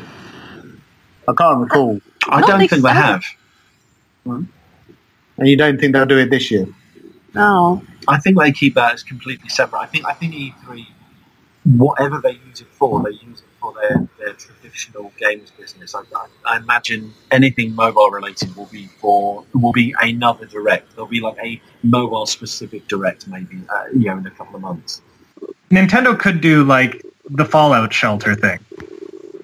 I 1.28 1.34
can't 1.34 1.62
recall. 1.62 2.00
I, 2.28 2.38
I 2.38 2.42
don't, 2.42 2.50
don't, 2.50 2.60
think, 2.60 2.70
think 2.72 2.82
so. 2.82 2.88
they 2.88 2.94
have. 2.94 3.24
And 4.26 5.48
you 5.48 5.58
don't 5.58 5.80
think 5.80 5.94
they'll 5.94 6.06
do 6.06 6.20
it 6.20 6.30
this 6.30 6.52
year? 6.52 6.68
No. 7.34 7.82
I 8.08 8.20
think 8.20 8.38
they 8.38 8.52
keep 8.52 8.76
that 8.76 8.94
as 8.94 9.02
completely 9.04 9.50
separate. 9.50 9.80
I 9.80 9.86
think 9.88 10.06
I 10.06 10.14
think 10.14 10.34
E3, 10.34 10.86
whatever 11.78 12.20
they 12.22 12.40
use 12.48 12.62
it 12.62 12.68
for, 12.68 13.02
they 13.04 13.12
use 13.12 13.40
it 13.40 13.51
for 13.62 13.74
their, 13.74 14.08
their 14.18 14.34
traditional 14.34 15.14
games 15.18 15.52
business. 15.52 15.96
I, 15.96 16.02
I, 16.46 16.58
imagine 16.58 17.14
anything 17.30 17.76
mobile 17.76 18.10
related 18.10 18.56
will 18.56 18.66
be 18.66 18.88
for 18.88 19.46
will 19.54 19.72
be 19.72 19.94
another 20.02 20.46
direct. 20.46 20.96
There'll 20.96 21.08
be 21.08 21.22
like 21.22 21.38
a 21.42 21.62
mobile 21.84 22.26
specific 22.26 22.88
direct, 22.88 23.28
maybe 23.28 23.62
uh, 23.70 23.86
you 23.94 24.08
know, 24.08 24.18
in 24.18 24.26
a 24.26 24.32
couple 24.32 24.56
of 24.56 24.62
months. 24.62 25.02
Nintendo 25.70 26.18
could 26.18 26.42
do 26.42 26.64
like 26.64 27.06
the 27.30 27.46
Fallout 27.46 27.94
Shelter 27.94 28.36
thing 28.36 28.60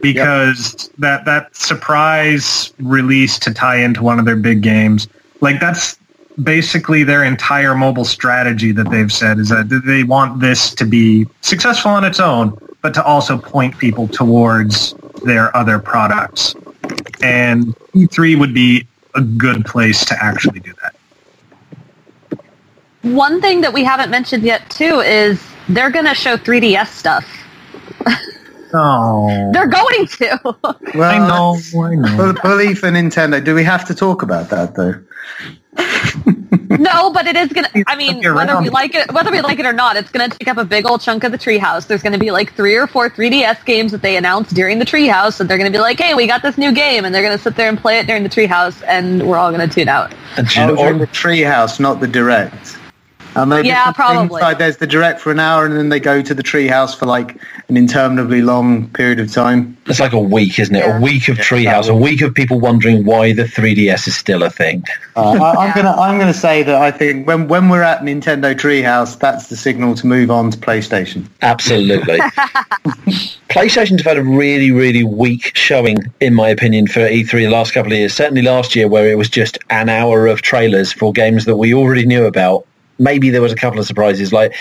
because 0.02 0.74
yep. 0.84 0.92
that 0.98 1.26
that 1.26 1.56
surprise 1.56 2.74
release 2.80 3.40
to 3.40 3.54
tie 3.54 3.78
into 3.78 4.04
one 4.04 4.20
of 4.20 4.26
their 4.26 4.36
big 4.36 4.62
games, 4.62 5.08
like 5.42 5.60
that's 5.60 5.98
basically 6.44 7.04
their 7.04 7.24
entire 7.24 7.74
mobile 7.76 8.06
strategy 8.06 8.72
that 8.72 8.90
they've 8.92 9.12
said 9.12 9.40
is 9.40 9.50
that 9.50 9.82
they 9.86 10.04
want 10.04 10.40
this 10.40 10.74
to 10.76 10.86
be 10.86 11.28
successful 11.42 11.92
on 11.92 12.04
its 12.04 12.20
own, 12.20 12.58
but 12.82 12.94
to 12.94 13.04
also 13.04 13.38
point 13.38 13.78
people 13.78 14.08
towards 14.08 14.94
their 15.26 15.56
other 15.56 15.80
products. 15.80 16.56
And 17.22 17.76
E3 17.96 18.40
would 18.40 18.54
be 18.54 18.88
a 19.16 19.22
good 19.22 19.66
place 19.66 20.06
to 20.06 20.24
actually 20.24 20.60
do 20.60 20.74
that. 20.82 20.96
One 23.02 23.42
thing 23.42 23.62
that 23.62 23.74
we 23.74 23.84
haven't 23.84 24.10
mentioned 24.10 24.44
yet 24.44 24.70
too 24.70 25.00
is 25.00 25.42
they're 25.70 25.90
going 25.90 26.06
to 26.06 26.16
show 26.16 26.38
3DS 26.38 26.88
stuff. 26.88 27.26
Oh. 28.74 29.50
They're 29.54 29.68
going 29.68 30.08
to. 30.08 30.40
Well, 30.94 31.04
I 31.04 31.18
know, 31.20 31.58
I 31.82 31.96
know. 31.96 32.34
Belief 32.42 32.84
in 32.84 32.96
Nintendo. 32.96 33.44
Do 33.44 33.56
we 33.56 33.64
have 33.64 33.86
to 33.86 33.96
talk 33.96 34.24
about 34.24 34.50
that 34.50 34.76
though? 34.76 34.96
no, 36.70 37.12
but 37.12 37.28
it 37.28 37.36
is 37.36 37.52
gonna. 37.52 37.70
I 37.88 37.96
mean, 37.96 38.22
whether 38.34 38.58
we 38.60 38.70
like 38.70 38.96
it, 38.96 39.12
whether 39.12 39.32
we 39.32 39.42
like 39.42 39.60
it 39.60 39.66
or 39.66 39.74
not, 39.74 39.96
it's 39.96 40.12
gonna 40.12 40.30
take 40.30 40.48
up 40.48 40.58
a 40.58 40.66
big 40.66 40.86
old 40.86 41.02
chunk 41.02 41.24
of 41.24 41.32
the 41.32 41.38
treehouse. 41.38 41.88
There's 41.88 42.02
gonna 42.04 42.18
be 42.18 42.32
like 42.32 42.54
three 42.54 42.76
or 42.76 42.88
four 42.88 43.10
3DS 43.10 43.64
games 43.66 43.92
that 43.92 44.02
they 44.02 44.18
announced 44.18 44.54
during 44.54 44.80
the 44.80 44.86
treehouse, 44.86 45.40
and 45.40 45.50
they're 45.50 45.58
gonna 45.58 45.72
be 45.72 45.80
like, 45.80 46.00
"Hey, 46.00 46.14
we 46.14 46.28
got 46.28 46.42
this 46.42 46.58
new 46.58 46.72
game," 46.72 47.06
and 47.06 47.14
they're 47.14 47.24
gonna 47.24 47.38
sit 47.38 47.56
there 47.56 47.70
and 47.70 47.78
play 47.80 48.00
it 48.00 48.08
during 48.08 48.24
the 48.24 48.30
treehouse, 48.30 48.82
and 48.88 49.28
we're 49.28 49.38
all 49.38 49.52
gonna 49.52 49.68
tune 49.68 49.90
out. 49.90 50.14
And 50.38 50.48
oh, 50.72 50.98
the 50.98 51.08
treehouse, 51.08 51.80
not 51.80 52.00
the 52.00 52.08
direct. 52.08 52.78
And 53.38 53.52
maybe 53.52 53.68
yeah, 53.68 53.92
probably. 53.92 54.42
Like 54.42 54.58
there's 54.58 54.78
the 54.78 54.88
direct 54.88 55.20
for 55.20 55.32
an 55.32 55.40
hour, 55.40 55.64
and 55.64 55.78
then 55.78 55.90
they 55.90 56.00
go 56.00 56.24
to 56.24 56.34
the 56.34 56.42
treehouse 56.42 56.98
for 56.98 57.06
like 57.06 57.40
an 57.70 57.78
interminably 57.78 58.42
long 58.42 58.90
period 58.90 59.20
of 59.20 59.32
time. 59.32 59.78
It's 59.86 60.00
like 60.00 60.14
a 60.14 60.20
week, 60.20 60.58
isn't 60.58 60.76
it? 60.76 60.80
Yeah. 60.80 60.98
A 60.98 61.02
week 61.02 61.28
of 61.28 61.38
treehouse, 61.38 61.88
a 61.88 61.96
week 61.96 62.22
of 62.22 62.34
people 62.34 62.60
wondering 62.60 63.06
why 63.06 63.34
the 63.34 63.44
3DS 63.44 64.08
is 64.08 64.16
still 64.16 64.42
a 64.42 64.50
thing. 64.50 64.84
Uh, 65.16 65.34
I, 65.34 65.68
am 65.68 65.76
gonna 65.76 65.92
I'm 65.92 66.18
gonna 66.18 66.34
say 66.34 66.64
that 66.64 66.82
I 66.82 66.90
think 66.90 67.28
when 67.28 67.48
when 67.48 67.70
we're 67.70 67.84
at 67.84 68.02
Nintendo 68.02 68.56
Treehouse, 68.56 69.20
that's 69.20 69.50
the 69.50 69.56
signal 69.56 69.94
to 69.96 70.08
move 70.08 70.32
on 70.32 70.50
to 70.50 70.58
PlayStation. 70.58 71.28
Absolutely. 71.44 72.18
PlayStation's 73.50 74.04
had 74.04 74.18
a 74.18 74.24
really 74.24 74.72
really 74.72 75.04
weak 75.04 75.56
showing, 75.56 75.98
in 76.20 76.34
my 76.34 76.50
opinion, 76.50 76.88
for 76.88 77.02
E3 77.02 77.32
the 77.32 77.50
last 77.50 77.74
couple 77.74 77.92
of 77.92 78.00
years. 78.00 78.16
Certainly 78.16 78.42
last 78.42 78.76
year, 78.76 78.88
where 78.88 79.08
it 79.12 79.16
was 79.16 79.30
just 79.30 79.60
an 79.70 79.90
hour 79.90 80.26
of 80.26 80.42
trailers 80.42 80.92
for 80.92 81.14
games 81.14 81.46
that 81.46 81.58
we 81.58 81.76
already 81.76 82.06
knew 82.06 82.26
about 82.26 82.66
maybe 83.00 83.30
there 83.30 83.42
was 83.42 83.52
a 83.52 83.56
couple 83.56 83.80
of 83.80 83.86
surprises. 83.86 84.34
Like 84.34 84.54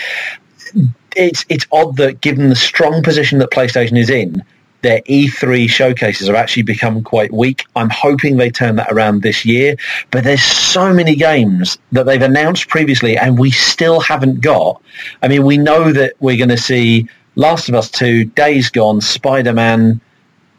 it's 1.15 1.45
it's 1.49 1.65
odd 1.71 1.97
that 1.97 2.21
given 2.21 2.49
the 2.49 2.55
strong 2.55 3.03
position 3.03 3.39
that 3.39 3.51
PlayStation 3.51 3.97
is 3.97 4.09
in, 4.09 4.43
their 4.81 5.01
E3 5.01 5.69
showcases 5.69 6.27
have 6.27 6.35
actually 6.35 6.63
become 6.63 7.03
quite 7.03 7.33
weak. 7.33 7.65
I'm 7.75 7.89
hoping 7.89 8.37
they 8.37 8.49
turn 8.49 8.75
that 8.75 8.91
around 8.91 9.21
this 9.21 9.45
year. 9.45 9.75
But 10.11 10.23
there's 10.23 10.43
so 10.43 10.93
many 10.93 11.15
games 11.15 11.77
that 11.91 12.05
they've 12.05 12.21
announced 12.21 12.67
previously 12.69 13.17
and 13.17 13.39
we 13.39 13.51
still 13.51 13.99
haven't 13.99 14.41
got. 14.41 14.81
I 15.21 15.27
mean, 15.27 15.45
we 15.45 15.57
know 15.57 15.91
that 15.91 16.13
we're 16.19 16.37
going 16.37 16.49
to 16.49 16.57
see 16.57 17.07
Last 17.35 17.69
of 17.69 17.75
Us 17.75 17.89
2, 17.91 18.25
Days 18.25 18.69
Gone, 18.69 19.01
Spider-Man, 19.01 19.99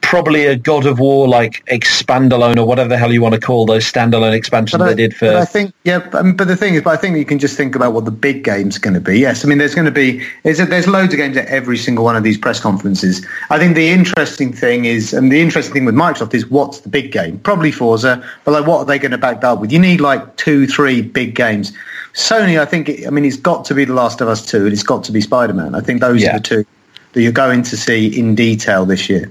probably 0.09 0.47
a 0.47 0.57
God 0.57 0.87
of 0.87 0.99
War 0.99 1.29
like 1.29 1.63
expandalone 1.67 2.57
or 2.57 2.65
whatever 2.65 2.89
the 2.89 2.97
hell 2.97 3.13
you 3.13 3.21
want 3.21 3.35
to 3.35 3.41
call 3.41 3.67
those 3.67 3.85
standalone 3.85 4.33
expansions 4.33 4.81
I, 4.81 4.89
they 4.89 4.95
did 4.95 5.15
for. 5.15 5.37
I 5.37 5.45
think 5.45 5.75
yeah, 5.85 5.99
but, 5.99 6.35
but 6.35 6.49
the 6.49 6.57
thing 6.57 6.77
is, 6.77 6.83
but 6.83 6.95
I 6.95 6.97
think 6.97 7.19
you 7.19 7.27
can 7.27 7.39
just 7.39 7.59
think 7.59 7.75
about 7.75 7.93
what 7.93 8.07
the 8.07 8.11
big 8.11 8.43
game's 8.43 8.79
going 8.79 8.95
to 8.95 9.03
be. 9.03 9.19
Yes, 9.19 9.45
I 9.45 9.49
mean 9.49 9.59
there's 9.59 9.75
going 9.75 9.85
to 9.85 9.91
be 9.91 10.27
there's, 10.45 10.57
there's 10.57 10.89
loads 10.89 11.13
of 11.13 11.19
games 11.19 11.37
at 11.37 11.45
every 11.49 11.77
single 11.77 12.07
one 12.07 12.17
of 12.17 12.23
these 12.23 12.39
press 12.39 12.59
conferences. 12.59 13.27
I 13.51 13.59
think 13.59 13.77
the 13.77 13.91
interesting 13.91 14.51
thing 14.51 14.87
is, 14.87 15.13
and 15.13 15.31
the 15.31 15.43
interesting 15.43 15.75
thing 15.75 15.85
with 15.85 15.95
Microsoft 15.95 16.33
is 16.33 16.47
what's 16.47 16.81
the 16.81 16.89
big 16.89 17.13
game? 17.13 17.39
Probably 17.41 17.71
Forza, 17.71 18.27
but 18.47 18.53
like 18.53 18.67
what 18.67 18.79
are 18.79 18.87
they 18.87 18.99
going 18.99 19.13
to 19.13 19.19
back 19.19 19.43
that 19.43 19.49
up 19.49 19.61
with? 19.61 19.71
You 19.71 19.79
need 19.79 20.01
like 20.01 20.37
two, 20.37 20.67
three 20.67 21.03
big 21.03 21.35
games. 21.35 21.71
Sony, 22.15 22.59
I 22.59 22.65
think, 22.65 22.91
I 23.07 23.11
mean, 23.11 23.27
it's 23.27 23.37
got 23.37 23.67
to 23.67 23.75
be 23.75 23.85
The 23.85 23.93
Last 23.93 24.23
of 24.23 24.29
Us 24.29 24.45
2 24.47 24.65
and 24.65 24.73
it's 24.73 24.83
got 24.83 25.05
to 25.05 25.13
be 25.13 25.21
Spider-Man. 25.21 25.75
I 25.75 25.81
think 25.81 26.01
those 26.01 26.23
yeah. 26.23 26.31
are 26.31 26.39
the 26.39 26.43
two 26.43 26.65
that 27.13 27.23
you're 27.23 27.31
going 27.31 27.63
to 27.63 27.77
see 27.77 28.19
in 28.19 28.35
detail 28.35 28.87
this 28.87 29.09
year. 29.09 29.31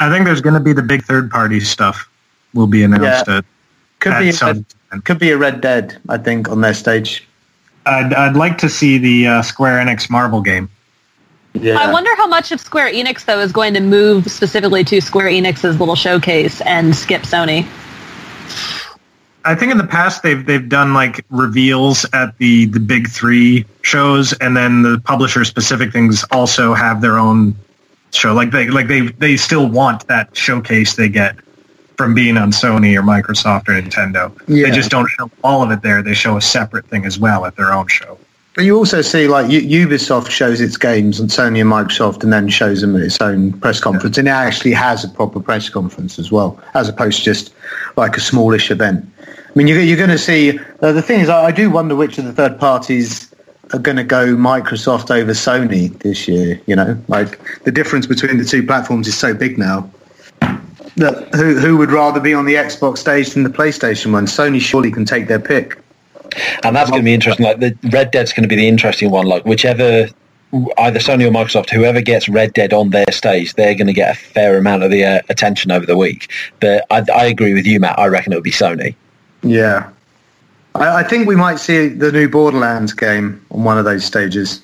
I 0.00 0.10
think 0.10 0.24
there's 0.24 0.40
going 0.40 0.54
to 0.54 0.60
be 0.60 0.72
the 0.72 0.82
big 0.82 1.04
third 1.04 1.30
party 1.30 1.60
stuff 1.60 2.08
will 2.52 2.66
be 2.66 2.82
announced 2.82 3.28
yeah. 3.28 3.38
at, 3.38 3.44
could 4.00 4.12
at 4.12 4.20
be 4.20 4.32
some, 4.32 4.66
a, 4.92 5.00
could 5.00 5.18
be 5.18 5.30
a 5.30 5.36
Red 5.36 5.60
Dead. 5.60 5.98
I 6.08 6.18
think 6.18 6.48
on 6.48 6.60
their 6.60 6.74
stage. 6.74 7.26
I'd 7.86 8.14
I'd 8.14 8.36
like 8.36 8.58
to 8.58 8.68
see 8.68 8.98
the 8.98 9.26
uh, 9.26 9.42
Square 9.42 9.84
Enix 9.84 10.08
Marvel 10.08 10.40
game. 10.40 10.70
Yeah. 11.54 11.78
I 11.78 11.92
wonder 11.92 12.14
how 12.16 12.26
much 12.26 12.50
of 12.50 12.60
Square 12.60 12.92
Enix 12.92 13.24
though 13.24 13.40
is 13.40 13.52
going 13.52 13.74
to 13.74 13.80
move 13.80 14.30
specifically 14.30 14.84
to 14.84 15.00
Square 15.00 15.30
Enix's 15.30 15.78
little 15.78 15.94
showcase 15.94 16.60
and 16.62 16.96
skip 16.96 17.22
Sony. 17.22 17.66
I 19.46 19.54
think 19.54 19.70
in 19.70 19.78
the 19.78 19.86
past 19.86 20.22
they've 20.22 20.44
they've 20.44 20.68
done 20.68 20.94
like 20.94 21.24
reveals 21.30 22.06
at 22.12 22.36
the 22.38 22.66
the 22.66 22.80
big 22.80 23.08
three 23.08 23.66
shows, 23.82 24.32
and 24.34 24.56
then 24.56 24.82
the 24.82 24.98
publisher 25.04 25.44
specific 25.44 25.92
things 25.92 26.24
also 26.30 26.74
have 26.74 27.02
their 27.02 27.18
own 27.18 27.54
show. 28.16 28.34
Like 28.34 28.50
they 28.50 28.68
like 28.68 28.88
they 28.88 29.02
they 29.02 29.36
still 29.36 29.68
want 29.68 30.06
that 30.08 30.36
showcase 30.36 30.96
they 30.96 31.08
get 31.08 31.36
from 31.96 32.14
being 32.14 32.36
on 32.36 32.50
Sony 32.50 32.96
or 32.96 33.02
Microsoft 33.02 33.68
or 33.68 33.80
Nintendo. 33.80 34.32
Yeah. 34.48 34.68
They 34.68 34.74
just 34.74 34.90
don't 34.90 35.06
show 35.06 35.30
all 35.42 35.62
of 35.62 35.70
it 35.70 35.82
there. 35.82 36.02
They 36.02 36.14
show 36.14 36.36
a 36.36 36.40
separate 36.40 36.86
thing 36.86 37.04
as 37.04 37.18
well 37.18 37.44
at 37.46 37.56
their 37.56 37.72
own 37.72 37.86
show. 37.86 38.18
But 38.54 38.64
you 38.64 38.76
also 38.76 39.02
see 39.02 39.26
like 39.26 39.46
Ubisoft 39.46 40.30
shows 40.30 40.60
its 40.60 40.76
games 40.76 41.20
on 41.20 41.26
Sony 41.26 41.60
and 41.60 41.70
Microsoft 41.70 42.22
and 42.22 42.32
then 42.32 42.48
shows 42.48 42.80
them 42.82 42.94
at 42.94 43.02
its 43.02 43.20
own 43.20 43.52
press 43.54 43.80
conference 43.80 44.16
and 44.16 44.28
it 44.28 44.30
actually 44.30 44.72
has 44.72 45.02
a 45.02 45.08
proper 45.08 45.40
press 45.40 45.68
conference 45.68 46.20
as 46.20 46.30
well 46.30 46.60
as 46.74 46.88
opposed 46.88 47.18
to 47.18 47.24
just 47.24 47.52
like 47.96 48.16
a 48.16 48.20
smallish 48.20 48.70
event. 48.70 49.04
I 49.18 49.58
mean, 49.58 49.66
you're, 49.66 49.80
you're 49.80 49.96
going 49.96 50.10
to 50.10 50.18
see, 50.18 50.58
uh, 50.82 50.92
the 50.92 51.02
thing 51.02 51.20
is 51.20 51.28
I 51.28 51.50
do 51.50 51.68
wonder 51.68 51.96
which 51.96 52.16
of 52.18 52.24
the 52.26 52.32
third 52.32 52.58
parties 52.58 53.33
are 53.72 53.78
going 53.78 53.96
to 53.96 54.04
go 54.04 54.34
Microsoft 54.36 55.10
over 55.10 55.32
Sony 55.32 55.96
this 56.00 56.28
year, 56.28 56.60
you 56.66 56.76
know, 56.76 57.00
like 57.08 57.62
the 57.64 57.72
difference 57.72 58.06
between 58.06 58.38
the 58.38 58.44
two 58.44 58.64
platforms 58.64 59.08
is 59.08 59.16
so 59.16 59.34
big 59.34 59.58
now 59.58 59.88
that 60.96 61.34
who, 61.34 61.58
who 61.58 61.76
would 61.76 61.90
rather 61.90 62.20
be 62.20 62.34
on 62.34 62.44
the 62.44 62.54
Xbox 62.54 62.98
stage 62.98 63.30
than 63.30 63.42
the 63.42 63.50
PlayStation 63.50 64.12
one? 64.12 64.26
Sony 64.26 64.60
surely 64.60 64.90
can 64.90 65.04
take 65.04 65.28
their 65.28 65.40
pick. 65.40 65.78
and 66.62 66.74
that's 66.76 66.90
going 66.90 67.02
to 67.02 67.04
be 67.04 67.14
interesting. 67.14 67.44
Like 67.44 67.60
the 67.60 67.76
Red 67.90 68.10
Dead's 68.10 68.32
going 68.32 68.42
to 68.44 68.48
be 68.48 68.56
the 68.56 68.68
interesting 68.68 69.10
one. 69.10 69.26
Like 69.26 69.44
whichever, 69.44 70.08
either 70.78 70.98
Sony 71.00 71.26
or 71.26 71.30
Microsoft, 71.30 71.70
whoever 71.70 72.00
gets 72.00 72.28
Red 72.28 72.52
Dead 72.52 72.72
on 72.72 72.90
their 72.90 73.10
stage, 73.10 73.54
they're 73.54 73.74
going 73.74 73.88
to 73.88 73.92
get 73.92 74.14
a 74.14 74.18
fair 74.18 74.56
amount 74.56 74.82
of 74.82 74.90
the 74.90 75.04
uh, 75.04 75.20
attention 75.28 75.72
over 75.72 75.86
the 75.86 75.96
week. 75.96 76.30
But 76.60 76.84
I, 76.90 77.04
I 77.12 77.24
agree 77.24 77.54
with 77.54 77.66
you, 77.66 77.80
Matt. 77.80 77.98
I 77.98 78.06
reckon 78.06 78.32
it'll 78.32 78.42
be 78.42 78.52
Sony. 78.52 78.94
Yeah. 79.42 79.90
I, 80.74 81.00
I 81.00 81.02
think 81.02 81.28
we 81.28 81.36
might 81.36 81.56
see 81.58 81.88
the 81.88 82.10
new 82.12 82.28
Borderlands 82.28 82.92
game 82.92 83.44
on 83.50 83.64
one 83.64 83.78
of 83.78 83.84
those 83.84 84.04
stages. 84.04 84.62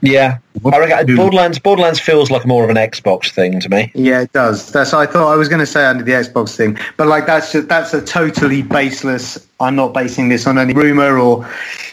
Yeah, 0.00 0.38
I 0.64 0.78
reckon 0.78 1.16
Borderlands. 1.16 1.58
Borderlands 1.58 1.98
feels 1.98 2.30
like 2.30 2.46
more 2.46 2.62
of 2.62 2.70
an 2.70 2.76
Xbox 2.76 3.30
thing 3.30 3.58
to 3.58 3.68
me. 3.68 3.90
Yeah, 3.96 4.20
it 4.20 4.32
does. 4.32 4.70
That's 4.70 4.94
I 4.94 5.06
thought 5.06 5.32
I 5.32 5.34
was 5.34 5.48
going 5.48 5.58
to 5.58 5.66
say 5.66 5.84
under 5.84 6.04
the 6.04 6.12
Xbox 6.12 6.54
thing, 6.54 6.78
but 6.96 7.08
like 7.08 7.26
that's 7.26 7.50
just, 7.50 7.68
that's 7.68 7.92
a 7.92 8.00
totally 8.00 8.62
baseless. 8.62 9.44
I'm 9.58 9.74
not 9.74 9.92
basing 9.92 10.28
this 10.28 10.46
on 10.46 10.56
any 10.56 10.72
rumor 10.72 11.18
or 11.18 11.44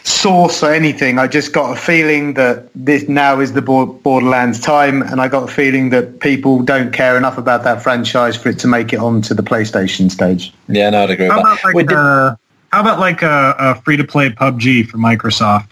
source 0.04 0.62
or 0.62 0.72
anything. 0.72 1.18
I 1.18 1.26
just 1.26 1.52
got 1.52 1.76
a 1.76 1.80
feeling 1.80 2.34
that 2.34 2.68
this 2.76 3.08
now 3.08 3.40
is 3.40 3.54
the 3.54 3.62
Borderlands 3.62 4.60
time, 4.60 5.02
and 5.02 5.20
I 5.20 5.26
got 5.26 5.50
a 5.50 5.52
feeling 5.52 5.90
that 5.90 6.20
people 6.20 6.62
don't 6.62 6.92
care 6.92 7.16
enough 7.16 7.38
about 7.38 7.64
that 7.64 7.82
franchise 7.82 8.36
for 8.36 8.50
it 8.50 8.60
to 8.60 8.68
make 8.68 8.92
it 8.92 9.00
onto 9.00 9.34
the 9.34 9.42
PlayStation 9.42 10.12
stage. 10.12 10.54
Yeah, 10.68 10.90
no, 10.90 11.02
I'd 11.02 11.10
agree 11.10 11.24
with 11.26 11.32
How 11.32 11.42
that. 11.42 11.58
about 11.60 11.74
like, 11.74 11.88
did- 11.88 11.96
uh, 11.96 12.36
how 12.76 12.82
about 12.82 13.00
like 13.00 13.22
a, 13.22 13.56
a 13.58 13.74
free 13.76 13.96
to 13.96 14.04
play 14.04 14.28
PUBG 14.28 14.86
for 14.86 14.98
Microsoft? 14.98 15.70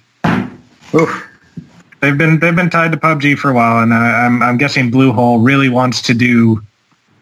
Oof. 0.95 1.29
They've 2.01 2.17
been 2.17 2.39
they've 2.39 2.57
been 2.57 2.71
tied 2.71 2.93
to 2.93 2.99
PUBG 2.99 3.37
for 3.37 3.51
a 3.51 3.55
while, 3.55 3.83
and 3.83 3.93
I, 3.93 4.25
I'm 4.25 4.43
I'm 4.43 4.57
guessing 4.57 4.91
Bluehole 4.91 5.45
really 5.45 5.69
wants 5.69 6.01
to 6.01 6.15
do 6.15 6.63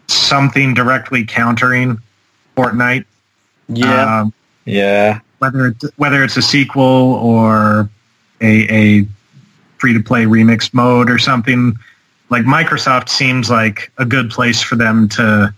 something 0.06 0.72
directly 0.72 1.24
countering 1.24 1.98
Fortnite. 2.56 3.04
Yeah. 3.66 4.20
Um, 4.20 4.32
yeah, 4.66 5.18
whether 5.40 5.66
it's, 5.66 5.84
whether 5.96 6.22
it's 6.22 6.36
a 6.36 6.42
sequel 6.42 7.14
or 7.14 7.90
a, 8.40 8.72
a 8.72 9.06
free 9.78 9.94
to 9.94 10.00
play 10.00 10.26
remix 10.26 10.72
mode 10.72 11.10
or 11.10 11.18
something. 11.18 11.76
Like 12.30 12.44
Microsoft 12.44 13.08
seems 13.08 13.50
like 13.50 13.90
a 13.98 14.04
good 14.04 14.30
place 14.30 14.62
for 14.62 14.76
them 14.76 15.08
to 15.08 15.52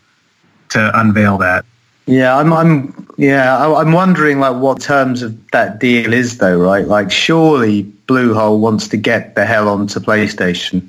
to 0.71 0.99
unveil 0.99 1.37
that. 1.39 1.67
Yeah, 2.07 2.37
I'm, 2.37 2.53
I'm, 2.53 3.07
yeah, 3.17 3.57
I- 3.57 3.81
I'm 3.81 3.93
wondering 3.93 4.39
like 4.41 4.57
what 4.61 4.81
terms 4.81 5.23
of 5.23 5.51
that 5.53 5.81
deal 5.81 6.13
is 6.13 6.39
though, 6.39 6.57
right? 6.59 6.87
Like, 6.87 7.11
surely 7.11 7.85
Bluehole 8.07 8.59
wants 8.59 8.89
to 8.89 8.97
get 8.97 9.35
the 9.35 9.47
hell 9.47 9.69
onto 9.69 10.01
PlayStation. 10.01 10.87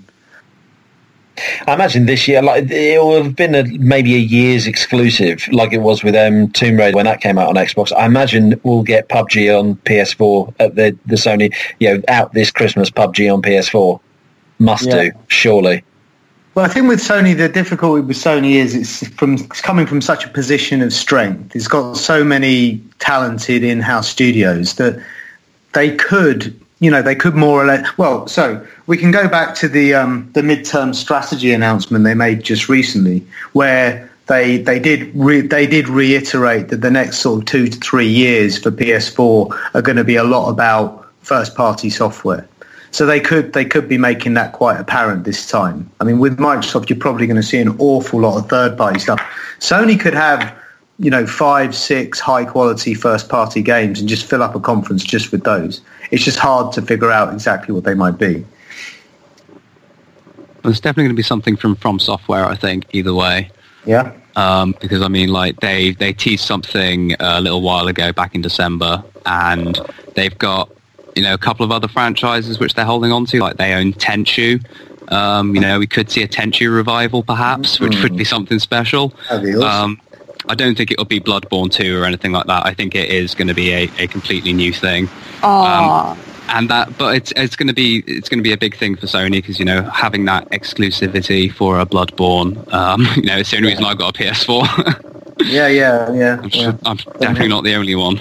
I 1.68 1.74
imagine 1.74 2.06
this 2.06 2.30
year, 2.30 2.42
like 2.42 2.70
it 2.72 2.98
will 3.02 3.22
have 3.22 3.36
been 3.36 3.56
a, 3.56 3.64
maybe 3.78 4.16
a 4.16 4.20
year's 4.20 4.68
exclusive, 4.68 5.46
like 5.52 5.74
it 5.74 5.80
was 5.80 6.02
with 6.02 6.16
um, 6.16 6.50
Tomb 6.52 6.78
Raider 6.78 6.96
when 6.96 7.06
that 7.06 7.20
came 7.20 7.38
out 7.38 7.50
on 7.50 7.56
Xbox. 7.56 7.92
I 7.92 8.06
imagine 8.06 8.60
we'll 8.64 8.84
get 8.84 9.10
PUBG 9.10 9.58
on 9.60 9.76
PS4 9.78 10.54
at 10.62 10.76
the 10.76 10.98
the 11.08 11.16
Sony, 11.16 11.54
you 11.82 11.94
know, 11.94 12.02
out 12.08 12.32
this 12.34 12.52
Christmas. 12.52 12.90
PUBG 12.90 13.34
on 13.34 13.42
PS4 13.42 14.00
must 14.60 14.86
Yeah. 14.88 15.04
do, 15.04 15.12
surely. 15.28 15.84
Well, 16.56 16.64
I 16.64 16.70
think 16.70 16.88
with 16.88 17.02
Sony, 17.02 17.36
the 17.36 17.50
difficulty 17.50 18.02
with 18.02 18.16
Sony 18.16 18.54
is 18.54 18.74
it's 18.74 19.06
from 19.16 19.34
it's 19.34 19.60
coming 19.60 19.86
from 19.86 20.02
such 20.02 20.24
a 20.24 20.30
position 20.30 20.82
of 20.82 20.94
strength. 20.94 21.54
It's 21.54 21.68
got 21.68 21.98
so 21.98 22.24
many 22.24 22.82
talented 23.00 23.62
in-house 23.62 24.08
studios 24.08 24.76
that 24.76 24.98
they 25.74 25.94
could, 25.98 26.58
you 26.80 26.90
know, 26.90 27.02
they 27.02 27.14
could 27.14 27.36
more 27.36 27.62
or 27.62 27.66
less. 27.66 27.86
Well, 27.98 28.26
so 28.28 28.66
we 28.88 28.96
can 28.96 29.12
go 29.12 29.28
back 29.28 29.54
to 29.56 29.68
the 29.68 29.96
um, 29.96 30.30
the 30.32 30.42
midterm 30.42 30.96
strategy 30.96 31.52
announcement 31.52 32.06
they 32.06 32.14
made 32.14 32.42
just 32.42 32.70
recently, 32.70 33.28
where 33.52 34.10
they 34.28 34.58
they 34.58 34.80
did 34.80 35.14
re, 35.14 35.42
they 35.42 35.68
did 35.68 35.90
reiterate 35.90 36.70
that 36.70 36.80
the 36.80 36.92
next 36.92 37.18
sort 37.18 37.42
of 37.42 37.46
two 37.48 37.68
to 37.68 37.78
three 37.82 38.08
years 38.08 38.58
for 38.58 38.72
PS4 38.72 39.72
are 39.74 39.82
going 39.82 39.98
to 39.98 40.06
be 40.06 40.16
a 40.16 40.24
lot 40.24 40.48
about 40.48 41.06
first-party 41.20 41.90
software. 41.90 42.48
So 42.96 43.06
they 43.06 43.20
could 43.20 43.52
they 43.52 43.66
could 43.66 43.90
be 43.90 43.98
making 43.98 44.36
that 44.36 44.54
quite 44.54 44.80
apparent 44.80 45.26
this 45.26 45.50
time. 45.50 45.92
I 46.00 46.06
mean, 46.06 46.18
with 46.18 46.38
Microsoft, 46.38 46.90
you're 46.90 46.98
probably 46.98 47.28
going 47.28 47.36
to 47.36 47.44
see 47.44 47.58
an 47.58 47.76
awful 47.78 48.22
lot 48.22 48.38
of 48.38 48.48
third-party 48.48 49.00
stuff. 49.00 49.20
Sony 49.60 50.00
could 50.00 50.14
have, 50.14 50.58
you 50.98 51.10
know, 51.10 51.28
five, 51.28 51.76
six 51.76 52.22
high-quality 52.22 52.94
first-party 52.94 53.64
games 53.64 54.00
and 54.00 54.08
just 54.08 54.26
fill 54.26 54.42
up 54.42 54.56
a 54.56 54.62
conference 54.62 55.04
just 55.04 55.34
with 55.34 55.44
those. 55.44 55.82
It's 56.12 56.24
just 56.24 56.40
hard 56.40 56.72
to 56.72 56.82
figure 56.82 57.12
out 57.12 57.34
exactly 57.34 57.76
what 57.76 57.84
they 57.84 57.96
might 57.96 58.18
be. 58.18 58.46
There's 60.64 60.80
definitely 60.80 61.04
going 61.04 61.16
to 61.18 61.20
be 61.20 61.22
something 61.24 61.58
from 61.58 61.76
From 61.76 62.00
Software, 62.00 62.46
I 62.46 62.56
think, 62.56 62.86
either 62.94 63.14
way. 63.14 63.52
Yeah. 63.86 64.14
Um, 64.38 64.74
because 64.80 65.02
I 65.02 65.10
mean, 65.10 65.34
like 65.34 65.60
they 65.60 65.92
they 65.92 66.14
teased 66.14 66.46
something 66.46 67.14
a 67.20 67.42
little 67.42 67.62
while 67.62 67.90
ago, 67.90 68.14
back 68.14 68.36
in 68.36 68.42
December, 68.42 69.04
and 69.26 69.78
they've 70.16 70.38
got 70.38 70.70
you 71.16 71.24
know 71.24 71.34
a 71.34 71.38
couple 71.38 71.64
of 71.64 71.72
other 71.72 71.88
franchises 71.88 72.60
which 72.60 72.74
they're 72.74 72.86
holding 72.86 73.12
on 73.12 73.26
to. 73.28 73.40
Like 73.40 73.58
they 73.58 73.74
own 73.74 73.94
Tenchu. 73.94 74.64
Um, 75.12 75.54
you 75.54 75.62
know, 75.62 75.78
we 75.80 75.88
could 75.88 76.10
see 76.10 76.24
a 76.24 76.28
Tenchu 76.28 76.74
revival, 76.74 77.22
perhaps, 77.22 77.80
which 77.80 78.02
would 78.02 78.18
be 78.18 78.24
something 78.24 78.58
special. 78.58 79.14
Awesome. 79.30 79.62
Um, 79.62 80.02
I 80.48 80.56
don't 80.56 80.76
think 80.76 80.92
it'll 80.92 81.06
be 81.06 81.20
Bloodborne 81.20 81.72
2 81.72 82.00
or 82.00 82.06
anything 82.06 82.32
like 82.32 82.46
that. 82.48 82.66
I 82.66 82.74
think 82.74 82.96
it 82.96 83.10
is 83.10 83.34
going 83.34 83.48
to 83.48 83.54
be 83.54 83.72
a, 83.72 83.90
a 83.98 84.08
completely 84.08 84.54
new 84.54 84.74
thing. 84.74 85.10
Aw. 85.44 86.18
and 86.50 86.70
that 86.70 86.98
but 86.98 87.16
it's 87.16 87.34
it's 87.36 87.56
going 87.56 87.68
to 87.68 87.74
be 87.74 88.04
it's 88.08 88.30
going 88.30 88.40
to 88.40 88.44
be 88.44 88.54
a 88.54 88.58
big 88.58 88.76
thing 88.76 88.96
for 88.96 89.08
Sony 89.08 89.34
because 89.34 89.60
you 89.60 89.66
know 89.66 89.84
having 89.84 90.26
that 90.26 90.50
exclusivity 90.52 91.52
for 91.52 91.80
a 91.80 91.86
Bloodborne 91.86 92.72
um, 92.74 93.02
you 93.16 93.24
know 93.24 93.38
it's 93.38 93.52
the 93.52 93.58
only 93.58 93.70
reason 93.70 93.84
I've 93.84 93.98
got 93.98 94.16
a 94.16 94.24
PS4 94.24 95.25
Yeah, 95.46 95.68
yeah, 95.68 96.12
yeah. 96.14 96.40
I'm, 96.42 96.50
yeah. 96.52 96.78
I'm 96.86 96.98
definitely 96.98 97.48
not 97.48 97.64
the 97.64 97.76
only 97.76 97.96
one 97.96 98.16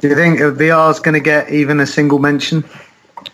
Do 0.00 0.08
you 0.08 0.14
think 0.14 0.40
VR 0.40 0.90
is 0.90 1.00
going 1.00 1.14
to 1.14 1.20
get 1.20 1.50
even 1.50 1.80
a 1.80 1.86
single 1.86 2.18
mention? 2.18 2.64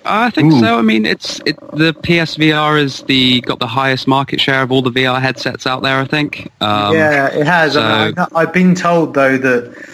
I 0.04 0.30
think 0.30 0.52
so 0.52 0.78
I 0.78 0.82
mean 0.82 1.04
it's 1.04 1.40
it 1.46 1.56
the 1.72 1.92
PSVR 1.92 2.80
is 2.80 3.02
the 3.02 3.40
got 3.42 3.58
the 3.58 3.66
highest 3.66 4.06
market 4.06 4.40
share 4.40 4.62
of 4.62 4.70
all 4.70 4.82
the 4.82 4.90
VR 4.90 5.20
headsets 5.20 5.66
out 5.66 5.82
there 5.82 5.98
I 5.98 6.04
think 6.04 6.50
um, 6.60 6.94
yeah, 6.94 7.28
it 7.28 7.46
has. 7.46 7.76
I 7.76 8.06
mean, 8.06 8.14
so- 8.16 8.28
I, 8.34 8.42
I've 8.42 8.52
been 8.52 8.74
told 8.74 9.14
though 9.14 9.36
that 9.36 9.86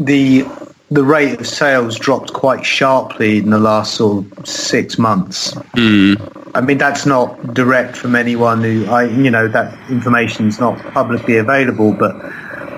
the 0.00 0.46
the 0.90 1.04
rate 1.04 1.38
of 1.40 1.46
sales 1.46 1.98
dropped 1.98 2.32
quite 2.32 2.64
sharply 2.64 3.38
in 3.38 3.50
the 3.50 3.58
last 3.58 3.94
sort 3.94 4.24
of 4.38 4.46
six 4.46 4.98
months. 4.98 5.52
hmm. 5.74 6.14
I 6.54 6.62
mean, 6.62 6.78
that's 6.78 7.04
not 7.04 7.54
direct 7.54 7.94
from 7.94 8.16
anyone 8.16 8.62
who 8.62 8.86
I, 8.86 9.04
you 9.04 9.30
know, 9.30 9.48
that 9.48 9.78
information 9.90 10.48
is 10.48 10.58
not 10.58 10.78
publicly 10.92 11.36
available, 11.36 11.92
but 11.92 12.16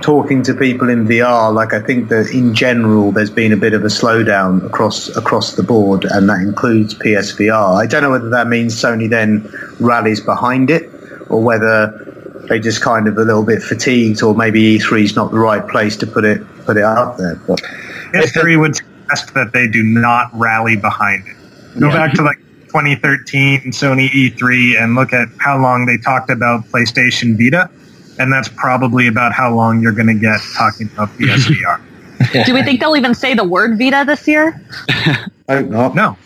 talking 0.01 0.43
to 0.45 0.55
people 0.55 0.89
in 0.89 1.07
VR, 1.07 1.53
like 1.53 1.73
I 1.73 1.81
think 1.81 2.09
that 2.09 2.31
in 2.33 2.55
general, 2.55 3.13
there's 3.13 3.31
been 3.31 3.53
a 3.53 3.57
bit 3.57 3.73
of 3.75 3.83
a 3.85 3.89
slowdown 3.89 4.65
across 4.65 5.15
across 5.17 5.55
the 5.55 5.63
board, 5.63 6.05
and 6.05 6.29
that 6.29 6.41
includes 6.41 6.95
PSVR. 6.95 7.77
I 7.81 7.87
don't 7.87 8.03
know 8.03 8.11
whether 8.11 8.31
that 8.31 8.49
means 8.49 8.75
Sony 8.75 9.09
then 9.09 9.51
rallies 9.79 10.21
behind 10.21 10.71
it, 10.71 10.91
or 11.29 11.43
whether 11.43 12.07
they 12.49 12.59
just 12.59 12.81
kind 12.83 13.07
of 13.07 13.17
a 13.17 13.23
little 13.23 13.45
bit 13.45 13.63
fatigued, 13.63 14.23
or 14.23 14.35
maybe 14.35 14.79
E3 14.79 15.05
is 15.05 15.17
not 15.17 15.31
the 15.31 15.39
right 15.39 15.67
place 15.69 15.97
to 15.99 16.07
put 16.07 16.25
it 16.25 16.43
put 16.65 16.77
it 16.77 16.83
out 16.85 17.17
there. 17.19 17.37
But 17.47 17.61
History 18.13 18.57
would 18.57 18.77
suggest 18.77 19.35
that 19.35 19.53
they 19.53 19.69
do 19.69 19.83
not 19.83 20.31
rally 20.35 20.77
behind 20.77 21.27
it. 21.27 21.37
Go 21.79 21.89
Yeah. 21.89 21.95
back 22.07 22.15
to 22.15 22.23
like 22.23 22.39
2013 22.69 23.73
Sony 23.73 24.09
E3 24.11 24.77
and 24.81 24.95
look 24.95 25.13
at 25.13 25.29
how 25.39 25.59
long 25.59 25.87
they 25.87 25.97
talked 25.97 26.31
about 26.31 26.65
PlayStation 26.71 27.37
Vita, 27.39 27.69
and 28.21 28.31
that's 28.31 28.49
probably 28.49 29.07
about 29.07 29.33
how 29.33 29.53
long 29.55 29.81
you're 29.81 29.93
going 29.93 30.07
to 30.07 30.15
get 30.15 30.41
talking 30.57 30.89
about 30.93 31.09
PSVR. 31.19 31.81
Do 32.45 32.53
we 32.53 32.63
think 32.63 32.81
they'll 32.81 32.97
even 32.97 33.15
say 33.15 33.35
the 33.35 33.45
word 33.45 33.79
Vita 33.79 34.05
this 34.07 34.29
year? 34.29 34.61
I 35.49 35.63
hope 35.63 35.95
not. 35.95 35.95
no, 35.95 36.17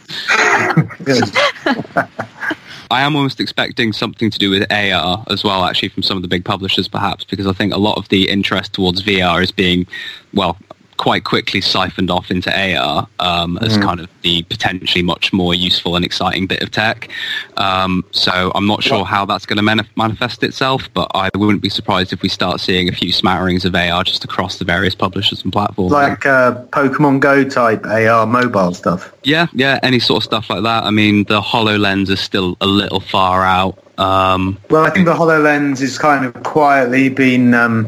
I 2.91 3.03
am 3.03 3.15
almost 3.15 3.39
expecting 3.41 3.93
something 3.93 4.29
to 4.29 4.39
do 4.39 4.51
with 4.51 4.71
AR 4.73 5.25
as 5.29 5.45
well, 5.45 5.65
actually, 5.65 5.91
from 5.91 6.03
some 6.03 6.17
of 6.17 6.23
the 6.23 6.29
big 6.29 6.45
publishers, 6.45 6.89
perhaps, 6.89 7.25
because 7.25 7.47
I 7.47 7.53
think 7.53 7.73
a 7.73 7.79
lot 7.79 7.97
of 7.97 8.09
the 8.09 8.29
interest 8.29 8.73
towards 8.73 9.03
VR 9.05 9.43
is 9.43 9.53
being, 9.53 9.87
well, 10.33 10.59
quite 10.97 11.25
quickly 11.25 11.61
siphoned 11.61 12.11
off 12.11 12.31
into 12.31 12.51
AR 12.51 13.07
um, 13.21 13.59
as 13.59 13.77
mm. 13.77 13.83
kind 13.83 14.01
of 14.01 14.09
the 14.23 14.43
potentially 14.45 15.03
much 15.03 15.33
more 15.33 15.55
useful 15.55 15.97
and 15.97 16.05
exciting 16.05 16.47
bit 16.47 16.63
of 16.63 16.71
tech. 16.71 17.09
Um, 17.57 18.05
so 18.11 18.53
I'm 18.55 18.67
not 18.67 18.83
sure 18.83 19.05
how 19.05 19.25
that's 19.25 19.47
going 19.47 19.57
to 19.57 19.63
manif- 19.63 19.97
manifest 19.97 20.43
itself, 20.43 20.89
but 20.95 21.11
I 21.15 21.31
wouldn't 21.37 21.63
be 21.63 21.69
surprised 21.69 22.13
if 22.13 22.23
we 22.23 22.29
start 22.29 22.61
seeing 22.61 22.89
a 22.89 22.93
few 22.93 23.13
smatterings 23.13 23.65
of 23.65 23.75
AR 23.75 24.05
just 24.05 24.25
across 24.25 24.59
the 24.59 24.65
various 24.65 24.95
publishers 24.95 25.43
and 25.43 25.53
platforms. 25.53 25.93
Like 25.93 26.27
uh, 26.27 26.65
Pokemon 26.67 27.21
Go 27.21 27.45
type 27.45 27.85
AR 27.87 28.27
mobile 28.27 28.75
stuff. 28.75 29.13
Yeah, 29.23 29.47
yeah, 29.53 29.79
any 29.83 29.99
sort 29.99 30.19
of 30.19 30.25
stuff 30.25 30.51
like 30.51 30.63
that. 30.63 30.85
I 30.85 30.91
mean, 30.91 31.25
the 31.25 31.41
HoloLens 31.41 32.11
is 32.11 32.21
still 32.21 32.57
a 32.61 32.67
little 32.67 33.01
far 33.01 33.45
out. 33.45 33.79
Um, 33.99 34.59
well, 34.71 34.85
I 34.85 34.91
think 34.91 35.07
the 35.07 35.15
HoloLens 35.15 35.81
is 35.81 35.99
kind 35.99 36.25
of 36.25 36.43
quietly 36.43 37.09
been 37.09 37.55
um, 37.55 37.87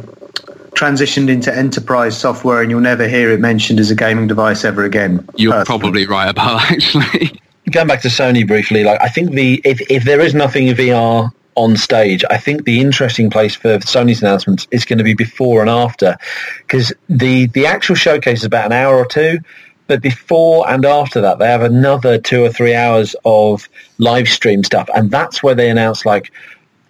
transitioned 0.76 1.28
into 1.28 1.52
enterprise 1.54 2.16
software 2.16 2.60
and 2.62 2.70
you'll 2.70 2.80
never 2.80 3.08
hear 3.08 3.30
it 3.30 3.40
mentioned 3.40 3.80
as 3.80 3.90
a 3.90 3.94
gaming 3.94 4.28
device 4.28 4.64
ever 4.64 4.84
again. 4.84 5.26
You're 5.36 5.52
personally. 5.52 5.80
probably 5.80 6.06
right 6.06 6.28
about 6.28 6.60
that, 6.60 6.72
actually. 6.72 7.40
Going 7.72 7.88
back 7.88 8.02
to 8.02 8.08
Sony 8.08 8.46
briefly, 8.46 8.84
like 8.84 9.00
I 9.00 9.08
think 9.08 9.32
the 9.32 9.60
if, 9.64 9.80
if 9.90 10.04
there 10.04 10.20
is 10.20 10.34
nothing 10.34 10.68
VR 10.68 11.32
on 11.56 11.76
stage, 11.76 12.22
I 12.30 12.36
think 12.36 12.64
the 12.64 12.80
interesting 12.80 13.28
place 13.28 13.56
for 13.56 13.78
Sony's 13.78 14.22
announcements 14.22 14.68
is 14.70 14.84
going 14.84 14.98
to 14.98 15.04
be 15.04 15.14
before 15.14 15.62
and 15.62 15.70
after, 15.70 16.16
because 16.58 16.92
the 17.08 17.46
the 17.46 17.66
actual 17.66 17.96
showcase 17.96 18.40
is 18.40 18.44
about 18.44 18.66
an 18.66 18.72
hour 18.72 18.96
or 18.96 19.04
two, 19.06 19.40
but 19.88 20.00
before 20.00 20.70
and 20.70 20.84
after 20.84 21.20
that, 21.22 21.40
they 21.40 21.48
have 21.48 21.62
another 21.62 22.18
two 22.18 22.44
or 22.44 22.50
three 22.50 22.74
hours 22.74 23.16
of 23.24 23.68
live 23.98 24.28
stream 24.28 24.62
stuff, 24.62 24.88
and 24.94 25.10
that's 25.10 25.42
where 25.42 25.56
they 25.56 25.68
announce 25.68 26.06
like 26.06 26.30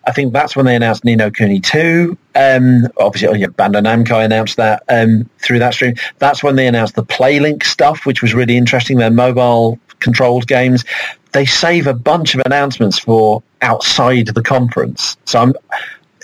I 0.07 0.13
think 0.13 0.33
that's 0.33 0.55
when 0.55 0.67
they 0.67 0.77
announced 0.77 1.05
Ni 1.05 1.17
no 1.17 1.31
Kuni 1.31 1.61
2. 1.61 2.17
Um, 2.37 2.87
obviously, 2.97 3.29
oh 3.29 3.35
yeah, 3.35 3.47
Bandai 3.47 3.83
Namco 3.83 4.25
announced 4.25 4.57
that 4.57 4.85
um, 4.89 5.29
through 5.41 5.59
that 5.59 5.75
stream. 5.75 5.95
That's 6.19 6.43
when 6.43 6.55
they 6.55 6.69
announced 6.69 6.95
the 6.95 7.05
PlayLink 7.05 7.65
stuff, 7.65 8.07
which 8.07 8.23
was 8.23 8.33
really 8.33 8.57
interesting. 8.57 8.99
Their 8.99 9.11
mobile 9.11 9.81
controlled 9.99 10.47
games. 10.47 10.85
They 11.33 11.45
save 11.45 11.87
a 11.87 11.95
bunch 11.95 12.35
of 12.35 12.43
announcements 12.47 12.99
for 12.99 13.43
outside 13.63 14.29
the 14.29 14.43
conference. 14.43 15.17
So 15.25 15.41
I'm, 15.41 15.55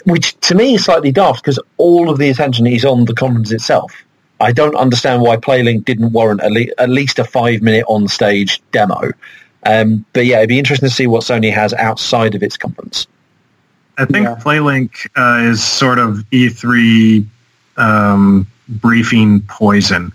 which 0.04 0.38
to 0.40 0.54
me 0.54 0.74
is 0.74 0.84
slightly 0.84 1.12
daft 1.12 1.42
because 1.42 1.58
all 1.76 2.08
of 2.08 2.18
the 2.18 2.30
attention 2.30 2.66
is 2.66 2.84
on 2.84 3.04
the 3.04 3.14
conference 3.14 3.50
itself. 3.50 3.92
I 4.40 4.52
don't 4.52 4.74
understand 4.74 5.22
why 5.22 5.36
PlayLink 5.36 5.84
didn't 5.84 6.12
warrant 6.12 6.40
at, 6.40 6.52
le- 6.52 6.72
at 6.78 6.88
least 6.88 7.18
a 7.18 7.24
five 7.24 7.62
minute 7.62 7.84
on 7.88 8.08
stage 8.08 8.60
demo. 8.72 9.10
Um, 9.64 10.04
but 10.12 10.26
yeah, 10.26 10.38
it'd 10.38 10.48
be 10.48 10.58
interesting 10.58 10.88
to 10.88 10.94
see 10.94 11.06
what 11.06 11.22
Sony 11.22 11.52
has 11.52 11.72
outside 11.74 12.34
of 12.34 12.42
its 12.42 12.56
conference. 12.56 13.06
I 13.98 14.04
think 14.06 14.26
yeah. 14.26 14.36
PlayLink 14.36 15.08
uh, 15.16 15.48
is 15.50 15.62
sort 15.62 15.98
of 15.98 16.24
E3 16.32 17.26
um, 17.76 18.46
briefing 18.68 19.40
poison. 19.42 20.12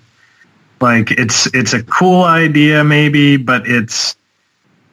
Like 0.82 1.12
it's 1.12 1.48
it's 1.54 1.74
a 1.74 1.84
cool 1.84 2.24
idea 2.24 2.84
maybe, 2.84 3.38
but 3.38 3.68
it's 3.68 4.16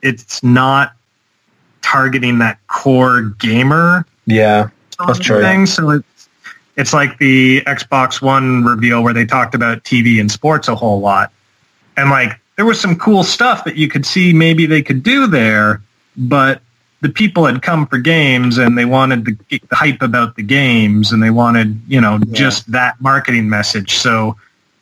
it's 0.02 0.42
not 0.42 0.94
targeting 1.82 2.38
that 2.38 2.58
core 2.68 3.22
gamer. 3.38 4.06
Yeah, 4.26 4.70
that's 5.06 5.18
true. 5.18 5.40
Thing. 5.40 5.66
So 5.66 5.90
it's 5.90 6.28
it's 6.76 6.92
like 6.92 7.18
the 7.18 7.60
Xbox 7.62 8.22
One 8.22 8.64
reveal 8.64 9.02
where 9.02 9.12
they 9.12 9.26
talked 9.26 9.54
about 9.54 9.84
TV 9.84 10.20
and 10.20 10.30
sports 10.30 10.68
a 10.68 10.74
whole 10.74 11.00
lot, 11.00 11.32
and 11.96 12.08
like 12.08 12.40
there 12.56 12.64
was 12.64 12.80
some 12.80 12.96
cool 12.96 13.22
stuff 13.22 13.64
that 13.64 13.76
you 13.76 13.88
could 13.88 14.06
see 14.06 14.32
maybe 14.32 14.64
they 14.64 14.82
could 14.82 15.02
do 15.02 15.26
there, 15.26 15.82
but 16.16 16.62
the 17.04 17.10
people 17.10 17.44
had 17.44 17.60
come 17.60 17.86
for 17.86 17.98
games 17.98 18.56
and 18.56 18.78
they 18.78 18.86
wanted 18.86 19.26
the, 19.26 19.36
the 19.50 19.76
hype 19.76 20.00
about 20.00 20.36
the 20.36 20.42
games 20.42 21.12
and 21.12 21.22
they 21.22 21.28
wanted 21.28 21.78
you 21.86 22.00
know 22.00 22.14
yeah. 22.14 22.32
just 22.32 22.72
that 22.72 22.98
marketing 22.98 23.46
message. 23.46 23.92
So 23.92 24.36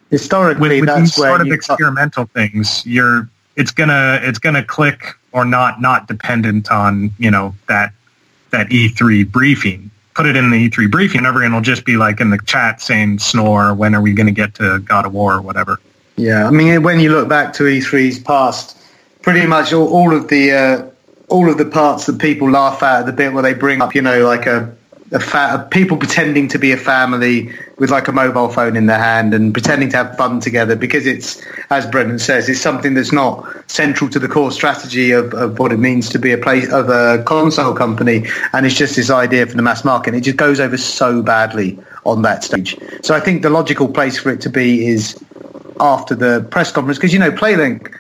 historically, 0.09 0.81
with, 0.81 0.89
with 0.89 0.99
these 0.99 1.15
sort 1.15 1.41
of 1.41 1.49
experimental 1.49 2.27
things, 2.27 2.87
you're 2.87 3.29
it's 3.57 3.73
gonna 3.73 4.21
it's 4.23 4.39
gonna 4.39 4.65
click 4.65 5.15
or 5.33 5.45
not 5.45 5.81
not 5.81 6.07
dependent 6.07 6.71
on 6.71 7.11
you 7.19 7.33
know 7.33 7.57
that 7.67 7.93
that 8.51 8.69
E3 8.69 9.31
briefing. 9.31 9.91
Put 10.15 10.27
it 10.27 10.37
in 10.37 10.51
the 10.51 10.69
E3 10.69 10.91
briefing, 10.91 11.27
everyone 11.27 11.55
will 11.55 11.61
just 11.61 11.85
be 11.85 11.97
like 11.97 12.21
in 12.21 12.31
the 12.31 12.39
chat 12.47 12.81
saying 12.81 13.19
snore. 13.19 13.75
When 13.75 13.97
are 13.97 14.01
we 14.01 14.13
going 14.13 14.27
to 14.27 14.33
get 14.33 14.55
to 14.57 14.79
God 14.81 15.07
of 15.07 15.15
War 15.15 15.37
or 15.37 15.41
whatever? 15.41 15.81
Yeah, 16.17 16.47
I 16.47 16.51
mean, 16.51 16.83
when 16.83 17.01
you 17.01 17.11
look 17.11 17.31
back 17.31 17.55
to 17.55 17.63
E3's 17.63 18.19
past, 18.19 18.77
pretty 19.23 19.47
much 19.47 19.73
all, 19.73 19.89
all 19.89 20.15
of 20.15 20.29
the 20.29 20.53
uh, 20.53 20.92
all 21.33 21.49
of 21.49 21.57
the 21.57 21.65
parts 21.65 22.07
that 22.07 22.19
people 22.21 22.51
laugh 22.51 22.83
at, 22.83 23.07
the 23.07 23.13
bit 23.13 23.33
where 23.33 23.43
they 23.43 23.55
bring 23.55 23.81
up, 23.81 23.95
you 23.95 24.03
know, 24.03 24.23
like 24.27 24.45
a, 24.45 24.71
a 25.13 25.19
fa- 25.19 25.67
people 25.71 25.97
pretending 25.97 26.47
to 26.47 26.59
be 26.59 26.73
a 26.73 26.77
family 26.77 27.51
with 27.79 27.91
like 27.91 28.07
a 28.07 28.13
mobile 28.13 28.51
phone 28.51 28.77
in 28.77 28.85
their 28.85 28.99
hand 28.99 29.33
and 29.33 29.55
pretending 29.55 29.89
to 29.89 29.97
have 29.97 30.15
fun 30.19 30.41
together 30.41 30.77
because 30.77 31.07
it's, 31.07 31.43
as 31.71 31.87
Brendan 31.87 32.19
says, 32.19 32.51
it's 32.51 32.61
something 32.61 32.93
that's 32.93 33.13
not 33.13 33.49
central 33.71 34.11
to 34.11 34.19
the 34.19 34.29
core 34.29 34.53
strategy 34.53 35.11
of, 35.11 35.33
of 35.33 35.59
what 35.59 35.73
it 35.73 35.79
means 35.79 36.11
to 36.11 36.19
be 36.19 36.33
a 36.33 36.39
place 36.39 36.71
of 36.71 36.91
a 36.91 37.23
console 37.25 37.73
company, 37.73 38.27
and 38.53 38.67
it's 38.67 38.75
just 38.75 38.95
this 38.97 39.09
idea 39.09 39.47
for 39.47 39.57
the 39.57 39.63
mass 39.63 39.87
market. 39.87 40.15
It 40.15 40.21
just 40.21 40.37
goes 40.37 40.61
over 40.61 40.77
so 40.77 41.23
badly 41.23 41.79
on 42.05 42.21
that 42.23 42.45
stage. 42.45 42.77
So 43.03 43.15
I 43.15 43.21
think 43.21 43.41
the 43.41 43.51
logical 43.51 43.89
place 43.89 44.19
for 44.19 44.31
it 44.31 44.43
to 44.43 44.51
be 44.51 44.87
is 44.87 45.19
after 45.81 46.15
the 46.15 46.47
press 46.51 46.71
conference 46.71 46.99
because 46.99 47.13
you 47.13 47.19
know 47.19 47.33
PlayLink 47.33 47.97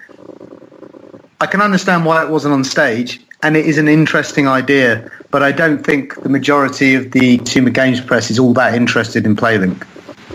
I 1.42 1.46
can 1.46 1.60
understand 1.60 2.04
why 2.04 2.22
it 2.22 2.30
wasn't 2.30 2.54
on 2.54 2.62
stage, 2.62 3.20
and 3.42 3.56
it 3.56 3.66
is 3.66 3.76
an 3.76 3.88
interesting 3.88 4.46
idea, 4.46 5.10
but 5.32 5.42
I 5.42 5.50
don't 5.50 5.84
think 5.84 6.14
the 6.22 6.28
majority 6.28 6.94
of 6.94 7.10
the 7.10 7.38
consumer 7.38 7.70
games 7.70 8.00
press 8.00 8.30
is 8.30 8.38
all 8.38 8.52
that 8.52 8.76
interested 8.76 9.26
in 9.26 9.34
PlayLink. 9.34 9.84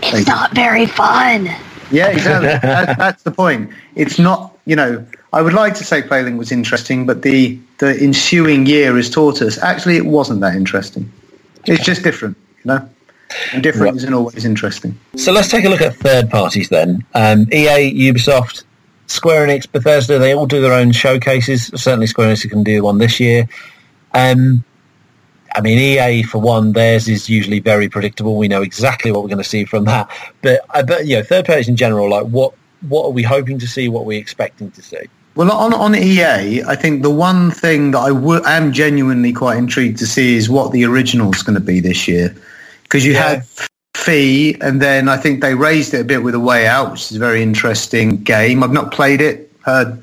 It's 0.02 0.28
not 0.28 0.54
very 0.54 0.84
fun. 0.84 1.46
Yeah, 1.90 2.08
exactly. 2.08 2.48
that, 2.68 2.98
that's 2.98 3.22
the 3.22 3.30
point. 3.30 3.70
It's 3.94 4.18
not, 4.18 4.54
you 4.66 4.76
know, 4.76 5.02
I 5.32 5.40
would 5.40 5.54
like 5.54 5.74
to 5.76 5.84
say 5.84 6.02
PlayLink 6.02 6.36
was 6.36 6.52
interesting, 6.52 7.06
but 7.06 7.22
the, 7.22 7.58
the 7.78 7.98
ensuing 7.98 8.66
year 8.66 8.94
has 8.94 9.08
taught 9.08 9.40
us 9.40 9.56
actually 9.62 9.96
it 9.96 10.04
wasn't 10.04 10.42
that 10.42 10.56
interesting. 10.56 11.10
It's 11.64 11.82
just 11.82 12.02
different, 12.02 12.36
you 12.62 12.68
know? 12.68 12.86
And 13.54 13.62
different 13.62 13.96
isn't 13.96 14.12
always 14.12 14.44
interesting. 14.44 14.98
So 15.16 15.32
let's 15.32 15.48
take 15.48 15.64
a 15.64 15.70
look 15.70 15.80
at 15.80 15.94
third 15.96 16.28
parties 16.28 16.68
then. 16.68 17.02
Um, 17.14 17.46
EA, 17.50 18.12
Ubisoft, 18.12 18.64
Square 19.08 19.48
Enix, 19.48 19.70
Bethesda, 19.70 20.18
they 20.18 20.34
all 20.34 20.46
do 20.46 20.60
their 20.60 20.72
own 20.72 20.92
showcases. 20.92 21.66
Certainly 21.74 22.06
Square 22.06 22.34
Enix 22.34 22.48
can 22.48 22.62
do 22.62 22.82
one 22.82 22.98
this 22.98 23.18
year. 23.18 23.48
Um, 24.14 24.64
I 25.54 25.60
mean, 25.60 25.78
EA 25.78 26.22
for 26.22 26.38
one, 26.38 26.72
theirs 26.72 27.08
is 27.08 27.28
usually 27.28 27.58
very 27.58 27.88
predictable. 27.88 28.36
We 28.36 28.48
know 28.48 28.62
exactly 28.62 29.10
what 29.10 29.22
we're 29.22 29.28
going 29.28 29.38
to 29.38 29.44
see 29.44 29.64
from 29.64 29.86
that. 29.86 30.10
But 30.42 30.60
I 30.70 30.82
bet 30.82 31.06
you 31.06 31.16
know, 31.16 31.22
third 31.22 31.46
parties 31.46 31.68
in 31.68 31.76
general, 31.76 32.08
like 32.10 32.26
what 32.26 32.54
what 32.88 33.06
are 33.06 33.10
we 33.10 33.22
hoping 33.22 33.58
to 33.58 33.66
see? 33.66 33.88
What 33.88 34.02
are 34.02 34.04
we 34.04 34.16
expecting 34.16 34.70
to 34.72 34.82
see? 34.82 35.08
Well, 35.34 35.50
on 35.50 35.72
on 35.72 35.94
EA, 35.94 36.62
I 36.64 36.76
think 36.76 37.02
the 37.02 37.10
one 37.10 37.50
thing 37.50 37.92
that 37.92 37.98
I 37.98 38.08
w- 38.08 38.42
am 38.44 38.72
genuinely 38.72 39.32
quite 39.32 39.56
intrigued 39.56 39.98
to 39.98 40.06
see 40.06 40.36
is 40.36 40.50
what 40.50 40.72
the 40.72 40.84
original 40.84 41.32
is 41.32 41.42
going 41.42 41.54
to 41.54 41.64
be 41.64 41.80
this 41.80 42.06
year, 42.06 42.36
because 42.82 43.06
you 43.06 43.12
yeah. 43.12 43.28
had 43.28 43.46
Fe, 44.08 44.54
and 44.62 44.80
then 44.80 45.06
I 45.06 45.18
think 45.18 45.42
they 45.42 45.54
raised 45.54 45.92
it 45.92 46.00
a 46.00 46.04
bit 46.04 46.22
with 46.22 46.34
a 46.34 46.40
way 46.40 46.66
out, 46.66 46.92
which 46.92 47.10
is 47.10 47.16
a 47.16 47.18
very 47.18 47.42
interesting 47.42 48.16
game. 48.16 48.64
I've 48.64 48.72
not 48.72 48.90
played 48.90 49.20
it, 49.20 49.52
heard 49.66 50.02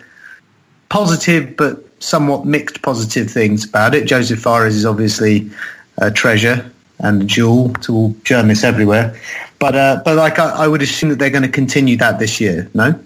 positive 0.90 1.58
but 1.58 1.84
somewhat 2.04 2.46
mixed 2.46 2.84
positive 2.84 3.32
things 3.32 3.66
about 3.66 3.96
it. 3.96 4.06
Josef 4.06 4.40
Fares 4.40 4.76
is 4.76 4.86
obviously 4.86 5.50
a 5.98 6.12
treasure 6.12 6.72
and 7.00 7.24
a 7.24 7.26
jewel 7.26 7.74
to 7.82 7.96
all 7.96 8.16
journalists 8.24 8.64
everywhere. 8.64 9.20
But 9.58 9.76
uh, 9.76 10.02
but 10.06 10.18
like 10.18 10.38
I, 10.38 10.52
I, 10.52 10.68
would 10.68 10.84
assume 10.84 11.10
that 11.10 11.18
they're 11.18 11.32
going 11.32 11.42
to 11.42 11.50
continue 11.50 11.98
that 11.98 12.20
this 12.20 12.40
year. 12.40 12.70
No. 12.76 13.00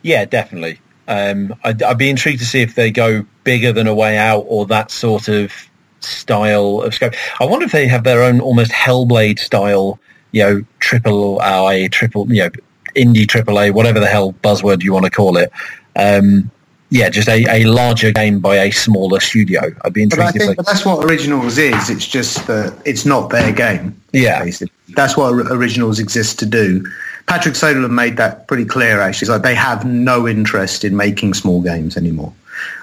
Yeah, 0.00 0.24
definitely. 0.24 0.80
Um, 1.08 1.54
I'd, 1.62 1.82
I'd 1.82 1.98
be 1.98 2.08
intrigued 2.08 2.38
to 2.38 2.46
see 2.46 2.62
if 2.62 2.74
they 2.74 2.90
go 2.90 3.26
bigger 3.44 3.70
than 3.70 3.86
a 3.86 3.94
way 3.94 4.16
out 4.16 4.46
or 4.48 4.64
that 4.66 4.90
sort 4.90 5.28
of 5.28 5.52
style 6.00 6.80
of 6.80 6.94
scope. 6.94 7.12
I 7.38 7.44
wonder 7.44 7.66
if 7.66 7.72
they 7.72 7.86
have 7.86 8.04
their 8.04 8.22
own 8.22 8.40
almost 8.40 8.72
Hellblade 8.72 9.38
style 9.38 10.00
you 10.32 10.42
know, 10.42 10.64
triple 10.80 11.40
I, 11.40 11.88
triple, 11.88 12.32
you 12.32 12.42
know, 12.42 12.50
indie 12.96 13.28
triple 13.28 13.60
A, 13.60 13.70
whatever 13.70 14.00
the 14.00 14.06
hell 14.06 14.32
buzzword 14.42 14.82
you 14.82 14.92
want 14.92 15.04
to 15.04 15.10
call 15.10 15.36
it. 15.36 15.52
Um, 15.96 16.50
yeah, 16.90 17.08
just 17.08 17.28
a, 17.28 17.46
a 17.48 17.64
larger 17.64 18.12
game 18.12 18.38
by 18.40 18.56
a 18.56 18.70
smaller 18.70 19.18
studio. 19.18 19.62
I'd 19.82 19.94
be 19.94 20.02
interested. 20.02 20.38
But 20.38 20.42
I 20.42 20.46
think 20.46 20.56
but 20.58 20.66
that's 20.66 20.84
what 20.84 21.04
Originals 21.06 21.56
is. 21.56 21.88
It's 21.88 22.06
just 22.06 22.46
that 22.48 22.76
it's 22.84 23.06
not 23.06 23.30
their 23.30 23.50
game. 23.50 23.98
Yeah, 24.12 24.44
basically. 24.44 24.74
that's 24.94 25.16
what 25.16 25.32
Originals 25.32 25.98
exists 25.98 26.34
to 26.34 26.46
do. 26.46 26.86
Patrick 27.26 27.54
Söderlund 27.54 27.92
made 27.92 28.18
that 28.18 28.46
pretty 28.46 28.66
clear. 28.66 29.00
Actually, 29.00 29.24
it's 29.26 29.30
like 29.30 29.42
they 29.42 29.54
have 29.54 29.86
no 29.86 30.28
interest 30.28 30.84
in 30.84 30.94
making 30.94 31.32
small 31.32 31.62
games 31.62 31.96
anymore. 31.96 32.32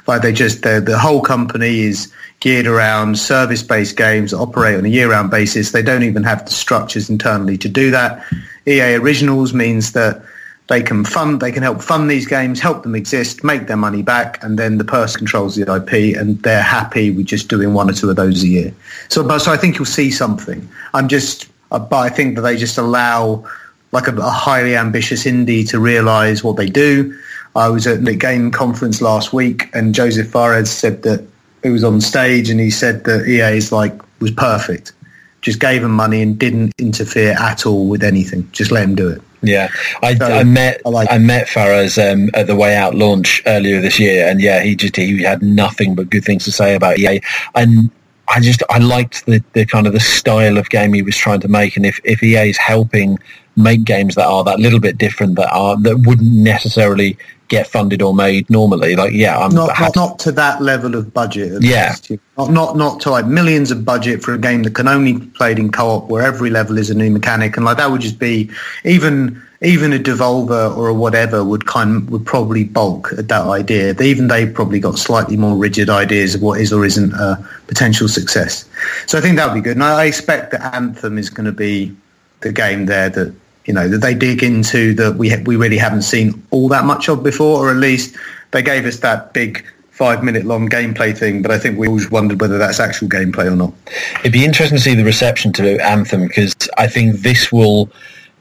Like 0.07 0.21
they 0.21 0.33
just 0.33 0.61
the 0.63 0.97
whole 0.99 1.21
company 1.21 1.81
is 1.81 2.11
geared 2.39 2.67
around 2.67 3.19
service-based 3.19 3.97
games 3.97 4.31
that 4.31 4.37
operate 4.37 4.77
on 4.77 4.85
a 4.85 4.89
year-round 4.89 5.29
basis. 5.29 5.71
They 5.71 5.81
don't 5.81 6.03
even 6.03 6.23
have 6.23 6.45
the 6.45 6.51
structures 6.51 7.09
internally 7.09 7.57
to 7.57 7.67
do 7.67 7.91
that. 7.91 8.25
EA 8.65 8.95
Originals 8.95 9.53
means 9.53 9.91
that 9.91 10.21
they 10.69 10.81
can 10.81 11.03
fund, 11.03 11.41
they 11.41 11.51
can 11.51 11.63
help 11.63 11.81
fund 11.81 12.09
these 12.09 12.27
games, 12.27 12.59
help 12.59 12.83
them 12.83 12.95
exist, 12.95 13.43
make 13.43 13.67
their 13.67 13.75
money 13.75 14.03
back, 14.03 14.41
and 14.43 14.57
then 14.57 14.77
the 14.77 14.83
person 14.83 15.17
controls 15.17 15.55
the 15.55 15.63
IP, 15.63 16.15
and 16.15 16.41
they're 16.43 16.61
happy 16.61 17.09
with 17.09 17.25
just 17.25 17.47
doing 17.49 17.73
one 17.73 17.89
or 17.89 17.93
two 17.93 18.09
of 18.09 18.15
those 18.15 18.43
a 18.43 18.47
year. 18.47 18.73
So, 19.09 19.27
but, 19.27 19.39
so 19.39 19.51
I 19.51 19.57
think 19.57 19.77
you'll 19.77 19.85
see 19.85 20.11
something. 20.11 20.67
I'm 20.93 21.07
just, 21.07 21.49
uh, 21.71 21.79
but 21.79 21.97
I 21.97 22.09
think 22.09 22.35
that 22.35 22.41
they 22.43 22.55
just 22.55 22.77
allow 22.77 23.43
like 23.91 24.07
a, 24.07 24.15
a 24.15 24.29
highly 24.29 24.75
ambitious 24.75 25.25
indie 25.25 25.67
to 25.69 25.79
realise 25.79 26.43
what 26.43 26.55
they 26.55 26.69
do. 26.69 27.17
I 27.55 27.69
was 27.69 27.87
at 27.87 28.05
the 28.05 28.15
game 28.15 28.51
conference 28.51 29.01
last 29.01 29.33
week, 29.33 29.69
and 29.73 29.93
Josef 29.93 30.29
Fares 30.29 30.69
said 30.69 31.03
that 31.03 31.25
he 31.63 31.69
was 31.69 31.83
on 31.83 32.01
stage, 32.01 32.49
and 32.49 32.59
he 32.59 32.69
said 32.69 33.03
that 33.05 33.27
EA 33.27 33.57
is 33.57 33.71
like 33.71 33.93
was 34.19 34.31
perfect. 34.31 34.93
Just 35.41 35.59
gave 35.59 35.83
him 35.83 35.91
money 35.91 36.21
and 36.21 36.37
didn't 36.37 36.73
interfere 36.77 37.31
at 37.39 37.65
all 37.65 37.87
with 37.87 38.03
anything. 38.03 38.49
Just 38.51 38.71
let 38.71 38.83
him 38.83 38.95
do 38.95 39.09
it. 39.09 39.21
Yeah, 39.41 39.69
I, 40.03 40.15
so, 40.15 40.25
I 40.25 40.43
met 40.43 40.81
I, 40.85 40.89
like 40.89 41.11
I 41.11 41.17
met 41.17 41.47
Fares 41.47 41.97
um, 41.97 42.29
at 42.33 42.47
the 42.47 42.55
Way 42.55 42.75
Out 42.75 42.95
launch 42.95 43.41
earlier 43.45 43.79
this 43.79 43.99
year, 43.99 44.27
and 44.27 44.41
yeah, 44.41 44.61
he 44.61 44.75
just 44.75 44.95
he 44.95 45.23
had 45.23 45.41
nothing 45.41 45.95
but 45.95 46.09
good 46.09 46.25
things 46.25 46.43
to 46.45 46.51
say 46.51 46.75
about 46.75 46.99
EA, 46.99 47.21
and 47.55 47.89
I 48.27 48.41
just 48.41 48.61
I 48.69 48.79
liked 48.79 49.25
the, 49.25 49.41
the 49.53 49.65
kind 49.65 49.87
of 49.87 49.93
the 49.93 49.99
style 49.99 50.57
of 50.57 50.69
game 50.69 50.93
he 50.93 51.01
was 51.01 51.15
trying 51.15 51.39
to 51.39 51.47
make, 51.47 51.77
and 51.77 51.85
if 51.85 51.99
if 52.03 52.21
EA 52.21 52.49
is 52.49 52.57
helping 52.57 53.17
make 53.55 53.83
games 53.83 54.15
that 54.15 54.27
are 54.27 54.43
that 54.43 54.59
little 54.59 54.79
bit 54.79 54.97
different, 54.97 55.35
that 55.35 55.51
are 55.53 55.77
that 55.81 56.05
wouldn't 56.05 56.33
necessarily 56.33 57.17
get 57.49 57.67
funded 57.67 58.01
or 58.01 58.13
made 58.15 58.49
normally, 58.49 58.95
like 58.95 59.11
yeah, 59.11 59.37
I'm 59.37 59.53
not 59.53 59.77
not, 59.79 59.95
not 59.95 60.19
to 60.19 60.31
that 60.33 60.61
level 60.61 60.95
of 60.95 61.13
budget. 61.13 61.61
Yeah, 61.61 61.95
least. 62.09 62.21
not 62.37 62.51
not 62.51 62.77
not 62.77 63.01
to 63.01 63.09
like 63.09 63.25
millions 63.25 63.71
of 63.71 63.83
budget 63.83 64.23
for 64.23 64.33
a 64.33 64.37
game 64.37 64.63
that 64.63 64.75
can 64.75 64.87
only 64.87 65.13
be 65.13 65.25
played 65.27 65.59
in 65.59 65.71
co-op, 65.71 66.07
where 66.09 66.23
every 66.23 66.49
level 66.49 66.77
is 66.77 66.89
a 66.89 66.95
new 66.95 67.09
mechanic, 67.09 67.57
and 67.57 67.65
like 67.65 67.77
that 67.77 67.91
would 67.91 68.01
just 68.01 68.19
be 68.19 68.49
even 68.85 69.41
even 69.61 69.91
a 69.91 69.99
Devolver 69.99 70.75
or 70.77 70.87
a 70.87 70.93
whatever 70.93 71.43
would 71.43 71.65
kind 71.65 72.09
would 72.09 72.25
probably 72.25 72.63
bulk 72.63 73.11
at 73.17 73.27
that 73.27 73.45
idea. 73.45 73.93
Even 74.01 74.27
they 74.27 74.49
probably 74.49 74.79
got 74.79 74.97
slightly 74.97 75.35
more 75.35 75.57
rigid 75.57 75.89
ideas 75.89 76.35
of 76.35 76.41
what 76.41 76.61
is 76.61 76.71
or 76.71 76.85
isn't 76.85 77.13
a 77.13 77.45
potential 77.67 78.07
success. 78.07 78.63
So 79.07 79.17
I 79.17 79.21
think 79.21 79.35
that 79.35 79.47
would 79.47 79.55
be 79.55 79.61
good. 79.61 79.75
And 79.75 79.83
I 79.83 80.05
expect 80.05 80.51
that 80.51 80.73
Anthem 80.73 81.17
is 81.17 81.29
going 81.29 81.45
to 81.45 81.51
be 81.51 81.93
the 82.39 82.53
game 82.53 82.85
there 82.85 83.09
that 83.09 83.33
you 83.65 83.73
know 83.73 83.87
that 83.87 83.99
they 83.99 84.13
dig 84.13 84.43
into 84.43 84.93
that 84.95 85.15
we 85.15 85.35
we 85.43 85.55
really 85.55 85.77
haven't 85.77 86.03
seen 86.03 86.41
all 86.51 86.67
that 86.69 86.85
much 86.85 87.09
of 87.09 87.23
before, 87.23 87.65
or 87.65 87.71
at 87.71 87.77
least 87.77 88.15
they 88.51 88.61
gave 88.61 88.85
us 88.85 88.97
that 88.97 89.33
big 89.33 89.65
five 89.91 90.23
minute 90.23 90.45
long 90.45 90.69
gameplay 90.69 91.15
thing, 91.15 91.41
but 91.41 91.51
I 91.51 91.59
think 91.59 91.77
we 91.77 91.87
always 91.87 92.09
wondered 92.09 92.39
whether 92.39 92.57
that's 92.57 92.79
actual 92.79 93.09
gameplay 93.09 93.51
or 93.51 93.55
not. 93.55 93.73
It'd 94.21 94.31
be 94.31 94.45
interesting 94.45 94.77
to 94.77 94.81
see 94.81 94.95
the 94.95 95.03
reception 95.03 95.51
to 95.53 95.77
Anthem 95.83 96.25
because 96.25 96.55
I 96.77 96.87
think 96.87 97.17
this 97.17 97.51
will 97.51 97.91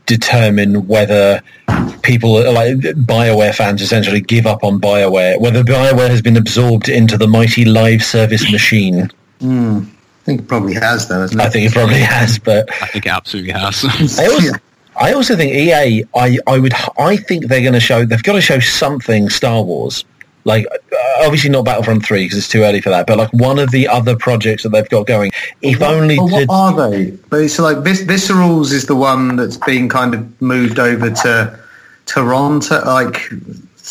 determine 0.07 0.87
whether 0.87 1.43
people 2.03 2.35
like 2.53 2.77
Bioware 2.77 3.55
fans 3.55 3.83
essentially 3.83 4.21
give 4.21 4.47
up 4.47 4.63
on 4.63 4.81
Bioware, 4.81 5.41
whether 5.41 5.65
Bioware 5.65 6.09
has 6.09 6.23
been 6.23 6.37
absorbed 6.37 6.89
into 6.89 7.19
the 7.19 7.27
mighty 7.27 7.65
live 7.65 8.05
service 8.05 8.51
machine. 8.53 9.11
Mm, 9.41 9.85
I 9.85 10.25
think 10.25 10.41
it 10.43 10.49
probably 10.49 10.75
has, 10.75 11.09
though. 11.09 11.25
It? 11.25 11.37
I 11.41 11.49
think 11.49 11.67
it 11.67 11.73
probably 11.73 12.01
has, 12.17 12.39
but 12.39 12.69
I 12.83 12.87
think 12.87 13.07
it 13.07 13.13
absolutely 13.13 13.53
has. 13.53 13.85
I, 14.19 14.27
also, 14.27 14.53
I 14.99 15.13
also 15.13 15.37
think 15.37 15.53
EA. 15.55 16.05
I 16.15 16.39
I 16.47 16.59
would. 16.59 16.75
I 16.99 17.17
think 17.17 17.47
they're 17.47 17.63
going 17.63 17.75
to 17.75 17.81
show. 17.81 18.05
They've 18.05 18.23
got 18.23 18.35
to 18.35 18.41
show 18.41 18.61
something 18.61 19.29
Star 19.31 19.63
Wars. 19.63 20.05
Like 20.45 20.67
obviously 21.21 21.51
not 21.51 21.65
Battlefront 21.65 22.05
three 22.05 22.25
because 22.25 22.39
it's 22.39 22.49
too 22.49 22.63
early 22.63 22.81
for 22.81 22.91
that, 22.91 23.07
but 23.07 23.19
like 23.19 23.33
one 23.33 23.59
of 23.59 23.71
the 23.71 23.87
other 23.87 24.17
projects 24.17 24.63
that 24.63 24.71
they've 24.71 24.89
got 24.89 25.07
going. 25.07 25.31
If 25.63 25.81
what, 25.81 25.95
only 25.95 26.17
what 26.17 26.45
to, 26.45 26.47
are 26.49 26.91
they? 26.91 27.11
But 27.11 27.43
it's 27.43 27.59
like 27.59 27.79
Vis- 27.79 28.05
Viscerals 28.05 28.73
is 28.73 28.87
the 28.87 28.97
one 28.97 29.37
that's 29.37 29.57
being 29.57 29.89
kind 29.89 30.15
of 30.15 30.41
moved 30.41 30.79
over 30.79 31.11
to 31.11 31.59
Toronto, 32.07 32.83
like 32.87 33.31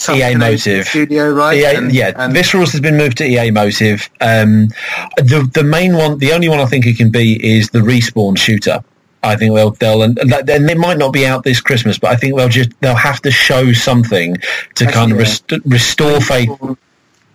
EA 0.10 0.36
Motive 0.36 0.88
studio, 0.88 1.32
right? 1.32 1.58
EA, 1.58 1.76
and, 1.76 1.94
yeah, 1.94 2.14
and 2.16 2.34
Viscerals 2.34 2.72
has 2.72 2.82
been 2.82 2.98
moved 2.98 3.18
to 3.18 3.26
EA 3.26 3.52
Motive. 3.52 4.10
Um, 4.22 4.70
the 5.18 5.50
the 5.54 5.64
main 5.64 5.96
one, 5.96 6.18
the 6.18 6.34
only 6.34 6.50
one 6.50 6.60
I 6.60 6.66
think 6.66 6.86
it 6.86 6.98
can 6.98 7.12
be 7.12 7.58
is 7.58 7.70
the 7.70 7.80
respawn 7.80 8.38
shooter. 8.38 8.84
I 9.24 9.36
think 9.36 9.56
they'll 9.56 9.72
they'll 9.72 10.04
and, 10.04 10.18
and 10.18 10.32
they 10.48 10.76
might 10.76 10.98
not 10.98 11.14
be 11.14 11.26
out 11.26 11.44
this 11.44 11.60
Christmas, 11.60 11.98
but 11.98 12.12
I 12.12 12.16
think 12.16 12.36
they'll 12.36 12.50
just 12.50 12.70
they'll 12.82 12.96
have 12.96 13.22
to 13.22 13.32
show 13.32 13.74
something 13.74 14.36
to 14.76 14.86
Actually, 14.86 14.94
kind 14.94 15.12
of 15.12 15.18
rest, 15.18 15.52
restore 15.66 16.22
faith. 16.22 16.50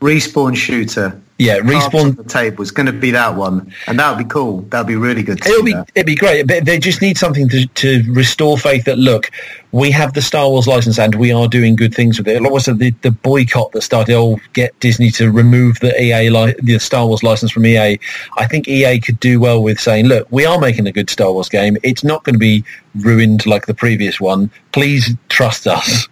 Respawn 0.03 0.57
shooter. 0.57 1.21
Yeah, 1.39 1.59
respawn 1.59 2.17
the 2.17 2.25
table 2.25 2.63
is 2.63 2.71
going 2.71 2.87
to 2.87 2.93
be 2.93 3.11
that 3.13 3.35
one, 3.35 3.73
and 3.87 3.99
that 3.99 4.11
would 4.11 4.19
be 4.23 4.29
cool. 4.29 4.63
That 4.63 4.81
would 4.81 4.87
be 4.87 4.97
really 4.97 5.23
good. 5.23 5.45
It'll 5.45 5.65
be 5.65 5.73
that. 5.73 5.91
it'd 5.95 6.07
be 6.07 6.15
great. 6.15 6.47
But 6.47 6.67
they 6.67 6.79
just 6.79 7.01
need 7.01 7.17
something 7.19 7.49
to 7.49 7.67
to 7.67 8.03
restore 8.09 8.59
faith 8.59 8.85
that 8.85 8.99
look, 8.99 9.31
we 9.73 9.91
have 9.91 10.13
the 10.13 10.23
Star 10.23 10.49
Wars 10.49 10.67
license 10.67 10.99
and 10.99 11.15
we 11.15 11.33
are 11.33 11.49
doing 11.49 11.75
good 11.75 11.95
things 11.95 12.19
with 12.19 12.29
it. 12.29 12.43
Like 12.43 12.53
was 12.53 12.67
the 12.67 12.95
the 13.03 13.11
boycott 13.11 13.73
that 13.73 13.83
started? 13.83 14.15
Oh, 14.15 14.39
get 14.53 14.79
Disney 14.79 15.11
to 15.13 15.33
remove 15.33 15.81
the 15.81 16.01
EA 16.01 16.31
li- 16.31 16.55
the 16.63 16.79
Star 16.79 17.07
Wars 17.07 17.23
license 17.23 17.51
from 17.51 17.67
EA. 17.67 17.99
I 18.39 18.47
think 18.47 18.69
EA 18.69 19.01
could 19.01 19.19
do 19.19 19.41
well 19.41 19.63
with 19.63 19.81
saying, 19.81 20.07
look, 20.07 20.29
we 20.31 20.45
are 20.45 20.61
making 20.61 20.87
a 20.87 20.93
good 20.93 21.11
Star 21.11 21.33
Wars 21.33 21.49
game. 21.49 21.77
It's 21.83 22.05
not 22.05 22.25
going 22.25 22.35
to 22.35 22.41
be 22.41 22.65
ruined 22.97 23.47
like 23.47 23.67
the 23.67 23.75
previous 23.75 24.21
one. 24.21 24.51
Please 24.73 25.15
trust 25.29 25.67
us. 25.67 26.09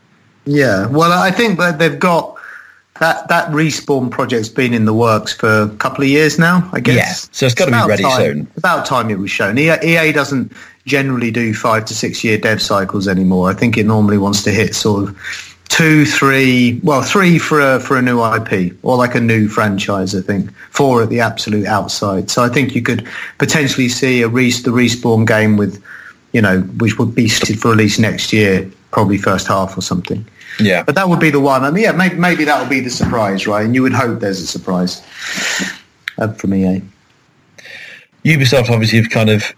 Yeah, 0.46 0.86
well, 0.86 1.12
I 1.12 1.30
think 1.30 1.58
that 1.58 1.78
they've 1.78 1.98
got 1.98 2.39
that 3.00 3.28
that 3.28 3.50
respawn 3.50 4.10
project's 4.10 4.50
been 4.50 4.74
in 4.74 4.84
the 4.84 4.92
works 4.92 5.32
for 5.32 5.62
a 5.62 5.68
couple 5.76 6.04
of 6.04 6.10
years 6.10 6.38
now, 6.38 6.68
I 6.72 6.80
guess. 6.80 6.96
Yeah, 6.96 7.28
so 7.32 7.46
it's 7.46 7.54
got 7.54 7.64
to 7.64 7.70
be 7.72 7.88
ready 7.88 8.02
time, 8.02 8.20
soon. 8.20 8.48
About 8.56 8.84
time 8.86 9.10
it 9.10 9.18
was 9.18 9.30
shown. 9.30 9.58
EA, 9.58 9.78
EA, 9.82 10.12
doesn't 10.12 10.52
generally 10.84 11.30
do 11.30 11.54
five 11.54 11.86
to 11.86 11.94
six 11.94 12.22
year 12.22 12.36
dev 12.36 12.60
cycles 12.60 13.08
anymore. 13.08 13.48
I 13.48 13.54
think 13.54 13.78
it 13.78 13.86
normally 13.86 14.18
wants 14.18 14.42
to 14.44 14.50
hit 14.50 14.74
sort 14.74 15.08
of 15.08 15.56
two, 15.68 16.04
three, 16.04 16.78
well, 16.82 17.00
three 17.00 17.38
for 17.38 17.58
a 17.58 17.80
for 17.80 17.96
a 17.96 18.02
new 18.02 18.22
IP 18.22 18.76
or 18.82 18.96
like 18.96 19.14
a 19.14 19.20
new 19.20 19.48
franchise. 19.48 20.14
I 20.14 20.20
think 20.20 20.52
four 20.70 21.02
at 21.02 21.08
the 21.08 21.20
absolute 21.20 21.66
outside. 21.66 22.30
So 22.30 22.44
I 22.44 22.50
think 22.50 22.74
you 22.74 22.82
could 22.82 23.08
potentially 23.38 23.88
see 23.88 24.20
a 24.20 24.28
re- 24.28 24.50
the 24.50 24.72
respawn 24.72 25.26
game 25.26 25.56
with, 25.56 25.82
you 26.32 26.42
know, 26.42 26.60
which 26.60 26.98
would 26.98 27.14
be 27.14 27.28
slated 27.28 27.62
for 27.62 27.70
release 27.70 27.98
next 27.98 28.30
year, 28.30 28.70
probably 28.90 29.16
first 29.16 29.46
half 29.46 29.78
or 29.78 29.80
something. 29.80 30.26
Yeah. 30.60 30.82
But 30.82 30.94
that 30.94 31.08
would 31.08 31.20
be 31.20 31.30
the 31.30 31.40
one. 31.40 31.64
I 31.64 31.70
mean, 31.70 31.84
yeah, 31.84 31.92
maybe, 31.92 32.16
maybe 32.16 32.44
that 32.44 32.60
would 32.60 32.70
be 32.70 32.80
the 32.80 32.90
surprise, 32.90 33.46
right? 33.46 33.64
And 33.64 33.74
you 33.74 33.82
would 33.82 33.92
hope 33.92 34.20
there's 34.20 34.40
a 34.40 34.46
surprise 34.46 35.02
uh, 36.18 36.32
from 36.32 36.54
EA. 36.54 36.82
Ubisoft 38.24 38.70
obviously 38.70 38.98
have 38.98 39.10
kind 39.10 39.30
of 39.30 39.54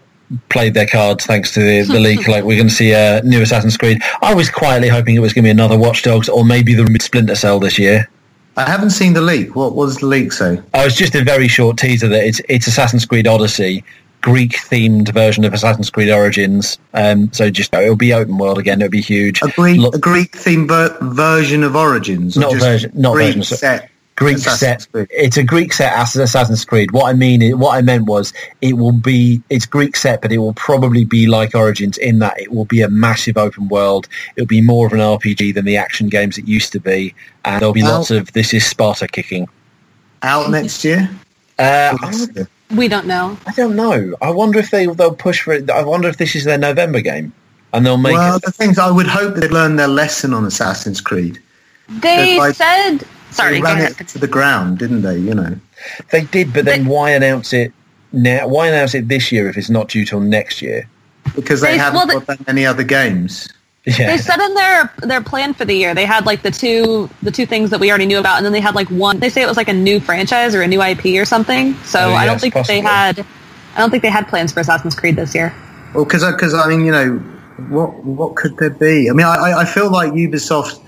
played 0.49 0.73
their 0.73 0.87
cards 0.87 1.25
thanks 1.25 1.53
to 1.53 1.59
the, 1.59 1.81
the 1.81 1.99
leak. 1.99 2.27
Like 2.33 2.43
we're 2.43 2.57
going 2.57 2.69
to 2.69 2.73
see 2.73 2.93
a 2.93 3.21
new 3.23 3.41
Assassin's 3.41 3.77
Creed. 3.77 4.01
I 4.21 4.33
was 4.33 4.49
quietly 4.49 4.89
hoping 4.89 5.15
it 5.15 5.19
was 5.19 5.33
going 5.33 5.43
to 5.43 5.47
be 5.47 5.51
another 5.51 5.77
Watch 5.77 6.03
Dogs 6.03 6.29
or 6.29 6.45
maybe 6.45 6.73
the 6.73 6.85
Splinter 7.01 7.35
Cell 7.35 7.59
this 7.59 7.77
year. 7.77 8.09
I 8.55 8.69
haven't 8.69 8.91
seen 8.91 9.13
the 9.13 9.21
leak. 9.21 9.55
What, 9.55 9.75
was 9.75 9.97
the 9.97 10.05
leak 10.05 10.31
say? 10.31 10.61
I 10.73 10.85
was 10.85 10.95
just 10.95 11.15
a 11.15 11.23
very 11.23 11.47
short 11.47 11.77
teaser 11.77 12.07
that 12.07 12.23
it's 12.23 12.39
it's 12.49 12.67
Assassin's 12.67 13.05
Creed 13.05 13.25
Odyssey, 13.25 13.83
Greek 14.23 14.53
themed 14.53 15.13
version 15.13 15.43
of 15.43 15.53
Assassin's 15.53 15.89
Creed 15.89 16.09
Origins. 16.09 16.79
Um, 16.93 17.31
so 17.33 17.49
just 17.51 17.73
it'll 17.73 17.97
be 17.97 18.13
open 18.13 18.37
world 18.37 18.57
again. 18.57 18.81
It'll 18.81 18.89
be 18.89 19.01
huge. 19.01 19.41
A 19.43 19.49
Greek 19.49 19.79
Lo- 19.79 19.91
a 19.93 19.99
Greek 19.99 20.31
themed 20.31 20.69
ver- 20.69 20.97
version 21.13 21.61
of 21.61 21.75
Origins, 21.75 22.37
not 22.37 22.53
version, 22.55 22.91
not 22.95 23.13
Greek 23.13 23.35
version. 23.35 23.57
Set. 23.57 23.89
Greek 24.15 24.37
Assassin's 24.37 24.83
set. 24.83 24.91
Creed. 24.91 25.07
It's 25.11 25.35
a 25.35 25.43
Greek 25.43 25.73
set 25.73 25.91
as 25.91 26.15
Assassin's 26.15 26.63
Creed. 26.63 26.91
What 26.91 27.09
I 27.09 27.13
mean, 27.13 27.59
what 27.59 27.75
I 27.75 27.81
meant 27.81 28.05
was, 28.05 28.31
it 28.61 28.73
will 28.73 28.93
be 28.93 29.41
it's 29.49 29.65
Greek 29.65 29.97
set, 29.97 30.21
but 30.21 30.31
it 30.31 30.37
will 30.37 30.53
probably 30.53 31.03
be 31.03 31.27
like 31.27 31.53
Origins 31.53 31.97
in 31.97 32.19
that 32.19 32.39
it 32.39 32.53
will 32.53 32.65
be 32.65 32.81
a 32.81 32.89
massive 32.89 33.37
open 33.37 33.67
world. 33.67 34.07
It'll 34.37 34.47
be 34.47 34.61
more 34.61 34.87
of 34.87 34.93
an 34.93 34.99
RPG 34.99 35.53
than 35.53 35.65
the 35.65 35.75
action 35.75 36.07
games 36.07 36.37
it 36.37 36.47
used 36.47 36.71
to 36.71 36.79
be, 36.79 37.13
and 37.43 37.59
there'll 37.59 37.73
be 37.73 37.83
out, 37.83 37.91
lots 37.91 38.11
of 38.11 38.31
this 38.31 38.53
is 38.53 38.65
Sparta 38.65 39.09
kicking. 39.09 39.49
Out 40.21 40.49
next 40.49 40.85
year. 40.85 41.09
Uh, 41.59 41.97
we 42.71 42.87
don't 42.87 43.05
know. 43.05 43.37
I 43.45 43.51
don't 43.53 43.75
know. 43.75 44.15
I 44.21 44.31
wonder 44.31 44.59
if 44.59 44.71
they 44.71 44.85
they'll 44.85 45.15
push 45.15 45.41
for 45.41 45.53
it. 45.53 45.69
I 45.69 45.83
wonder 45.83 46.07
if 46.07 46.17
this 46.17 46.35
is 46.35 46.43
their 46.43 46.57
November 46.57 47.01
game, 47.01 47.33
and 47.73 47.85
they'll 47.85 47.97
make. 47.97 48.13
Well, 48.13 48.37
it. 48.37 48.43
the 48.43 48.51
things 48.51 48.79
I 48.79 48.89
would 48.89 49.07
hope 49.07 49.35
they'd 49.35 49.51
learn 49.51 49.75
their 49.75 49.87
lesson 49.87 50.33
on 50.33 50.45
Assassin's 50.45 51.01
Creed. 51.01 51.41
They 51.89 52.37
like, 52.37 52.55
said. 52.55 52.99
Sorry, 53.31 53.55
they 53.55 53.61
ran 53.61 53.81
it 53.81 54.07
to 54.09 54.19
the 54.19 54.27
ground, 54.27 54.77
didn't 54.77 55.01
they? 55.01 55.17
You 55.17 55.33
know, 55.33 55.55
they 56.11 56.21
did. 56.25 56.53
But 56.53 56.65
then, 56.65 56.83
they, 56.83 56.89
why 56.89 57.11
announce 57.11 57.51
it 57.53 57.73
now? 58.11 58.47
Why 58.47 58.67
announce 58.67 58.93
it 58.93 59.07
this 59.07 59.31
year 59.31 59.49
if 59.49 59.57
it's 59.57 59.69
not 59.69 59.89
due 59.89 60.05
till 60.05 60.19
next 60.19 60.61
year? 60.61 60.87
Because 61.35 61.61
they, 61.61 61.71
they 61.71 61.77
haven't 61.77 62.07
well, 62.07 62.19
got 62.19 62.27
that 62.27 62.47
many 62.47 62.65
other 62.65 62.83
games. 62.83 63.49
Yeah. 63.85 64.11
They 64.11 64.17
said 64.17 64.39
in 64.39 64.53
their 64.53 64.93
their 64.99 65.21
plan 65.21 65.53
for 65.53 65.65
the 65.65 65.73
year 65.73 65.93
they 65.93 66.05
had 66.05 66.25
like 66.25 66.41
the 66.41 66.51
two 66.51 67.09
the 67.21 67.31
two 67.31 67.45
things 67.45 67.69
that 67.69 67.81
we 67.81 67.89
already 67.89 68.05
knew 68.05 68.19
about, 68.19 68.37
and 68.37 68.45
then 68.45 68.53
they 68.53 68.61
had 68.61 68.75
like 68.75 68.89
one. 68.89 69.19
They 69.19 69.29
say 69.29 69.41
it 69.41 69.47
was 69.47 69.57
like 69.57 69.67
a 69.67 69.73
new 69.73 69.99
franchise 69.99 70.55
or 70.55 70.61
a 70.61 70.67
new 70.67 70.81
IP 70.81 71.05
or 71.21 71.25
something. 71.25 71.73
So 71.83 71.99
oh, 71.99 72.13
I 72.13 72.25
don't 72.25 72.39
think 72.39 72.53
possibly. 72.53 72.75
they 72.75 72.81
had. 72.81 73.25
I 73.75 73.79
don't 73.79 73.89
think 73.89 74.03
they 74.03 74.09
had 74.09 74.27
plans 74.27 74.53
for 74.53 74.61
Assassin's 74.61 74.95
Creed 74.95 75.15
this 75.17 75.35
year. 75.35 75.53
Well, 75.93 76.05
because 76.05 76.23
because 76.31 76.53
I 76.53 76.67
mean 76.67 76.85
you 76.85 76.91
know 76.91 77.17
what 77.67 77.93
what 78.05 78.35
could 78.35 78.55
there 78.57 78.69
be? 78.69 79.09
I 79.09 79.13
mean 79.13 79.25
I 79.25 79.53
I 79.59 79.65
feel 79.65 79.91
like 79.91 80.13
Ubisoft 80.13 80.79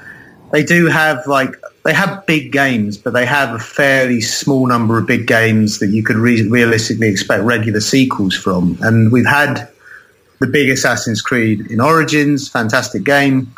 they 0.51 0.63
do 0.63 0.85
have 0.87 1.25
like 1.27 1.53
they 1.83 1.93
have 1.93 2.25
big 2.25 2.53
games, 2.53 2.97
but 2.97 3.11
they 3.11 3.25
have 3.25 3.53
a 3.53 3.59
fairly 3.59 4.21
small 4.21 4.67
number 4.67 4.97
of 4.97 5.05
big 5.05 5.27
games 5.27 5.79
that 5.79 5.87
you 5.87 6.01
could 6.01 6.15
re- 6.15 6.47
realistically 6.47 7.09
expect 7.09 7.43
regular 7.43 7.81
sequels 7.81 8.35
from, 8.35 8.77
and 8.81 9.11
we've 9.11 9.25
had 9.25 9.67
the 10.39 10.47
big 10.47 10.69
Assassin's 10.69 11.21
Creed 11.21 11.71
in 11.71 11.79
Origins, 11.79 12.49
fantastic 12.49 13.03
game. 13.03 13.53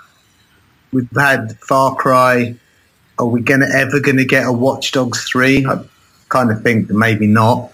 We've 0.92 1.10
had 1.16 1.58
Far 1.60 1.96
Cry. 1.96 2.56
Are 3.20 3.26
we 3.26 3.42
gonna 3.42 3.68
ever 3.74 4.00
gonna 4.00 4.26
get 4.26 4.46
a 4.46 4.52
Watch 4.52 4.92
Dogs 4.92 5.24
three? 5.24 5.66
I 5.66 5.84
kind 6.30 6.52
of 6.52 6.62
think 6.62 6.90
maybe 6.90 7.28
not, 7.28 7.72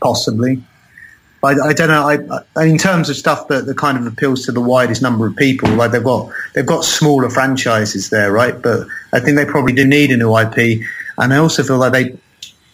possibly. 0.00 0.62
I, 1.42 1.52
I 1.52 1.72
don't 1.72 1.88
know. 1.88 2.08
I, 2.08 2.60
I, 2.60 2.64
in 2.64 2.78
terms 2.78 3.08
of 3.08 3.16
stuff 3.16 3.46
that, 3.48 3.66
that 3.66 3.76
kind 3.76 3.96
of 3.96 4.06
appeals 4.06 4.44
to 4.46 4.52
the 4.52 4.60
widest 4.60 5.02
number 5.02 5.26
of 5.26 5.36
people, 5.36 5.70
like 5.70 5.92
they've 5.92 6.02
got 6.02 6.30
they've 6.54 6.66
got 6.66 6.84
smaller 6.84 7.30
franchises 7.30 8.10
there, 8.10 8.32
right? 8.32 8.60
But 8.60 8.88
I 9.12 9.20
think 9.20 9.36
they 9.36 9.44
probably 9.44 9.72
do 9.72 9.86
need 9.86 10.10
a 10.10 10.16
new 10.16 10.36
IP, 10.36 10.82
and 11.18 11.32
I 11.32 11.36
also 11.36 11.62
feel 11.62 11.78
like 11.78 11.92
they, 11.92 12.18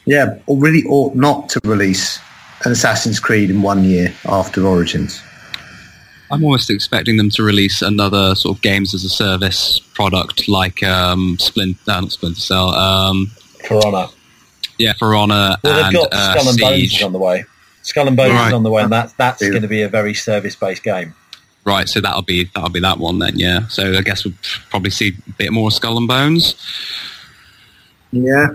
yeah, 0.07 0.39
really 0.49 0.83
ought 0.85 1.15
not 1.15 1.51
to 1.51 1.61
release 1.65 2.19
an 2.65 2.73
Assassin's 2.73 3.21
Creed 3.21 3.51
in 3.51 3.61
one 3.61 3.85
year 3.85 4.15
after 4.27 4.67
Origins. 4.67 5.23
I'm 6.31 6.43
almost 6.45 6.70
expecting 6.70 7.16
them 7.16 7.31
to 7.31 7.43
release 7.43 7.83
another 7.83 8.35
sort 8.35 8.57
of 8.57 8.62
games 8.62 8.95
as 8.95 9.05
a 9.05 9.09
service 9.09 9.79
product 9.95 10.49
like 10.49 10.83
um, 10.83 11.37
Splint, 11.39 11.77
uh, 11.87 12.01
not 12.01 12.12
Splinter 12.12 12.41
Cell, 12.41 12.70
um, 12.70 13.27
For 13.68 13.87
Honor. 13.87 14.07
yeah, 14.79 14.95
For 14.99 15.14
Honor 15.14 15.57
Well, 15.62 15.75
they've 15.77 15.85
and 15.85 15.95
got 15.95 16.12
uh, 16.12 16.33
Skull 16.39 16.49
and 16.51 16.59
Bones 16.61 16.91
Siege. 16.91 17.03
on 17.03 17.12
the 17.12 17.18
way. 17.18 17.45
Skull 17.83 18.09
and 18.09 18.16
Bones 18.16 18.33
Right. 18.33 18.49
is 18.49 18.53
on 18.55 18.62
the 18.62 18.70
way, 18.70 18.83
and 18.83 18.91
that's 18.93 19.12
that's 19.14 19.43
Yeah. 19.43 19.51
going 19.51 19.62
to 19.62 19.68
be 19.68 19.83
a 19.83 19.89
very 19.89 20.14
service-based 20.14 20.83
game. 20.83 21.14
Right, 21.66 21.89
so 21.89 22.01
that'll 22.01 22.22
be 22.22 22.45
that'll 22.55 22.70
be 22.70 22.81
that 22.81 22.99
one 22.99 23.18
then. 23.18 23.39
Yeah, 23.39 23.66
so 23.68 23.93
I 23.97 24.01
guess 24.03 24.25
we'll 24.25 24.35
probably 24.70 24.91
see 24.91 25.12
a 25.29 25.33
bit 25.33 25.53
more 25.53 25.70
Skull 25.70 25.97
and 25.99 26.09
Bones. 26.09 26.55
Yeah, 28.12 28.49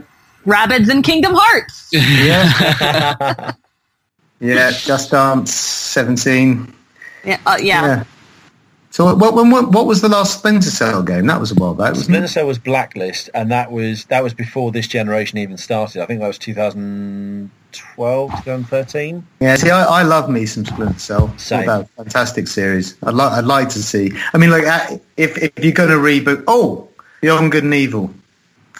Rabbids 0.45 0.89
and 0.89 1.03
Kingdom 1.03 1.33
Hearts. 1.35 1.89
yeah, 1.91 3.51
yeah. 4.39 4.71
Just 4.71 5.11
Dance 5.11 5.53
seventeen. 5.53 6.73
Yeah, 7.23 7.39
uh, 7.45 7.57
yeah. 7.59 7.81
Yeah. 7.81 8.03
So 8.91 9.05
what, 9.15 9.35
what, 9.35 9.45
what, 9.45 9.71
what 9.71 9.85
was 9.85 10.01
the 10.01 10.09
last 10.09 10.39
Splinter 10.39 10.71
Cell 10.71 11.03
game? 11.03 11.27
That 11.27 11.39
was 11.39 11.51
a 11.51 11.55
while 11.55 11.75
back, 11.75 11.89
wasn't 11.89 12.05
Splinter 12.05 12.25
it? 12.25 12.29
Cell 12.29 12.47
was 12.47 12.57
Blacklist, 12.57 13.29
and 13.35 13.51
that 13.51 13.71
was 13.71 14.05
that 14.05 14.23
was 14.23 14.33
before 14.33 14.71
this 14.71 14.87
generation 14.87 15.37
even 15.37 15.57
started. 15.57 16.01
I 16.01 16.07
think 16.07 16.21
that 16.21 16.27
was 16.27 16.39
2012, 16.39 18.31
2013. 18.31 19.27
Yeah, 19.41 19.55
see, 19.57 19.69
I, 19.69 19.83
I 19.83 20.01
love 20.01 20.27
me 20.29 20.47
some 20.47 20.65
Splinter 20.65 20.97
Cell. 20.97 21.37
Same. 21.37 21.59
What 21.59 21.63
about 21.65 21.89
fantastic 21.91 22.47
series? 22.47 22.97
I'd 23.03 23.13
like, 23.13 23.31
I'd 23.31 23.45
like 23.45 23.69
to 23.69 23.83
see. 23.83 24.11
I 24.33 24.39
mean, 24.39 24.49
like, 24.49 24.65
uh, 24.65 24.97
if 25.17 25.37
if 25.37 25.51
you're 25.63 25.71
going 25.71 25.89
to 25.89 25.95
reboot, 25.95 26.43
oh, 26.47 26.89
Beyond 27.21 27.51
Good 27.51 27.65
and 27.65 27.73
Evil. 27.75 28.11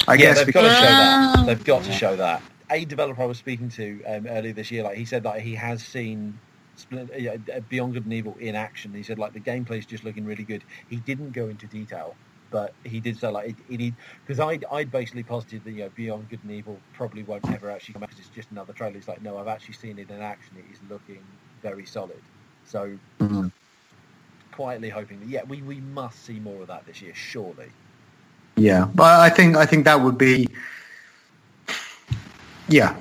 I 0.07 0.13
yeah, 0.13 0.17
guess 0.17 0.37
they've 0.37 0.47
we 0.47 0.53
got 0.53 0.61
to 0.63 0.69
show 0.69 0.81
that. 0.81 1.45
They've 1.45 1.63
got 1.63 1.83
to 1.83 1.91
show 1.91 2.15
that. 2.15 2.41
A 2.71 2.85
developer 2.85 3.21
I 3.21 3.25
was 3.25 3.37
speaking 3.37 3.69
to 3.69 4.03
um, 4.05 4.27
earlier 4.27 4.53
this 4.53 4.71
year, 4.71 4.83
like 4.83 4.97
he 4.97 5.05
said 5.05 5.23
that 5.23 5.41
he 5.41 5.55
has 5.55 5.83
seen 5.83 6.39
Splin- 6.39 6.48
Beyond 6.87 7.93
Good 7.93 8.03
and 8.05 8.13
Evil 8.13 8.35
in 8.39 8.55
action. 8.55 8.93
He 8.93 9.03
said 9.03 9.19
like 9.19 9.33
the 9.33 9.39
gameplay 9.39 9.79
is 9.79 9.85
just 9.85 10.03
looking 10.03 10.25
really 10.25 10.43
good. 10.43 10.63
He 10.87 10.97
didn't 10.97 11.31
go 11.31 11.47
into 11.47 11.67
detail, 11.67 12.15
but 12.51 12.73
he 12.83 12.99
did 12.99 13.17
say 13.17 13.29
like 13.29 13.55
it, 13.69 13.93
because 14.25 14.39
I 14.39 14.59
I'd 14.71 14.91
basically 14.91 15.23
posited 15.23 15.63
that 15.65 15.71
you 15.71 15.83
know 15.83 15.89
Beyond 15.95 16.29
Good 16.29 16.39
and 16.43 16.51
Evil 16.51 16.79
probably 16.93 17.23
won't 17.23 17.49
ever 17.51 17.69
actually 17.69 17.93
come 17.93 18.03
out 18.03 18.09
'cause 18.09 18.19
it's 18.19 18.29
just 18.29 18.51
another 18.51 18.73
trailer. 18.73 18.93
He's 18.95 19.07
like, 19.07 19.21
no, 19.21 19.37
I've 19.37 19.47
actually 19.47 19.75
seen 19.75 19.99
it 19.99 20.09
in 20.09 20.21
action. 20.21 20.57
It 20.57 20.73
is 20.73 20.79
looking 20.89 21.21
very 21.61 21.85
solid. 21.85 22.21
So 22.65 22.91
Mhm. 23.19 23.51
quietly 24.51 24.89
hoping 24.89 25.19
that 25.21 25.27
yeah, 25.29 25.43
we, 25.43 25.61
we 25.61 25.79
must 25.81 26.25
see 26.25 26.39
more 26.39 26.61
of 26.61 26.67
that 26.67 26.85
this 26.85 27.01
year, 27.01 27.13
surely. 27.15 27.69
Yeah, 28.57 28.85
but 28.93 29.19
I 29.21 29.29
think 29.29 29.55
I 29.55 29.65
think 29.65 29.85
that 29.85 30.01
would 30.01 30.17
be. 30.17 30.47
Yeah, 32.67 32.95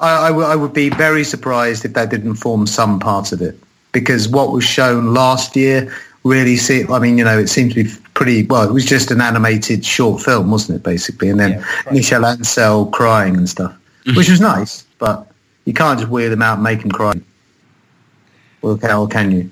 I, 0.00 0.26
I, 0.26 0.28
w- 0.28 0.46
I 0.46 0.56
would 0.56 0.72
be 0.72 0.88
very 0.88 1.24
surprised 1.24 1.84
if 1.84 1.92
that 1.94 2.10
didn't 2.10 2.36
form 2.36 2.66
some 2.66 2.98
part 2.98 3.32
of 3.32 3.42
it 3.42 3.58
because 3.92 4.28
what 4.28 4.52
was 4.52 4.64
shown 4.64 5.12
last 5.12 5.56
year 5.56 5.92
really 6.24 6.56
see. 6.56 6.84
I 6.88 6.98
mean, 6.98 7.18
you 7.18 7.24
know, 7.24 7.38
it 7.38 7.48
seemed 7.48 7.72
to 7.74 7.84
be 7.84 7.90
pretty 8.14 8.42
well. 8.44 8.68
It 8.68 8.72
was 8.72 8.84
just 8.84 9.10
an 9.10 9.20
animated 9.20 9.84
short 9.84 10.22
film, 10.22 10.50
wasn't 10.50 10.76
it, 10.76 10.82
basically? 10.82 11.28
And 11.30 11.40
then 11.40 11.52
Yeah, 11.52 11.58
right. 11.86 11.92
Michel 11.92 12.22
Ancel 12.22 12.90
crying 12.92 13.36
and 13.36 13.48
stuff, 13.48 13.76
which 14.06 14.28
was 14.28 14.40
mm-hmm. 14.40 14.60
nice, 14.60 14.82
but 14.98 15.30
you 15.64 15.72
can't 15.72 15.98
just 15.98 16.10
weird 16.10 16.32
them 16.32 16.42
out 16.42 16.54
and 16.54 16.62
make 16.62 16.80
them 16.80 16.90
cry. 16.90 17.14
Well, 18.62 18.76
can, 18.76 18.90
or 18.90 19.08
can 19.08 19.30
you? 19.30 19.50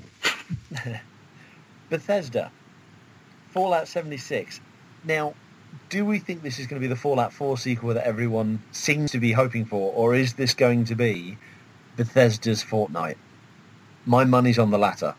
Bethesda, 1.89 2.51
Fallout 3.51 3.89
76. 3.89 4.61
Now, 5.05 5.33
do 5.89 6.05
we 6.05 6.19
think 6.19 6.43
this 6.43 6.59
is 6.59 6.67
going 6.67 6.81
to 6.81 6.85
be 6.85 6.89
the 6.89 6.97
Fallout 6.97 7.33
4 7.33 7.57
sequel 7.59 7.95
that 7.95 8.07
everyone 8.07 8.61
seems 8.73 9.11
to 9.13 9.19
be 9.19 9.33
hoping 9.33 9.65
for, 9.65 9.93
or 9.95 10.15
is 10.15 10.35
this 10.35 10.55
going 10.55 10.85
to 10.87 10.95
be 10.95 11.37
Bethesda's 11.97 12.63
Fortnite? 12.63 13.17
My 14.07 14.25
money's 14.25 14.59
on 14.59 14.71
the 14.71 14.79
latter. 14.79 15.15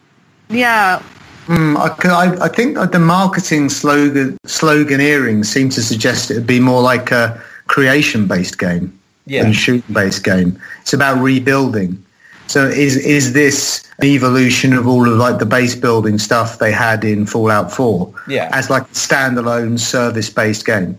Yeah. 0.50 1.02
Mm, 1.48 1.76
I, 1.78 2.10
I, 2.10 2.46
I 2.46 2.48
think 2.48 2.78
the 2.92 3.00
marketing 3.00 3.70
slogan 3.70 4.38
sloganeering 4.46 5.46
seems 5.46 5.76
to 5.76 5.82
suggest 5.82 6.30
it 6.32 6.36
would 6.36 6.48
be 6.48 6.60
more 6.60 6.82
like 6.82 7.12
a 7.12 7.42
creation-based 7.68 8.58
game 8.60 8.98
Yeah. 9.26 9.44
than 9.44 9.52
a 9.52 9.56
shooting-based 9.56 10.24
game. 10.24 10.60
It's 10.82 10.94
about 10.94 11.22
rebuilding. 11.22 12.04
So 12.50 12.66
is 12.68 12.98
is 12.98 13.34
this 13.34 13.84
evolution 14.04 14.74
of 14.74 14.88
all 14.88 15.08
of 15.08 15.16
like 15.18 15.38
the 15.38 15.46
base 15.46 15.76
building 15.76 16.18
stuff 16.18 16.58
they 16.58 16.72
had 16.72 17.06
in 17.06 17.28
Fallout 17.28 17.72
4 17.72 18.12
Yeah. 18.28 18.50
as 18.52 18.72
like 18.72 18.84
a 18.84 18.86
standalone 18.88 19.78
service-based 19.80 20.66
game? 20.66 20.98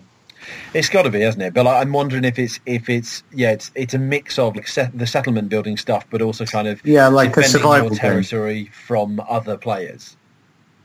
It's 0.74 0.88
got 0.88 1.02
to 1.02 1.10
be, 1.10 1.22
hasn't 1.22 1.42
it? 1.42 1.52
But 1.52 1.64
like, 1.64 1.84
I'm 1.84 1.92
wondering 1.92 2.24
if 2.24 2.38
it's 2.38 2.60
if 2.66 2.88
it's 2.88 3.24
yeah, 3.34 3.50
it's 3.50 3.72
it's 3.74 3.94
a 3.94 3.98
mix 3.98 4.38
of 4.38 4.54
like 4.54 4.68
set, 4.68 4.96
the 4.96 5.08
settlement 5.08 5.48
building 5.48 5.76
stuff, 5.76 6.06
but 6.08 6.22
also 6.22 6.44
kind 6.44 6.68
of 6.68 6.80
Yeah, 6.86 7.08
like 7.08 7.30
a 7.30 7.40
defending 7.42 7.50
survival 7.50 7.86
your 7.88 7.90
game. 7.90 7.98
territory 7.98 8.70
from 8.86 9.20
other 9.28 9.56
players. 9.56 10.16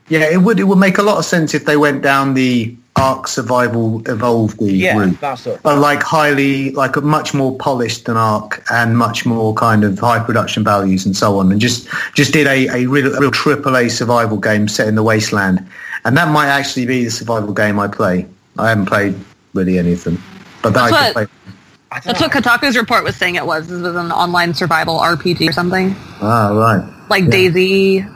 Yeah, 0.08 0.30
it 0.32 0.38
would 0.41 0.60
it 0.60 0.64
would 0.66 0.78
make 0.78 0.97
a 0.97 1.03
lot 1.03 1.18
of 1.18 1.26
sense 1.26 1.53
if 1.53 1.66
they 1.66 1.78
went 1.78 2.01
down 2.03 2.34
the 2.36 2.76
Ark 2.95 3.28
Survival 3.28 4.01
Evolved 4.08 4.62
Yeah, 4.62 4.97
route. 4.97 5.20
that 5.20 5.36
sort 5.39 5.58
of 5.58 5.64
but 5.64 5.80
like 5.80 6.01
highly 6.03 6.72
like 6.72 6.95
a 6.95 7.01
much 7.01 7.34
more 7.34 7.58
polished 7.58 8.06
than 8.06 8.16
Ark 8.16 8.64
and 8.72 8.97
much 8.97 9.26
more 9.26 9.53
kind 9.56 9.84
of 9.84 9.97
high 9.99 10.20
production 10.20 10.64
values 10.64 11.06
and 11.06 11.18
so 11.18 11.39
on 11.39 11.51
and 11.51 11.60
just 11.60 11.88
just 12.14 12.32
did 12.34 12.47
a, 12.47 12.68
a 12.70 12.86
real 12.88 13.14
a 13.16 13.20
real 13.20 13.32
triple 13.32 13.76
a 13.76 13.89
survival 13.89 14.38
game 14.38 14.68
set 14.68 14.88
in 14.88 14.95
the 14.95 15.03
wasteland 15.03 15.66
and 16.06 16.16
that 16.16 16.30
might 16.30 16.47
actually 16.47 16.86
be 16.86 17.03
the 17.06 17.12
survival 17.12 17.53
game 17.53 17.80
i 17.80 17.88
play 17.88 18.26
i 18.60 18.70
haven't 18.70 18.86
played 18.86 19.14
really 19.56 19.78
any 19.80 19.91
of 19.93 20.03
them 20.06 20.22
but 20.62 20.74
that 20.74 20.91
That's 20.91 20.93
I 20.93 21.08
could 21.08 21.16
what- 21.16 21.28
play. 21.30 21.53
I 21.91 21.99
That's 22.01 22.20
know. 22.20 22.28
what 22.28 22.36
Kotaku's 22.43 22.76
report 22.76 23.03
was 23.06 23.16
saying 23.16 23.36
it 23.36 23.45
was. 23.45 23.68
This 23.68 23.80
was 23.82 23.95
an 23.95 24.12
online 24.12 24.53
survival 24.53 24.97
RPG 24.99 25.47
or 25.47 25.51
something. 25.53 25.95
ah 26.22 26.49
right 26.49 27.10
Like 27.10 27.24
Yeah. 27.26 27.30
DayZ. 27.30 28.14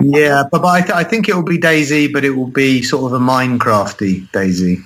Yeah 0.00 0.44
but, 0.50 0.62
but 0.62 0.68
I, 0.68 0.80
th- 0.80 0.92
I 0.92 1.04
think 1.04 1.28
it 1.28 1.34
will 1.34 1.42
be 1.42 1.58
DayZ 1.58 2.12
but 2.12 2.24
it 2.24 2.30
will 2.30 2.46
be 2.48 2.82
sort 2.82 3.04
of 3.12 3.20
a 3.20 3.24
minecrafty 3.24 4.28
DayZ 4.30 4.82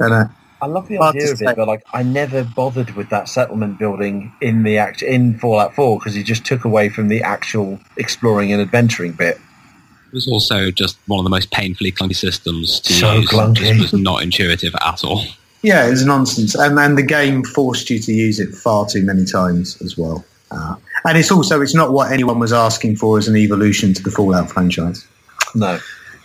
and 0.00 0.12
uh, 0.14 0.24
I 0.60 0.66
love 0.66 0.88
the 0.88 0.98
idea 0.98 1.30
of 1.32 1.38
say. 1.38 1.46
it, 1.46 1.56
but 1.56 1.68
like 1.68 1.82
I 1.92 2.02
never 2.02 2.42
bothered 2.44 2.90
with 2.96 3.10
that 3.10 3.28
settlement 3.28 3.78
building 3.78 4.32
in 4.40 4.62
the 4.64 4.78
act 4.78 5.02
in 5.02 5.38
Fallout 5.38 5.74
4 5.74 5.98
because 5.98 6.16
it 6.16 6.24
just 6.24 6.44
took 6.44 6.64
away 6.64 6.88
from 6.88 7.08
the 7.08 7.22
actual 7.22 7.78
exploring 7.96 8.52
and 8.52 8.60
adventuring 8.60 9.12
bit. 9.12 9.36
It 9.36 10.12
was 10.14 10.26
also 10.26 10.70
just 10.70 10.98
one 11.06 11.18
of 11.20 11.24
the 11.24 11.30
most 11.30 11.50
painfully 11.52 11.92
clunky 11.92 12.16
systems 12.16 12.80
to 12.80 12.92
So 12.92 13.14
use. 13.16 13.30
clunky. 13.30 13.62
It 13.76 13.80
was 13.80 13.92
not 13.92 14.22
intuitive 14.22 14.74
at 14.84 15.04
all. 15.04 15.22
yeah 15.62 15.86
it 15.86 15.90
was 15.90 16.04
nonsense 16.04 16.54
and 16.54 16.76
then 16.78 16.94
the 16.96 17.02
game 17.02 17.42
forced 17.44 17.90
you 17.90 17.98
to 17.98 18.12
use 18.12 18.38
it 18.40 18.54
far 18.54 18.86
too 18.86 19.02
many 19.04 19.24
times 19.24 19.80
as 19.82 19.96
well 19.98 20.24
uh, 20.52 20.74
and 21.04 21.16
it's 21.18 21.30
also 21.30 21.60
it's 21.60 21.74
not 21.74 21.92
what 21.92 22.12
anyone 22.12 22.38
was 22.38 22.52
asking 22.52 22.96
for 22.96 23.18
as 23.18 23.28
an 23.28 23.36
evolution 23.36 23.94
to 23.94 24.02
the 24.02 24.10
fallout 24.10 24.50
franchise 24.50 25.06
No, 25.54 25.78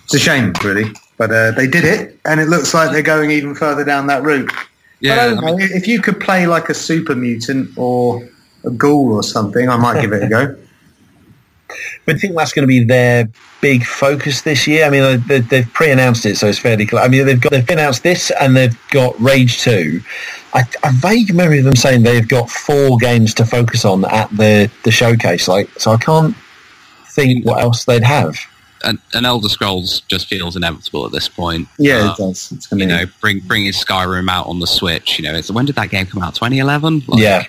It's 0.05 0.13
a 0.15 0.19
shame, 0.19 0.53
really, 0.63 0.91
but 1.17 1.32
uh, 1.32 1.51
they 1.51 1.67
did 1.67 1.86
it, 1.86 2.19
and 2.26 2.39
it 2.39 2.47
looks 2.49 2.74
like 2.74 2.91
they're 2.91 3.01
going 3.01 3.32
even 3.32 3.55
further 3.55 3.84
down 3.86 4.07
that 4.07 4.24
route. 4.24 4.51
But 5.07 5.17
I 5.19 5.26
Yeah, 5.26 5.26
don't 5.26 5.38
I 5.39 5.51
know, 5.51 5.57
mean, 5.57 5.69
if 5.74 5.88
you 5.88 6.01
could 6.01 6.19
play 6.19 6.47
like 6.47 6.69
a 6.69 6.74
super 6.74 7.15
mutant 7.15 7.69
or 7.78 8.28
a 8.65 8.69
ghoul 8.71 9.13
or 9.13 9.24
something, 9.24 9.69
I 9.69 9.78
might 9.78 10.01
give 10.01 10.11
it 10.13 10.24
a 10.24 10.28
go. 10.28 10.55
but 12.05 12.15
I 12.15 12.19
think 12.19 12.36
that's 12.36 12.53
going 12.53 12.63
to 12.63 12.67
be 12.67 12.84
their 12.84 13.30
big 13.61 13.84
focus 13.86 14.41
this 14.41 14.67
year. 14.67 14.86
I 14.86 14.89
mean, 14.89 15.24
they, 15.28 15.39
they've 15.39 15.74
pre-announced 15.74 16.26
it, 16.26 16.38
so 16.38 16.47
it's 16.47 16.59
fairly 16.59 16.86
clear. 16.86 17.01
I 17.01 17.07
mean, 17.07 17.26
they've 17.26 17.39
got 17.39 17.51
they've 17.51 17.69
announced 17.69 18.03
this 18.03 18.32
and 18.39 18.55
they've 18.55 18.78
got 18.89 19.19
Rage 19.19 19.61
Two. 19.61 20.01
I, 20.53 20.61
a 20.84 20.91
vague 20.91 21.34
memory 21.34 21.59
of 21.59 21.65
them 21.65 21.76
saying 21.76 22.03
they've 22.03 22.28
got 22.28 22.49
four 22.49 22.97
games 22.97 23.34
to 23.36 23.45
focus 23.45 23.86
on 23.86 24.05
at 24.05 24.30
the 24.32 24.69
the 24.84 24.91
showcase. 24.91 25.47
Like, 25.47 25.69
so 25.80 25.91
I 25.91 25.97
can't 25.97 26.36
think 27.07 27.45
what 27.45 27.61
else 27.61 27.86
they'd 27.86 28.03
have. 28.03 28.36
an, 28.84 28.99
an 29.13 29.24
Elder 29.26 29.47
Scrolls 29.49 30.01
just 30.01 30.28
feels 30.28 30.55
inevitable 30.55 31.05
at 31.05 31.11
this 31.11 31.30
point. 31.30 31.67
Yeah, 31.80 32.09
Uh, 32.09 32.11
it 32.11 32.17
does. 32.17 32.51
It's 32.51 32.67
gonna 32.67 32.84
you 32.84 32.89
be- 32.89 32.93
know, 32.95 33.05
bring 33.21 33.39
bring 33.39 33.63
his 33.65 33.78
Skyrim 33.78 34.30
out 34.30 34.45
on 34.47 34.59
the 34.59 34.67
Switch. 34.67 35.17
You 35.19 35.26
know, 35.26 35.36
it's, 35.36 35.49
when 35.49 35.65
did 35.65 35.76
that 35.76 35.89
game 35.89 36.05
come 36.05 36.21
out? 36.21 36.36
2011. 36.36 37.03
Yeah. 37.13 37.45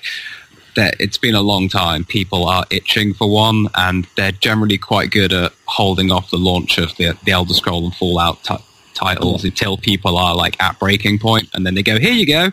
That 0.77 0.97
it's 1.01 1.19
been 1.19 1.35
a 1.35 1.41
long 1.43 1.69
time. 1.69 2.05
People 2.05 2.47
are 2.47 2.65
itching 2.71 3.15
for 3.15 3.29
one, 3.31 3.69
and 3.75 4.07
they're 4.17 4.33
generally 4.33 4.79
quite 4.79 5.11
good 5.11 5.33
at 5.33 5.53
holding 5.67 6.11
off 6.13 6.31
the 6.31 6.39
launch 6.39 6.79
of 6.79 6.97
the 6.97 7.17
the 7.25 7.33
Elder 7.33 7.55
Scroll 7.55 7.85
and 7.85 7.95
Fallout 7.95 8.43
t- 8.45 8.57
titles 8.95 9.45
until 9.45 9.77
people 9.77 10.17
are 10.17 10.35
like 10.35 10.61
at 10.63 10.79
breaking 10.79 11.19
point, 11.19 11.49
and 11.55 11.65
then 11.67 11.75
they 11.75 11.83
go, 11.83 11.99
"Here 11.99 12.13
you 12.13 12.27
go," 12.27 12.51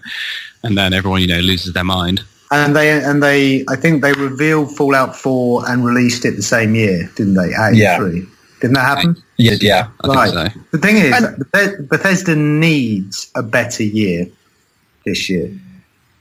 and 0.63 0.77
then 0.77 0.93
everyone 0.93 1.21
you 1.21 1.27
know 1.27 1.39
loses 1.39 1.73
their 1.73 1.83
mind. 1.83 2.21
and 2.53 2.75
they 2.75 2.91
and 3.03 3.23
they, 3.23 3.63
I 3.69 3.75
think 3.77 4.01
they 4.01 4.11
revealed 4.13 4.75
Fallout 4.75 5.15
Four 5.15 5.69
and 5.69 5.85
released 5.85 6.25
it 6.25 6.35
the 6.35 6.41
same 6.43 6.75
year, 6.75 7.09
didn't 7.15 7.35
they? 7.35 7.53
At 7.53 7.75
Yeah. 7.75 7.97
E3. 7.99 8.27
Didn't 8.59 8.73
that 8.75 8.81
happen? 8.85 9.15
Yeah, 9.37 9.55
yeah. 9.59 9.87
I 10.03 10.07
think 10.07 10.15
Right. 10.15 10.51
so. 10.53 10.59
The 10.71 10.77
thing 10.77 10.97
is, 10.97 11.13
And- 11.13 11.45
Beth- 11.51 11.89
Bethesda 11.89 12.35
needs 12.35 13.31
a 13.35 13.41
better 13.41 13.83
year 13.83 14.27
this 15.05 15.29
year. 15.31 15.49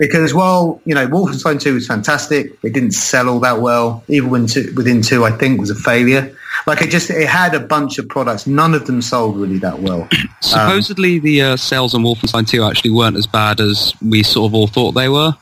Because 0.00 0.32
while 0.32 0.80
you 0.86 0.94
know 0.94 1.06
Wolfenstein 1.06 1.60
2 1.60 1.74
was 1.74 1.86
fantastic, 1.86 2.58
it 2.64 2.72
didn't 2.72 2.92
sell 2.92 3.28
all 3.28 3.38
that 3.40 3.60
well. 3.60 4.02
Evil 4.08 4.30
Within 4.30 5.02
two, 5.02 5.24
I 5.24 5.30
think 5.30 5.60
was 5.60 5.70
a 5.70 5.74
failure. 5.74 6.34
Like 6.66 6.80
it 6.80 6.90
just 6.90 7.10
it 7.10 7.28
had 7.28 7.54
a 7.54 7.60
bunch 7.60 7.98
of 7.98 8.08
products. 8.08 8.46
None 8.46 8.74
of 8.74 8.86
them 8.86 9.02
sold 9.02 9.36
really 9.36 9.58
that 9.58 9.80
well. 9.80 10.08
Supposedly, 10.40 11.16
um, 11.16 11.22
the 11.22 11.42
uh, 11.42 11.56
sales 11.56 11.94
on 11.94 12.02
Wolfenstein 12.02 12.48
2 12.48 12.64
actually 12.64 12.90
weren't 12.90 13.16
as 13.16 13.26
bad 13.26 13.60
as 13.60 13.94
we 14.00 14.22
sort 14.22 14.50
of 14.50 14.54
all 14.54 14.66
thought 14.66 14.92
they 14.92 15.08
were 15.08 15.34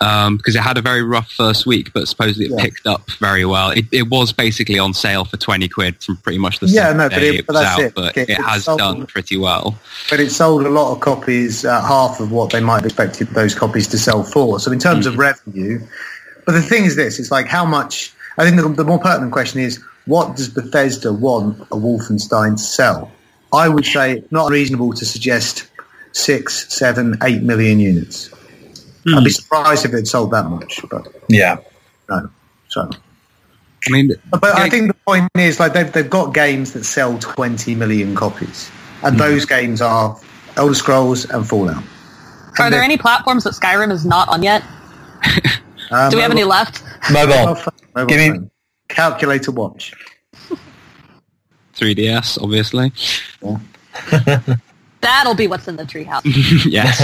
um, 0.00 0.36
because 0.36 0.56
it 0.56 0.60
had 0.60 0.78
a 0.78 0.82
very 0.82 1.02
rough 1.02 1.30
first 1.30 1.66
week, 1.66 1.92
but 1.92 2.08
supposedly 2.08 2.46
it 2.46 2.52
yeah. 2.52 2.64
picked 2.64 2.86
up 2.86 3.10
very 3.12 3.44
well. 3.44 3.70
It, 3.70 3.86
it, 3.92 4.08
was 4.08 4.32
basically 4.32 4.78
on 4.78 4.94
sale 4.94 5.24
for 5.24 5.36
20 5.36 5.68
quid 5.68 6.02
from 6.02 6.16
pretty 6.16 6.38
much 6.38 6.58
the 6.58 6.66
yeah, 6.68 6.92
no, 6.92 7.08
but 7.08 7.22
it, 7.22 7.34
it, 7.34 7.48
was 7.48 7.56
out, 7.56 7.80
it. 7.80 7.94
but 7.94 8.16
it, 8.16 8.30
it 8.30 8.36
has 8.38 8.64
sold, 8.64 8.78
done 8.78 9.06
pretty 9.06 9.36
well. 9.36 9.78
But 10.08 10.20
it 10.20 10.30
sold 10.30 10.64
a 10.64 10.70
lot 10.70 10.92
of 10.92 11.00
copies, 11.00 11.64
uh, 11.64 11.80
half 11.82 12.18
of 12.18 12.32
what 12.32 12.50
they 12.50 12.60
might 12.60 12.76
have 12.76 12.86
expected 12.86 13.28
those 13.28 13.54
copies 13.54 13.86
to 13.88 13.98
sell 13.98 14.24
for. 14.24 14.58
So 14.58 14.72
in 14.72 14.78
terms 14.78 15.06
mm. 15.06 15.10
of 15.10 15.18
revenue, 15.18 15.80
but 16.46 16.52
the 16.52 16.62
thing 16.62 16.84
is 16.84 16.96
this, 16.96 17.18
it's 17.20 17.30
like 17.30 17.46
how 17.46 17.64
much, 17.64 18.12
I 18.38 18.44
think 18.48 18.60
the, 18.60 18.68
the 18.68 18.84
more 18.84 18.98
pertinent 18.98 19.32
question 19.32 19.60
is, 19.60 19.82
what 20.06 20.36
does 20.36 20.48
Bethesda 20.48 21.12
want 21.12 21.60
a 21.60 21.76
Wolfenstein 21.76 22.56
to 22.56 22.62
sell? 22.62 23.12
I 23.52 23.68
would 23.68 23.84
say 23.84 24.24
not 24.30 24.50
reasonable 24.50 24.92
to 24.94 25.04
suggest 25.04 25.68
six, 26.12 26.72
seven, 26.74 27.18
eight 27.22 27.42
million 27.42 27.78
units. 27.78 28.30
Mm. 29.06 29.18
I'd 29.18 29.24
be 29.24 29.30
surprised 29.30 29.84
if 29.84 29.94
it 29.94 30.06
sold 30.06 30.30
that 30.32 30.46
much, 30.46 30.80
but 30.90 31.08
yeah, 31.28 31.56
no. 32.08 32.28
So, 32.68 32.88
I 33.88 33.90
mean, 33.90 34.12
but 34.30 34.40
yeah, 34.42 34.52
I 34.54 34.68
think 34.68 34.88
the 34.88 34.94
point 35.06 35.30
is 35.36 35.58
like 35.58 35.72
they've 35.72 35.90
they've 35.90 36.10
got 36.10 36.34
games 36.34 36.72
that 36.74 36.84
sell 36.84 37.18
20 37.18 37.74
million 37.74 38.14
copies, 38.14 38.70
and 39.02 39.16
mm. 39.16 39.18
those 39.18 39.46
games 39.46 39.80
are 39.80 40.18
Elder 40.56 40.74
Scrolls 40.74 41.24
and 41.30 41.48
Fallout. 41.48 41.82
Are 42.58 42.70
there 42.70 42.82
any 42.82 42.98
platforms 42.98 43.44
that 43.44 43.54
Skyrim 43.54 43.90
is 43.90 44.04
not 44.04 44.28
on 44.28 44.42
yet? 44.42 44.62
uh, 45.90 46.10
Do 46.10 46.16
we 46.16 46.22
have 46.22 46.30
any 46.30 46.44
left? 46.44 46.82
Mobile. 47.10 47.54
mobile 47.94 48.06
Give 48.06 48.20
phone. 48.20 48.42
me 48.42 48.50
calculator 48.88 49.52
watch. 49.52 49.94
3DS, 51.74 52.42
obviously. 52.42 52.92
Yeah. 53.40 54.56
That'll 55.00 55.34
be 55.34 55.46
what's 55.46 55.66
in 55.66 55.76
the 55.76 55.84
treehouse. 55.84 56.22
yes. 56.66 57.00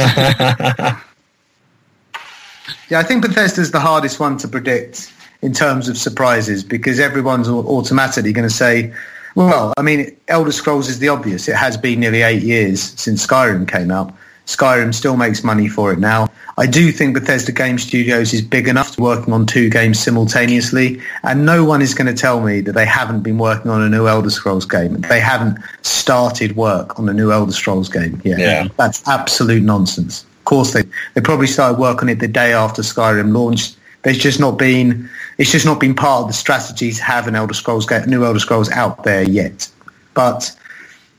Yeah, 2.89 2.99
I 2.99 3.03
think 3.03 3.23
Bethesda's 3.23 3.71
the 3.71 3.81
hardest 3.81 4.21
one 4.21 4.37
to 4.39 4.49
predict 4.49 5.13
in 5.43 5.53
terms 5.53 5.89
of 5.89 5.97
surprises 5.99 6.65
because 6.65 6.99
everyone's 6.99 7.49
automatically 7.49 8.33
going 8.33 8.49
to 8.49 8.55
say, 8.55 8.93
well, 9.35 9.75
I 9.77 9.83
mean, 9.83 10.17
Elder 10.29 10.53
Scrolls 10.53 10.89
is 10.89 10.99
the 10.99 11.09
obvious. 11.09 11.47
It 11.47 11.57
has 11.57 11.77
been 11.77 12.01
nearly 12.01 12.23
eight 12.23 12.43
years 12.43 12.83
since 12.83 13.27
Skyrim 13.27 13.69
came 13.69 13.91
out. 13.91 14.15
Skyrim 14.47 14.95
still 14.95 15.17
makes 15.17 15.43
money 15.43 15.69
for 15.69 15.93
it 15.93 15.99
now. 15.99 16.29
I 16.57 16.67
do 16.67 16.91
think 16.93 17.15
Bethesda 17.15 17.53
Game 17.53 17.79
Studios 17.79 18.33
is 18.33 18.41
big 18.41 18.69
enough 18.69 18.95
to 18.95 19.03
working 19.03 19.35
on 19.35 19.45
two 19.45 19.69
games 19.69 19.99
simultaneously, 19.99 21.01
and 21.25 21.45
no 21.45 21.65
one 21.65 21.83
is 21.83 21.95
going 21.95 22.07
to 22.07 22.15
tell 22.15 22.41
me 22.41 22.61
that 22.63 22.73
they 22.73 22.87
haven't 22.87 23.23
been 23.23 23.39
working 23.39 23.71
on 23.71 23.83
a 23.83 23.89
new 23.91 24.07
Elder 24.07 24.31
Scrolls 24.31 24.65
game. 24.65 25.01
They 25.03 25.21
haven't 25.21 25.59
started 25.83 26.57
work 26.57 26.99
on 26.99 27.09
a 27.09 27.13
new 27.13 27.33
Elder 27.33 27.53
Scrolls 27.53 27.89
game 27.89 28.23
yet. 28.25 28.39
Yeah. 28.39 28.69
That's 28.77 29.07
absolute 29.07 29.65
nonsense 29.65 30.25
course, 30.47 30.73
they 30.73 30.83
they 31.15 31.21
probably 31.21 31.47
started 31.47 31.79
work 31.79 32.03
on 32.03 32.09
it 32.09 32.21
the 32.21 32.29
day 32.29 32.53
after 32.55 32.81
Skyrim 32.81 33.35
launched. 33.35 33.77
There's 34.03 34.19
just 34.19 34.41
not 34.41 34.59
been 34.59 35.09
it's 35.39 35.53
just 35.53 35.67
not 35.67 35.79
been 35.79 35.95
part 35.95 36.23
of 36.23 36.29
the 36.29 36.33
strategy 36.33 36.91
to 36.93 37.03
have 37.05 37.29
an 37.29 37.35
Elder 37.35 37.55
Scrolls 37.55 37.87
game, 37.87 38.09
new 38.09 38.25
Elder 38.25 38.39
Scrolls 38.39 38.71
out 38.71 39.05
there 39.05 39.23
yet. 39.23 39.69
But 40.15 40.57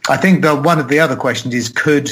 I 0.10 0.18
think 0.18 0.42
the 0.42 0.56
one 0.56 0.80
of 0.80 0.88
the 0.88 1.00
other 1.00 1.16
questions 1.16 1.54
is 1.54 1.70
could 1.70 2.10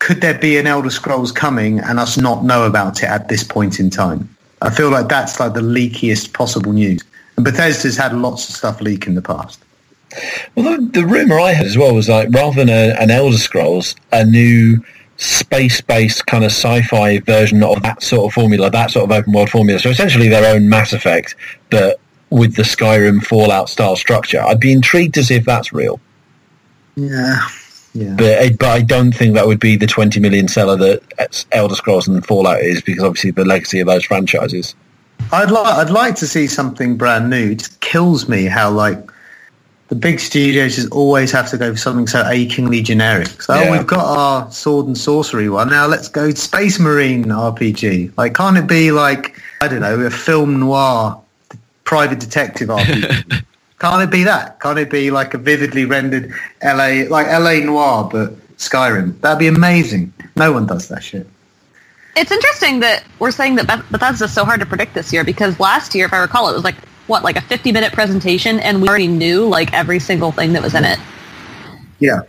could 0.00 0.20
there 0.20 0.38
be 0.38 0.58
an 0.58 0.66
Elder 0.66 0.90
Scrolls 0.90 1.32
coming 1.32 1.80
and 1.80 1.98
us 1.98 2.18
not 2.18 2.44
know 2.44 2.66
about 2.66 3.02
it 3.02 3.08
at 3.08 3.28
this 3.28 3.42
point 3.42 3.80
in 3.80 3.88
time? 3.88 4.28
I 4.60 4.70
feel 4.70 4.90
like 4.90 5.08
that's 5.08 5.40
like 5.40 5.54
the 5.54 5.60
leakiest 5.60 6.32
possible 6.32 6.72
news. 6.72 7.02
And 7.36 7.44
Bethesda's 7.44 7.96
had 7.96 8.12
lots 8.12 8.48
of 8.48 8.54
stuff 8.54 8.80
leak 8.80 9.06
in 9.06 9.14
the 9.14 9.22
past. 9.22 9.60
Well, 10.54 10.76
the, 10.76 11.00
the 11.00 11.06
rumor 11.06 11.40
I 11.40 11.52
had 11.52 11.66
as 11.66 11.76
well 11.76 11.94
was 11.94 12.08
like 12.08 12.28
rather 12.30 12.54
than 12.56 12.68
a, 12.68 12.94
an 13.00 13.10
Elder 13.10 13.38
Scrolls, 13.38 13.96
a 14.12 14.24
new 14.24 14.84
space-based 15.16 16.26
kind 16.26 16.44
of 16.44 16.50
sci-fi 16.50 17.20
version 17.20 17.62
of 17.62 17.82
that 17.82 18.02
sort 18.02 18.26
of 18.26 18.34
formula, 18.34 18.70
that 18.70 18.90
sort 18.90 19.10
of 19.10 19.16
open 19.16 19.32
world 19.32 19.50
formula. 19.50 19.78
So 19.78 19.90
essentially 19.90 20.28
their 20.28 20.54
own 20.54 20.68
Mass 20.68 20.92
Effect, 20.92 21.36
but 21.70 22.00
with 22.30 22.56
the 22.56 22.62
Skyrim 22.62 23.24
Fallout 23.24 23.68
style 23.68 23.96
structure. 23.96 24.40
I'd 24.40 24.58
be 24.58 24.72
intrigued 24.72 25.14
to 25.14 25.24
see 25.24 25.36
if 25.36 25.44
that's 25.44 25.72
real. 25.72 26.00
Yeah. 26.96 27.36
Yeah. 27.92 28.16
But, 28.16 28.58
but 28.58 28.68
I 28.68 28.80
don't 28.80 29.12
think 29.12 29.34
that 29.34 29.46
would 29.46 29.60
be 29.60 29.76
the 29.76 29.86
20 29.86 30.18
million 30.18 30.48
seller 30.48 30.76
that 30.76 31.44
Elder 31.52 31.76
Scrolls 31.76 32.08
and 32.08 32.26
Fallout 32.26 32.60
is 32.60 32.82
because 32.82 33.04
obviously 33.04 33.30
the 33.30 33.44
legacy 33.44 33.78
of 33.78 33.86
those 33.86 34.04
franchises. 34.04 34.74
I'd 35.30 35.50
like 35.50 35.66
I'd 35.66 35.90
like 35.90 36.16
to 36.16 36.26
see 36.26 36.48
something 36.48 36.96
brand 36.96 37.30
new. 37.30 37.52
It 37.52 37.60
just 37.60 37.80
kills 37.80 38.28
me 38.28 38.44
how 38.46 38.70
like 38.70 38.98
the 39.88 39.94
big 39.94 40.18
studios 40.18 40.76
just 40.76 40.90
always 40.92 41.30
have 41.32 41.50
to 41.50 41.58
go 41.58 41.72
for 41.72 41.78
something 41.78 42.06
so 42.06 42.26
achingly 42.28 42.80
generic. 42.82 43.28
So 43.42 43.54
oh, 43.54 43.60
yeah. 43.60 43.68
oh, 43.68 43.72
we've 43.72 43.86
got 43.86 44.04
our 44.04 44.50
sword 44.50 44.86
and 44.86 44.96
sorcery 44.96 45.48
one. 45.48 45.68
Now 45.68 45.86
let's 45.86 46.08
go 46.08 46.30
Space 46.30 46.78
Marine 46.78 47.24
RPG. 47.24 48.16
Like, 48.16 48.34
can't 48.34 48.56
it 48.56 48.66
be 48.66 48.92
like 48.92 49.40
I 49.60 49.68
don't 49.68 49.80
know 49.80 50.00
a 50.00 50.10
film 50.10 50.60
noir, 50.60 51.20
private 51.84 52.20
detective 52.20 52.68
RPG? 52.68 53.44
can't 53.78 54.02
it 54.02 54.10
be 54.10 54.24
that? 54.24 54.58
Can't 54.60 54.78
it 54.78 54.90
be 54.90 55.10
like 55.10 55.34
a 55.34 55.38
vividly 55.38 55.84
rendered 55.84 56.32
LA 56.62 57.04
like 57.08 57.26
LA 57.26 57.64
noir 57.64 58.08
but 58.10 58.34
Skyrim? 58.56 59.20
That'd 59.20 59.38
be 59.38 59.48
amazing. 59.48 60.12
No 60.36 60.52
one 60.52 60.66
does 60.66 60.88
that 60.88 61.02
shit. 61.02 61.28
It's 62.16 62.30
interesting 62.30 62.80
that 62.80 63.04
we're 63.18 63.32
saying 63.32 63.56
that 63.56 63.66
Bethesda's 63.66 64.20
just 64.20 64.34
so 64.34 64.44
hard 64.44 64.60
to 64.60 64.66
predict 64.66 64.94
this 64.94 65.12
year 65.12 65.24
because 65.24 65.58
last 65.58 65.94
year, 65.96 66.06
if 66.06 66.12
I 66.12 66.18
recall, 66.18 66.48
it 66.48 66.54
was 66.54 66.62
like 66.62 66.76
what 67.06 67.22
like 67.22 67.36
a 67.36 67.40
50 67.42 67.72
minute 67.72 67.92
presentation 67.92 68.58
and 68.60 68.80
we 68.80 68.88
already 68.88 69.08
knew 69.08 69.46
like 69.46 69.72
every 69.72 69.98
single 69.98 70.32
thing 70.32 70.52
that 70.54 70.62
was 70.62 70.74
in 70.74 70.84
it. 70.84 70.98
Yeah. 71.98 72.20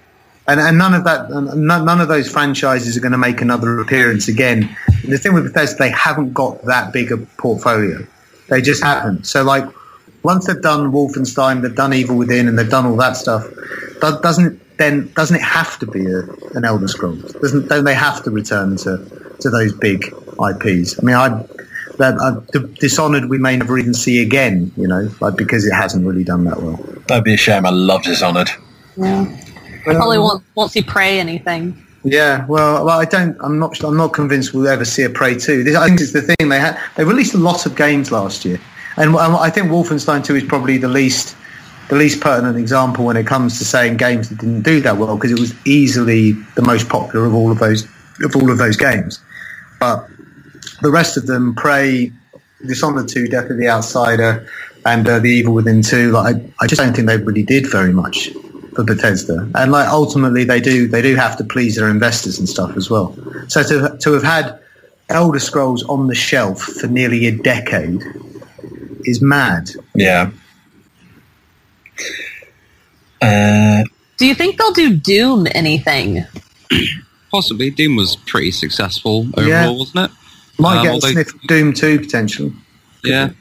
And, 0.48 0.60
and 0.60 0.78
none 0.78 0.94
of 0.94 1.06
that 1.06 1.30
none 1.30 2.02
of 2.02 2.08
those 2.08 2.30
franchises 2.30 2.96
are 2.96 3.00
going 3.00 3.14
to 3.14 3.18
make 3.18 3.42
another 3.42 3.80
appearance 3.80 4.28
again. 4.28 4.76
The 5.04 5.18
thing 5.18 5.34
with 5.34 5.46
Bethesda 5.46 5.78
they 5.80 5.90
haven't 5.90 6.34
got 6.34 6.64
that 6.66 6.94
big 6.94 7.12
a 7.12 7.18
portfolio. 7.18 8.06
They 8.50 8.62
just 8.62 8.84
haven't. 8.84 9.26
So 9.26 9.44
like 9.44 9.66
once 10.24 10.46
they've 10.46 10.62
done 10.62 10.92
Wolfenstein 10.92 11.62
they've 11.62 11.76
done 11.76 11.94
Evil 11.94 12.18
Within 12.18 12.48
and 12.48 12.60
they've 12.60 12.70
done 12.70 12.86
all 12.86 12.96
that 12.98 13.18
stuff 13.18 13.48
that 14.02 14.20
doesn't 14.22 14.62
then 14.78 15.12
doesn't 15.16 15.38
it 15.38 15.42
have 15.42 15.80
to 15.80 15.88
be 15.88 16.06
a, 16.06 16.20
an 16.54 16.66
Elder 16.66 16.88
Scrolls? 16.88 17.34
Doesn't 17.34 17.68
don't 17.68 17.86
they 17.86 17.96
have 17.96 18.24
to 18.24 18.30
return 18.32 18.76
to 18.78 18.98
to 19.40 19.50
those 19.50 19.74
big 19.74 20.04
IPs 20.06 21.00
I 21.00 21.04
mean 21.04 21.16
I 21.16 21.44
that 21.98 22.18
uh, 22.20 22.60
Dishonored 22.80 23.30
we 23.30 23.38
may 23.38 23.58
never 23.58 23.78
even 23.78 23.94
see 23.94 24.22
again, 24.22 24.72
you 24.78 24.88
know, 24.88 25.10
like 25.22 25.36
because 25.36 25.66
it 25.66 25.74
hasn't 25.74 26.06
really 26.06 26.24
done 26.24 26.44
that 26.46 26.62
well. 26.62 26.78
That'd 27.08 27.24
be 27.24 27.34
a 27.34 27.38
shame. 27.38 27.66
I 27.66 27.70
love 27.72 28.04
Dishonored. 28.04 28.50
Yeah, 28.98 29.26
well, 29.86 29.96
probably 29.96 30.20
won't 30.20 30.44
won't 30.56 30.72
see 30.72 30.82
Prey 30.82 31.20
anything. 31.20 31.82
Yeah, 32.04 32.46
well, 32.46 32.86
well, 32.86 33.00
I 33.00 33.06
don't. 33.06 33.36
I'm 33.42 33.58
not. 33.60 33.84
I'm 33.84 33.98
not 33.98 34.14
convinced 34.14 34.54
we'll 34.54 34.68
ever 34.68 34.86
see 34.86 35.04
a 35.04 35.10
Prey 35.10 35.36
two. 35.36 35.64
This, 35.64 35.76
I 35.76 35.88
think 35.88 36.02
it's 36.02 36.14
the 36.14 36.22
thing 36.22 36.50
they 36.50 36.60
had. 36.60 36.80
They 36.96 37.04
released 37.04 37.34
a 37.34 37.40
lot 37.40 37.66
of 37.66 37.76
games 37.76 38.12
last 38.12 38.46
year, 38.46 38.60
and 38.98 39.16
I 39.18 39.50
think 39.50 39.68
Wolfenstein 39.68 40.24
two 40.24 40.36
is 40.36 40.44
probably 40.44 40.78
the 40.78 40.88
least 40.88 41.36
the 41.90 41.96
least 41.96 42.22
pertinent 42.22 42.58
example 42.58 43.06
when 43.06 43.18
it 43.18 43.28
comes 43.28 43.58
to 43.60 43.66
saying 43.66 43.98
games 43.98 44.30
that 44.30 44.40
didn't 44.40 44.64
do 44.64 44.82
that 44.82 44.98
well 44.98 45.16
because 45.16 45.32
it 45.32 45.40
was 45.40 45.54
easily 45.68 46.32
the 46.56 46.62
most 46.62 46.90
popular 46.90 47.26
of 47.26 47.34
all 47.34 47.52
of 47.52 47.60
those 47.60 47.86
of 48.24 48.36
all 48.36 48.50
of 48.50 48.58
those 48.58 48.78
games. 48.78 49.20
But 49.80 50.08
the 50.82 50.92
rest 50.92 51.18
of 51.18 51.28
them, 51.28 51.56
Prey, 51.56 52.12
Dishonored 52.66 53.08
2, 53.08 53.28
Death 53.28 53.50
of 53.50 53.58
the 53.58 53.68
Outsider, 53.68 54.48
and 54.86 55.08
uh, 55.08 55.20
The 55.20 55.30
Evil 55.30 55.54
Within 55.54 55.82
2, 55.82 56.12
like, 56.12 56.36
I, 56.36 56.50
I 56.62 56.68
just 56.68 56.82
don't 56.82 56.96
think 56.96 57.08
they 57.08 57.18
really 57.18 57.44
did 57.44 57.70
very 57.70 57.92
much 57.94 58.30
for 58.76 58.84
Bethesda. 58.84 59.50
And 59.56 59.72
like 59.72 59.88
ultimately 59.88 60.44
they 60.44 60.60
do 60.60 60.88
they 60.88 61.02
do 61.02 61.16
have 61.16 61.38
to 61.38 61.44
please 61.44 61.78
their 61.78 61.90
investors 61.90 62.38
and 62.38 62.48
stuff 62.48 62.76
as 62.76 62.90
well. 62.90 63.16
So 63.48 63.64
to 63.64 63.98
to 63.98 64.14
have 64.14 64.24
had 64.24 64.60
Elder 65.10 65.40
Scrolls 65.40 65.84
on 65.84 66.08
the 66.08 66.16
shelf 66.16 66.62
for 66.62 66.88
nearly 66.88 67.26
a 67.28 67.32
decade 67.32 68.04
is 69.06 69.22
mad. 69.22 69.72
Yeah. 69.94 70.32
Uh, 73.22 73.84
do 74.18 74.26
you 74.26 74.36
think 74.36 74.58
they'll 74.58 74.72
do 74.72 74.96
Doom 74.96 75.48
anything? 75.52 76.26
Possibly. 77.32 77.70
Doom 77.70 77.96
was 77.96 78.16
pretty 78.16 78.52
successful 78.52 79.28
overall, 79.36 79.48
yeah. 79.48 79.70
wasn't 79.70 80.12
it? 80.12 80.18
Might 80.58 80.78
um, 80.78 80.84
get 80.84 80.94
although, 80.94 81.12
sniff 81.12 81.42
Doom 81.48 81.74
2 81.74 82.00
potentially. 82.00 82.54
Yeah. 83.04 83.32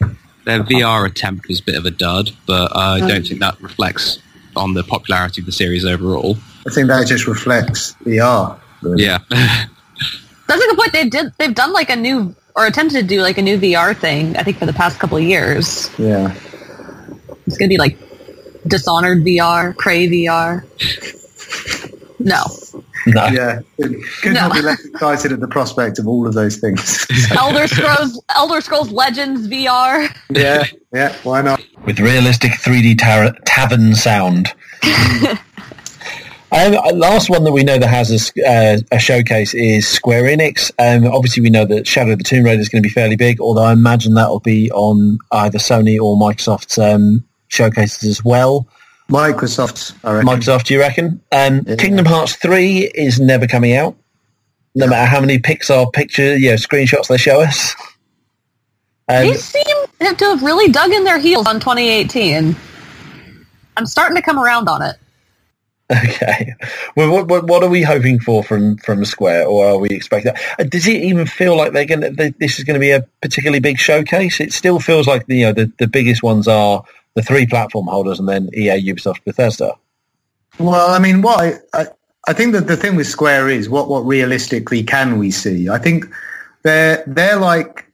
Their 0.45 0.63
VR 0.63 1.07
attempt 1.07 1.49
was 1.49 1.61
a 1.61 1.63
bit 1.63 1.77
of 1.77 1.87
a 1.87 1.91
dud, 1.91 2.31
but 2.47 2.77
I 2.77 3.01
um, 3.01 3.09
don't 3.09 3.27
think 3.27 3.41
that 3.41 3.61
reflects 3.61 4.19
on 4.57 4.75
the 4.75 4.83
popularity 4.83 5.41
of 5.41 5.47
the 5.47 5.53
series 5.53 5.85
overall. 5.85 6.37
I 6.67 6.71
think 6.71 6.89
that 6.89 7.07
just 7.07 7.27
reflects 7.27 7.95
VR. 8.05 8.59
Really. 8.83 9.05
Yeah. 9.05 9.19
That's 9.29 10.63
a 10.63 10.67
good 10.69 10.77
point. 10.77 10.93
They 10.93 11.09
did. 11.09 11.33
They've 11.39 11.55
done 11.55 11.73
like 11.73 11.91
a 11.91 11.97
new 11.97 12.35
or 12.55 12.67
attempted 12.67 13.01
to 13.01 13.07
do 13.07 13.23
like 13.23 13.39
a 13.39 13.43
new 13.43 13.59
VR 13.59 13.97
thing. 13.97 14.37
I 14.37 14.43
think 14.43 14.59
for 14.59 14.67
the 14.67 14.73
past 14.73 14.99
couple 14.99 15.17
of 15.17 15.25
years. 15.25 15.91
Yeah. 15.99 16.35
It's 17.47 17.57
gonna 17.57 17.69
be 17.69 17.79
like 17.79 17.99
Dishonored 18.67 19.25
VR, 19.25 19.77
Prey 19.77 20.09
VR. 20.09 20.65
No. 22.19 22.43
No. 23.07 23.27
Yeah, 23.27 23.61
could 23.81 24.33
not 24.35 24.53
be 24.53 24.63
less 24.63 24.85
excited 24.85 25.33
at 25.33 25.41
the 25.41 25.49
prospect 25.49 25.99
of 25.99 26.07
all 26.09 26.27
of 26.27 26.35
those 26.35 26.57
things. 26.57 27.07
Elder 27.37 27.67
Scrolls, 27.67 28.23
Elder 28.35 28.61
Scrolls 28.61 28.91
Legends 28.91 29.47
VR. 29.49 30.09
yeah, 30.31 30.65
yeah, 30.93 31.15
why 31.23 31.43
not? 31.43 31.63
with 31.87 32.01
realistic 32.01 32.53
3D 32.53 32.99
tar- 32.99 33.37
tavern 33.45 33.95
sound. 33.95 34.49
Um, 36.53 36.75
uh, 36.75 36.93
last 36.95 37.31
one 37.31 37.43
that 37.45 37.51
we 37.53 37.65
know 37.65 37.79
that 37.79 37.89
has 37.89 38.13
a, 38.13 38.15
s- 38.15 38.39
uh, 38.39 38.79
a 38.93 38.99
showcase 39.01 39.55
is 39.55 39.89
Square 39.89 40.25
Enix. 40.25 40.71
Um, 40.79 41.05
obviously, 41.13 41.43
we 41.43 41.51
know 41.51 41.65
that 41.65 41.85
Shadow 41.85 42.13
of 42.13 42.19
the 42.19 42.23
Tomb 42.25 42.45
Raider 42.45 42.61
is 42.61 42.69
going 42.69 42.81
to 42.81 42.87
be 42.87 42.93
fairly 42.93 43.17
big, 43.17 43.41
although 43.41 43.65
I 43.65 43.73
imagine 43.73 44.15
that 44.15 44.29
will 44.29 44.39
be 44.39 44.71
on 44.71 45.19
either 45.33 45.59
Sony 45.59 45.99
or 46.01 46.17
Microsoft's 46.17 46.79
um, 46.79 47.25
showcases 47.49 48.05
as 48.09 48.25
well. 48.25 48.69
Microsoft, 49.09 49.95
I 50.03 50.15
reckon. 50.15 50.29
Microsoft, 50.29 50.65
do 50.65 50.75
you 50.75 50.81
reckon? 50.81 51.21
Um, 51.33 51.63
Yeah. 51.67 51.77
Kingdom 51.77 52.07
Hearts 52.07 52.37
3 52.37 52.91
is 52.95 53.21
never 53.21 53.47
coming 53.47 53.75
out, 53.75 53.97
no 54.75 54.87
matter 54.87 55.07
how 55.07 55.21
many 55.21 55.39
Pixar 55.39 55.93
picture, 55.93 56.37
you 56.37 56.51
know, 56.51 56.57
screenshots 56.57 57.09
they 57.09 57.19
show 57.19 57.41
us. 57.41 57.75
Um, 59.09 59.27
They 59.27 59.35
seem 59.35 59.65
to 60.01 60.25
have 60.25 60.43
really 60.43 60.71
dug 60.73 60.91
in 60.91 61.05
their 61.05 61.19
heels 61.19 61.47
on 61.47 61.61
2018. 61.61 62.57
I'm 63.77 63.87
starting 63.87 64.17
to 64.17 64.23
come 64.23 64.39
around 64.39 64.69
on 64.69 64.83
it. 64.83 64.97
Okay. 65.93 66.55
Well, 66.97 67.11
what, 67.11 67.29
what 67.29 67.45
what 67.47 67.63
are 67.63 67.69
we 67.69 67.83
hoping 67.83 68.19
for 68.19 68.43
from 68.43 68.79
from 68.79 69.05
Square, 69.05 69.49
or 69.49 69.67
are 69.67 69.79
we 69.79 69.89
expecting? 69.91 70.33
Uh, 70.59 70.65
Does 70.65 70.87
it 70.87 71.03
even 71.03 71.27
feel 71.27 71.57
like 71.57 71.73
they're 71.75 71.85
gonna? 71.85 72.11
They, 72.11 72.31
this 72.31 72.59
is 72.59 72.65
going 72.65 72.75
to 72.75 72.81
be 72.81 72.91
a 72.91 73.03
particularly 73.21 73.61
big 73.61 73.79
showcase? 73.79 74.41
It 74.41 74.55
still 74.55 74.81
feels 74.81 75.07
like 75.07 75.25
you 75.29 75.45
know 75.45 75.53
the, 75.53 75.71
the 75.79 75.87
biggest 75.87 76.23
ones 76.23 76.49
are 76.49 76.83
the 77.15 77.23
three 77.23 77.47
platform 77.47 77.87
holders, 77.87 78.19
and 78.19 78.29
then 78.29 78.51
EA, 78.55 78.81
Ubisoft, 78.93 79.25
Bethesda. 79.25 79.75
Well, 80.59 80.91
I 80.91 80.99
mean, 80.99 81.23
what 81.23 81.41
I, 81.41 81.55
I, 81.73 81.87
I 82.29 82.33
think 82.33 82.53
that 82.53 82.67
the 82.67 82.77
thing 82.77 82.97
with 82.97 83.07
Square 83.07 83.49
is 83.51 83.69
what 83.69 83.89
what 83.89 84.01
realistically 84.01 84.83
can 84.83 85.19
we 85.19 85.31
see? 85.31 85.69
I 85.69 85.79
think 85.79 86.07
they're 86.63 87.03
they're 87.07 87.37
like 87.37 87.87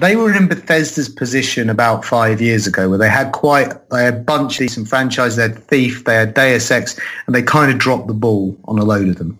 they 0.00 0.16
were 0.16 0.34
in 0.34 0.48
Bethesda's 0.48 1.08
position 1.08 1.68
about 1.68 2.04
five 2.04 2.40
years 2.40 2.66
ago, 2.66 2.88
where 2.88 2.98
they 2.98 3.08
had 3.08 3.32
quite 3.32 3.72
they 3.90 4.04
had 4.04 4.14
a 4.14 4.18
bunch 4.18 4.54
of 4.54 4.66
decent 4.66 4.88
franchises. 4.88 5.36
They 5.36 5.42
had 5.42 5.58
Thief, 5.58 6.04
they 6.04 6.14
had 6.14 6.34
Deus 6.34 6.70
Ex, 6.70 6.98
and 7.26 7.34
they 7.34 7.42
kind 7.42 7.70
of 7.70 7.78
dropped 7.78 8.08
the 8.08 8.14
ball 8.14 8.56
on 8.64 8.78
a 8.78 8.84
load 8.84 9.08
of 9.08 9.16
them. 9.16 9.38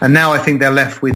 And 0.00 0.12
now 0.12 0.32
I 0.32 0.38
think 0.38 0.60
they're 0.60 0.70
left 0.70 1.02
with 1.02 1.14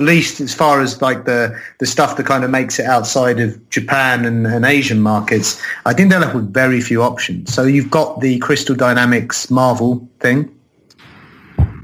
at 0.00 0.06
least 0.06 0.40
as 0.40 0.54
far 0.54 0.80
as 0.80 1.00
like 1.02 1.26
the 1.26 1.54
the 1.78 1.86
stuff 1.86 2.16
that 2.16 2.24
kind 2.26 2.42
of 2.42 2.50
makes 2.50 2.78
it 2.78 2.86
outside 2.86 3.38
of 3.38 3.68
Japan 3.70 4.24
and, 4.24 4.46
and 4.46 4.64
Asian 4.64 5.00
markets, 5.02 5.60
I 5.84 5.92
think 5.92 6.10
they're 6.10 6.20
left 6.20 6.34
with 6.34 6.52
very 6.52 6.80
few 6.80 7.02
options. 7.02 7.52
So 7.52 7.64
you've 7.64 7.90
got 7.90 8.20
the 8.20 8.38
Crystal 8.38 8.74
Dynamics 8.74 9.50
Marvel 9.50 10.08
thing, 10.20 10.54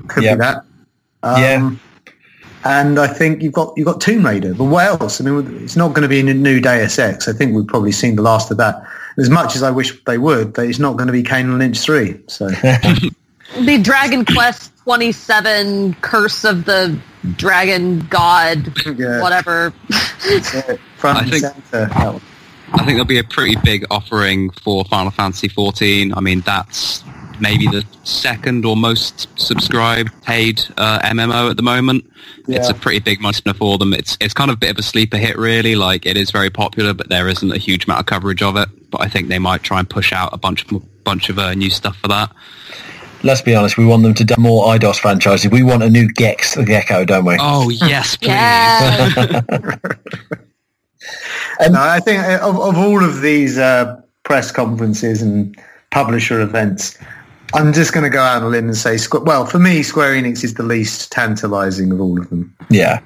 could 0.08 0.22
Yep. 0.24 0.34
be 0.34 0.40
that. 0.40 0.56
Um, 1.22 1.40
Yeah. 1.42 1.70
And 2.64 2.98
I 2.98 3.06
think 3.06 3.42
you've 3.42 3.52
got 3.52 3.74
you've 3.76 3.86
got 3.86 4.00
Tomb 4.00 4.26
Raider, 4.26 4.52
but 4.54 4.64
what 4.64 4.86
else? 4.86 5.20
I 5.20 5.24
mean, 5.24 5.60
it's 5.62 5.76
not 5.76 5.88
going 5.90 6.02
to 6.02 6.08
be 6.08 6.18
a 6.18 6.34
new 6.34 6.60
Deus 6.60 6.98
Ex. 6.98 7.28
I 7.28 7.32
think 7.32 7.54
we've 7.54 7.66
probably 7.66 7.92
seen 7.92 8.16
the 8.16 8.22
last 8.22 8.50
of 8.50 8.56
that. 8.56 8.82
As 9.18 9.30
much 9.30 9.54
as 9.54 9.62
I 9.62 9.70
wish 9.70 10.02
they 10.04 10.18
would, 10.18 10.52
but 10.52 10.66
it's 10.66 10.80
not 10.80 10.96
going 10.96 11.06
to 11.06 11.12
be 11.12 11.22
Kane 11.22 11.46
and 11.46 11.58
Lynch 11.58 11.78
three. 11.78 12.18
So 12.26 12.48
The 13.60 13.78
Dragon 13.80 14.24
Quest 14.24 14.72
27 14.82 15.94
Curse 16.00 16.44
of 16.44 16.64
the 16.64 16.98
Dragon 17.36 18.06
God, 18.08 18.72
Yeah. 18.96 19.20
whatever. 19.22 19.70
front 20.96 21.18
I 21.18 21.20
and 21.22 21.30
think- 21.30 21.42
center. 21.42 21.86
that. 21.88 22.22
I 22.72 22.78
think 22.78 22.88
there'll 22.96 23.04
be 23.04 23.18
a 23.18 23.24
pretty 23.24 23.54
big 23.62 23.86
offering 23.92 24.50
for 24.50 24.84
Final 24.86 25.12
Fantasy 25.12 25.46
14. 25.46 26.12
I 26.14 26.20
mean, 26.20 26.40
that's 26.40 27.04
maybe 27.38 27.66
the 27.68 27.84
second 28.02 28.64
or 28.64 28.76
most 28.76 29.28
subscribed 29.38 30.10
paid 30.24 30.62
uh, 30.76 30.98
MMO 31.00 31.48
at 31.50 31.56
the 31.56 31.62
moment. 31.62 32.10
It's 32.48 32.68
a 32.68 32.74
pretty 32.74 32.98
big 32.98 33.20
money 33.20 33.34
spinner 33.34 33.54
for 33.54 33.78
them. 33.78 33.92
It's 33.94 34.16
it's 34.20 34.34
kind 34.34 34.50
of 34.50 34.56
a 34.56 34.58
bit 34.58 34.70
of 34.70 34.78
a 34.78 34.82
sleeper 34.82 35.16
hit, 35.16 35.36
really. 35.38 35.76
Like 35.76 36.06
it 36.06 36.16
is 36.16 36.32
very 36.32 36.50
popular, 36.50 36.92
but 36.92 37.08
there 37.08 37.28
isn't 37.28 37.52
a 37.52 37.58
huge 37.58 37.84
amount 37.84 38.00
of 38.00 38.06
coverage 38.06 38.42
of 38.42 38.56
it. 38.56 38.68
But 38.90 39.00
I 39.00 39.08
think 39.08 39.28
they 39.28 39.38
might 39.38 39.62
try 39.62 39.78
and 39.78 39.88
push 39.88 40.12
out 40.12 40.30
a 40.32 40.36
bunch 40.36 40.64
of 40.70 41.04
bunch 41.04 41.28
of 41.28 41.38
uh, 41.38 41.54
new 41.54 41.70
stuff 41.70 41.96
for 41.98 42.08
that. 42.08 42.32
Let's 43.22 43.40
be 43.40 43.54
honest, 43.54 43.76
we 43.76 43.86
want 43.86 44.02
them 44.02 44.14
to 44.14 44.24
do 44.24 44.34
more 44.38 44.66
Eidos 44.66 44.98
franchises. 44.98 45.50
We 45.50 45.62
want 45.62 45.82
a 45.82 45.90
new 45.90 46.08
Gex 46.12 46.54
the 46.54 46.64
Gecko, 46.64 47.04
don't 47.04 47.24
we? 47.24 47.36
Oh 47.40 47.70
yes, 47.70 48.16
please. 48.18 48.28
Yeah. 48.28 49.40
No, 51.70 51.80
I 51.80 52.00
think 52.00 52.22
uh, 52.22 52.38
of, 52.42 52.58
of 52.58 52.76
all 52.76 53.02
of 53.02 53.22
these 53.22 53.58
uh, 53.58 54.00
press 54.24 54.50
conferences 54.50 55.22
and 55.22 55.56
publisher 55.90 56.40
events, 56.40 56.98
I'm 57.54 57.72
just 57.72 57.92
going 57.92 58.04
to 58.04 58.10
go 58.10 58.20
out 58.20 58.42
on 58.42 58.42
a 58.42 58.48
limb 58.48 58.66
and 58.66 58.76
say, 58.76 58.98
well, 59.22 59.46
for 59.46 59.58
me, 59.58 59.82
Square 59.82 60.14
Enix 60.14 60.44
is 60.44 60.54
the 60.54 60.62
least 60.62 61.10
tantalizing 61.12 61.92
of 61.92 62.00
all 62.00 62.20
of 62.20 62.28
them. 62.28 62.54
Yeah. 62.70 63.00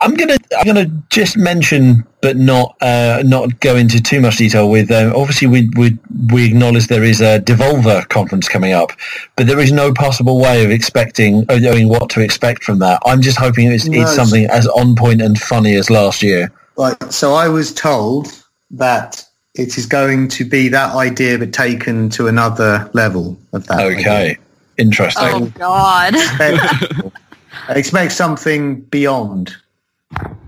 I'm 0.00 0.14
gonna 0.14 0.36
I'm 0.58 0.66
gonna 0.66 0.86
just 1.10 1.36
mention, 1.36 2.06
but 2.20 2.36
not 2.36 2.76
uh, 2.80 3.22
not 3.24 3.60
go 3.60 3.76
into 3.76 4.02
too 4.02 4.20
much 4.20 4.36
detail. 4.36 4.70
With 4.70 4.90
um, 4.90 5.12
obviously 5.14 5.48
we 5.48 5.68
we 5.76 5.98
we 6.32 6.46
acknowledge 6.46 6.86
there 6.88 7.04
is 7.04 7.20
a 7.20 7.40
Devolver 7.40 8.08
conference 8.08 8.48
coming 8.48 8.72
up, 8.72 8.92
but 9.36 9.46
there 9.46 9.58
is 9.58 9.72
no 9.72 9.92
possible 9.92 10.40
way 10.40 10.64
of 10.64 10.70
expecting 10.70 11.44
of 11.48 11.60
knowing 11.62 11.88
what 11.88 12.10
to 12.10 12.20
expect 12.20 12.62
from 12.64 12.78
that. 12.80 13.00
I'm 13.06 13.20
just 13.22 13.38
hoping 13.38 13.70
it's, 13.72 13.86
No, 13.86 13.92
it's 14.02 14.12
it's- 14.12 14.16
something 14.16 14.44
as 14.46 14.66
on 14.68 14.94
point 14.94 15.22
and 15.22 15.38
funny 15.38 15.74
as 15.76 15.90
last 15.90 16.22
year. 16.22 16.52
Right. 16.76 17.12
so 17.12 17.34
I 17.34 17.48
was 17.48 17.72
told 17.74 18.28
that 18.70 19.24
it 19.54 19.76
is 19.76 19.86
going 19.86 20.28
to 20.28 20.44
be 20.44 20.68
that 20.68 20.94
idea, 20.94 21.36
but 21.38 21.52
taken 21.52 22.08
to 22.10 22.28
another 22.28 22.88
level 22.92 23.36
of 23.52 23.66
that. 23.66 23.80
idea. 23.80 23.98
Okay, 23.98 24.38
interesting. 24.76 25.24
oh, 25.26 25.46
God. 25.58 26.14
expect, 27.68 28.12
something 28.12 28.80
beyond. 28.82 29.56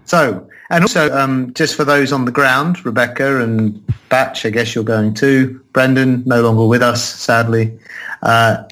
So, 0.05 0.49
and 0.71 0.85
also, 0.85 1.17
um, 1.17 1.53
just 1.55 1.75
for 1.75 1.85
those 1.85 2.13
on 2.13 2.25
the 2.25 2.33
ground, 2.33 2.85
Rebekah 2.85 3.43
and 3.43 3.83
Batch, 4.09 4.47
I 4.47 4.51
guess 4.51 4.75
you're 4.75 4.85
going 4.85 5.15
too. 5.15 5.61
Brendan, 5.73 6.23
no 6.27 6.43
longer 6.43 6.67
with 6.67 6.83
us, 6.83 7.05
sadly. 7.05 7.79
Uh, 8.23 8.65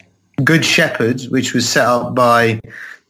Good 0.44 0.64
Shepherd, 0.64 1.22
which 1.30 1.54
was 1.54 1.68
set 1.68 1.86
up 1.86 2.14
by 2.14 2.60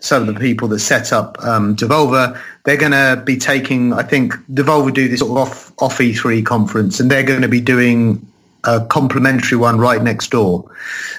some 0.01 0.29
of 0.29 0.35
the 0.35 0.41
people 0.41 0.69
that 0.69 0.79
set 0.79 1.13
up 1.13 1.43
um, 1.45 1.75
Devolver, 1.75 2.41
they're 2.65 2.77
going 2.77 2.93
to 2.93 3.21
be 3.25 3.37
taking, 3.37 3.93
I 3.93 4.03
think, 4.03 4.35
Devolver 4.53 4.95
do 4.95 5.09
this 5.09 5.21
sort 5.21 5.33
of 5.33 5.37
off, 5.37 5.73
off 5.79 5.99
E3 5.99 6.45
conference, 6.45 7.01
and 7.01 7.11
they're 7.11 7.23
going 7.23 7.43
to 7.43 7.49
be 7.49 7.61
doing 7.61 8.27
a 8.75 8.87
complimentary 8.87 9.57
one 9.59 9.79
right 9.79 10.03
next 10.03 10.31
door. 10.31 10.65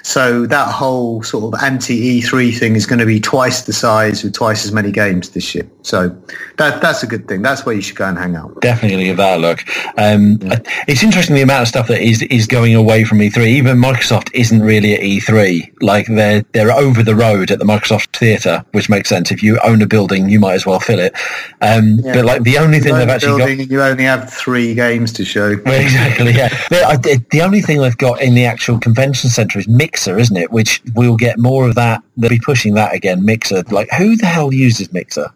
So 0.04 0.46
that 0.48 0.70
whole 0.72 1.24
sort 1.24 1.54
of 1.54 1.62
anti-E3 1.64 2.58
thing 2.58 2.76
is 2.76 2.86
going 2.86 3.00
to 3.00 3.06
be 3.06 3.20
twice 3.20 3.62
the 3.64 3.74
size 3.74 4.24
with 4.24 4.34
twice 4.34 4.66
as 4.66 4.72
many 4.72 4.92
games 4.92 5.30
this 5.32 5.54
year. 5.56 5.68
So 5.82 6.10
that 6.58 6.82
that's 6.82 7.04
a 7.04 7.08
good 7.08 7.28
thing. 7.28 7.42
That's 7.42 7.66
where 7.66 7.76
you 7.76 7.82
should 7.82 7.96
go 7.96 8.06
and 8.06 8.18
hang 8.18 8.36
out. 8.36 8.60
Definitely 8.62 9.06
give 9.06 9.18
that 9.18 9.38
a 9.40 9.42
look. 9.42 9.64
Um, 9.98 10.40
It's 10.88 11.04
interesting 11.04 11.36
the 11.36 11.42
amount 11.42 11.64
of 11.64 11.68
stuff 11.68 11.88
that 11.88 12.02
is 12.02 12.22
is 12.24 12.46
going 12.48 12.76
away 12.76 13.04
from 13.04 13.20
E3. 13.20 13.48
Even 13.48 13.78
Microsoft 13.78 14.30
isn't 14.34 14.62
really 14.62 14.94
at 14.96 15.02
E3. 15.02 15.82
Like 15.82 16.08
they're 16.08 16.44
they're 16.54 16.72
over 16.72 17.02
the 17.04 17.16
road 17.16 17.52
at 17.52 17.60
the 17.60 17.66
Microsoft 17.66 18.16
Theatre, 18.18 18.64
which 18.72 18.90
makes 18.90 19.10
sense. 19.10 19.32
If 19.32 19.42
you 19.44 19.60
own 19.64 19.82
a 19.82 19.88
building, 19.88 20.30
you 20.30 20.40
might 20.40 20.54
as 20.54 20.66
well 20.66 20.80
fill 20.80 21.00
it. 21.00 21.14
Um, 21.62 22.00
Yeah. 22.04 22.14
But 22.14 22.26
like 22.26 22.44
the 22.44 22.58
only 22.58 22.80
thing 22.80 22.94
You 22.94 23.00
they've 23.00 23.10
actually 23.10 23.56
got. 23.58 23.72
you 23.72 23.82
only 23.82 24.04
have 24.06 24.32
three 24.32 24.74
games 24.76 25.12
to 25.14 25.26
show. 25.26 25.58
Well, 25.66 25.82
exactly, 25.82 26.34
yeah. 26.34 26.50
The, 26.70 27.00
the- 27.04 27.24
the 27.40 27.46
only 27.46 27.62
thing 27.62 27.80
they've 27.80 27.98
got 27.98 28.22
in 28.22 28.34
the 28.34 28.44
actual 28.44 28.78
convention 28.78 29.30
centre 29.30 29.60
is 29.60 29.68
Mixer, 29.68 30.20
isn't 30.20 30.36
it? 30.36 30.52
Which 30.52 30.82
we'll 30.94 31.16
get 31.16 31.40
more 31.40 31.70
of 31.70 31.76
that. 31.76 32.04
They'll 32.18 32.30
be 32.30 32.40
pushing 32.44 32.74
that 32.74 32.94
again, 32.94 33.24
Mixer. 33.24 33.64
Like, 33.72 33.88
who 33.98 34.18
the 34.18 34.26
hell 34.26 34.54
uses 34.54 34.92
Mixer? 34.92 35.32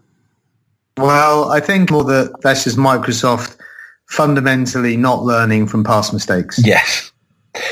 Well, 0.97 1.49
I 1.49 1.62
think 1.62 1.91
more 1.91 2.04
that 2.04 2.41
that's 2.41 2.66
just 2.66 2.76
Microsoft 2.76 3.56
fundamentally 4.08 4.97
not 4.97 5.24
learning 5.24 5.68
from 5.68 5.86
past 5.86 6.12
mistakes. 6.12 6.60
Yes. 6.62 7.14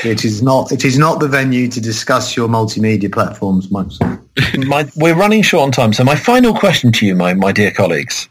It 0.02 0.24
is 0.24 0.42
not. 0.42 0.72
It 0.72 0.86
is 0.86 0.96
not 0.96 1.20
the 1.20 1.28
venue 1.28 1.68
to 1.68 1.80
discuss 1.80 2.34
your 2.34 2.48
multimedia 2.48 3.12
platforms, 3.12 3.66
Microsoft. 3.68 4.66
my, 4.66 4.90
we're 4.96 5.14
running 5.14 5.42
short 5.42 5.64
on 5.64 5.72
time, 5.72 5.92
so 5.92 6.04
my 6.04 6.16
final 6.16 6.54
question 6.54 6.90
to 6.92 7.04
you, 7.04 7.14
my, 7.14 7.34
my 7.34 7.52
dear 7.52 7.70
colleagues, 7.70 8.30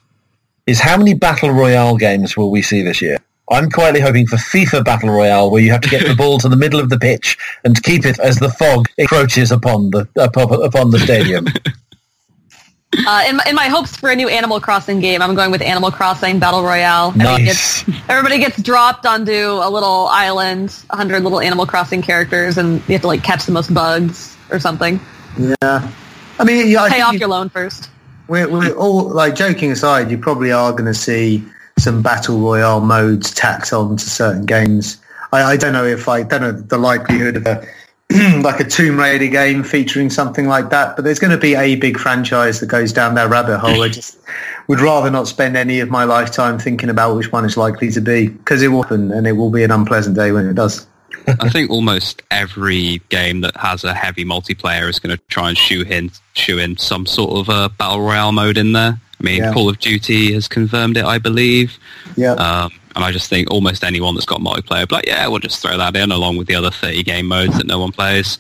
is 0.66 0.80
how 0.80 0.98
many 0.98 1.14
Battle 1.14 1.52
Royale 1.52 1.96
games 1.96 2.36
will 2.36 2.50
we 2.50 2.64
see 2.64 2.82
this 2.82 3.04
year? 3.04 3.20
I'm 3.52 3.70
quietly 3.70 4.00
hoping 4.02 4.26
for 4.28 4.38
FIFA 4.38 4.84
Battle 4.86 5.10
Royale, 5.10 5.52
where 5.52 5.62
you 5.62 5.72
have 5.72 5.82
to 5.82 5.90
get 5.90 6.08
the 6.08 6.16
ball 6.16 6.40
to 6.40 6.50
the 6.50 6.56
middle 6.56 6.80
of 6.80 6.90
the 6.90 6.98
pitch 6.98 7.38
and 7.64 7.82
keep 7.84 8.06
it 8.06 8.18
as 8.20 8.38
the 8.38 8.50
fog 8.50 8.88
encroaches 8.98 9.52
upon 9.52 9.92
the 9.92 10.08
upon, 10.16 10.64
upon 10.64 10.92
the 10.92 11.00
stadium. 11.00 11.48
Uh, 13.08 13.24
in, 13.26 13.38
my, 13.38 13.44
in 13.48 13.56
my 13.56 13.68
hopes 13.70 13.96
for 13.96 14.10
a 14.10 14.16
new 14.18 14.28
Animal 14.28 14.60
Crossing 14.60 15.00
game, 15.00 15.22
I'm 15.22 15.34
going 15.34 15.50
with 15.50 15.62
Animal 15.62 15.92
Crossing 15.92 16.40
Battle 16.40 16.62
Royale. 16.62 17.08
Everybody 17.12 17.46
Nice. 17.46 17.84
Gets, 17.84 18.00
everybody 18.10 18.38
gets 18.38 18.62
dropped 18.62 19.06
onto 19.06 19.32
a 19.32 19.70
little 19.70 20.08
island, 20.08 20.72
100 20.90 21.24
little 21.24 21.40
Animal 21.40 21.66
Crossing 21.66 22.02
characters, 22.02 22.58
and 22.58 22.82
you 22.90 22.94
have 22.94 23.02
to 23.02 23.08
like 23.08 23.24
catch 23.24 23.46
the 23.46 23.54
most 23.54 23.74
bugs 23.74 24.36
or 24.52 24.60
something. 24.60 25.00
Yeah. 25.40 25.90
I 26.38 26.44
mean, 26.44 26.68
yeah, 26.68 26.84
I 26.84 26.90
Pay 26.90 26.96
think 26.96 27.08
off 27.08 27.14
you- 27.14 27.20
your 27.20 27.30
loan 27.30 27.48
first. 27.48 27.90
We're, 28.28 28.50
we're 28.50 28.74
all 28.74 29.10
like 29.10 29.36
joking 29.36 29.72
aside. 29.72 30.12
You 30.12 30.18
probably 30.18 30.52
are 30.52 30.72
going 30.74 30.86
to 30.86 30.94
see 30.94 31.46
some 31.82 32.02
battle 32.02 32.40
royale 32.40 32.82
modes 32.82 33.32
tacked 33.32 33.74
on 33.74 33.98
to 33.98 34.10
certain 34.10 34.46
games. 34.46 34.98
I, 35.34 35.44
I 35.44 35.58
don't 35.58 35.74
know 35.74 35.86
if 35.86 36.08
I 36.08 36.24
don't 36.24 36.42
know 36.42 36.52
the 36.52 36.78
likelihood 36.78 37.38
of 37.38 37.46
a 37.46 37.68
like 38.42 38.60
a 38.60 38.66
Tomb 38.66 39.00
Raider 39.00 39.28
game 39.28 39.64
featuring 39.64 40.10
something 40.10 40.48
like 40.48 40.70
that. 40.70 40.96
But 40.96 41.06
there's 41.06 41.20
going 41.20 41.32
to 41.32 41.38
be 41.38 41.56
a 41.56 41.76
big 41.76 41.98
franchise 41.98 42.60
that 42.60 42.68
goes 42.68 42.92
down 42.92 43.16
that 43.16 43.30
rabbit 43.30 43.60
hole. 43.60 43.82
I 43.82 43.90
just 43.90 44.20
would 44.68 44.82
rather 44.82 45.10
not 45.10 45.28
spend 45.28 45.56
any 45.56 45.80
of 45.80 45.90
my 45.90 46.04
lifetime 46.04 46.60
thinking 46.60 46.90
about 46.90 47.16
which 47.16 47.32
one 47.32 47.46
is 47.46 47.56
likely 47.58 47.90
to 47.92 48.02
be 48.02 48.28
because 48.28 48.62
it 48.62 48.68
will 48.68 48.84
happen 48.84 49.12
and 49.12 49.28
it 49.28 49.34
will 49.34 49.50
be 49.50 49.64
an 49.64 49.72
unpleasant 49.72 50.16
day 50.16 50.32
when 50.32 50.46
it 50.46 50.54
does. 50.54 50.86
I 51.28 51.50
think 51.50 51.70
almost 51.70 52.22
every 52.32 53.02
game 53.10 53.42
that 53.42 53.56
has 53.58 53.84
a 53.84 53.94
heavy 53.94 54.26
multiplayer 54.26 54.90
is 54.90 55.00
going 55.00 55.16
to 55.16 55.24
try 55.30 55.50
and 55.50 55.58
shoe 55.58 55.84
in, 55.84 56.12
shoe 56.34 56.58
in 56.58 56.78
some 56.78 57.06
sort 57.06 57.48
of 57.48 57.50
a 57.50 57.70
battle 57.70 58.02
royale 58.02 58.32
mode 58.32 58.58
in 58.58 58.74
there. 58.74 59.00
I 59.22 59.24
mean, 59.24 59.38
yeah. 59.44 59.54
Call 59.54 59.70
of 59.70 59.78
Duty 59.80 60.34
has 60.34 60.48
confirmed 60.48 60.98
it, 60.98 61.06
I 61.06 61.20
believe. 61.20 61.78
Yeah. 62.18 62.34
Um, 62.34 62.72
and 62.96 63.06
I 63.06 63.12
just 63.12 63.30
think 63.30 63.52
almost 63.52 63.84
anyone 63.84 64.16
that's 64.16 64.26
got 64.26 64.40
multiplayer, 64.40 64.88
but 64.88 64.92
like, 64.92 65.08
yeah, 65.08 65.28
we'll 65.28 65.40
just 65.40 65.62
throw 65.62 65.78
that 65.78 65.96
in 65.96 66.12
along 66.12 66.38
with 66.38 66.48
the 66.48 66.56
other 66.56 66.72
30 66.72 67.04
game 67.04 67.28
modes 67.28 67.58
that 67.58 67.68
no 67.68 67.80
one 67.80 67.92
plays. 67.92 68.40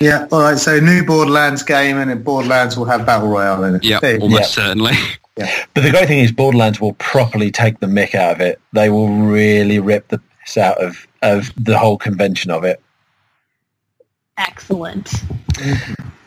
Yeah, 0.00 0.26
all 0.30 0.42
right. 0.42 0.58
So 0.58 0.78
new 0.78 1.04
Borderlands 1.04 1.62
game, 1.62 1.96
and 1.98 2.24
Borderlands 2.24 2.76
will 2.76 2.84
have 2.84 3.04
battle 3.04 3.28
royale 3.28 3.64
in 3.64 3.76
it. 3.76 3.84
Yeah, 3.84 3.98
almost 4.20 4.56
yeah. 4.56 4.64
certainly. 4.64 4.92
Yeah. 5.36 5.64
But 5.74 5.84
the 5.84 5.90
great 5.90 6.08
thing 6.08 6.18
is, 6.18 6.32
Borderlands 6.32 6.80
will 6.80 6.94
properly 6.94 7.52
take 7.52 7.78
the 7.78 7.86
mick 7.86 8.16
out 8.16 8.32
of 8.32 8.40
it. 8.40 8.60
They 8.72 8.90
will 8.90 9.08
really 9.08 9.78
rip 9.78 10.08
the 10.08 10.20
piss 10.44 10.56
out 10.56 10.82
of 10.82 11.06
of 11.22 11.52
the 11.56 11.78
whole 11.78 11.96
convention 11.96 12.50
of 12.50 12.64
it. 12.64 12.82
Excellent. 14.38 15.12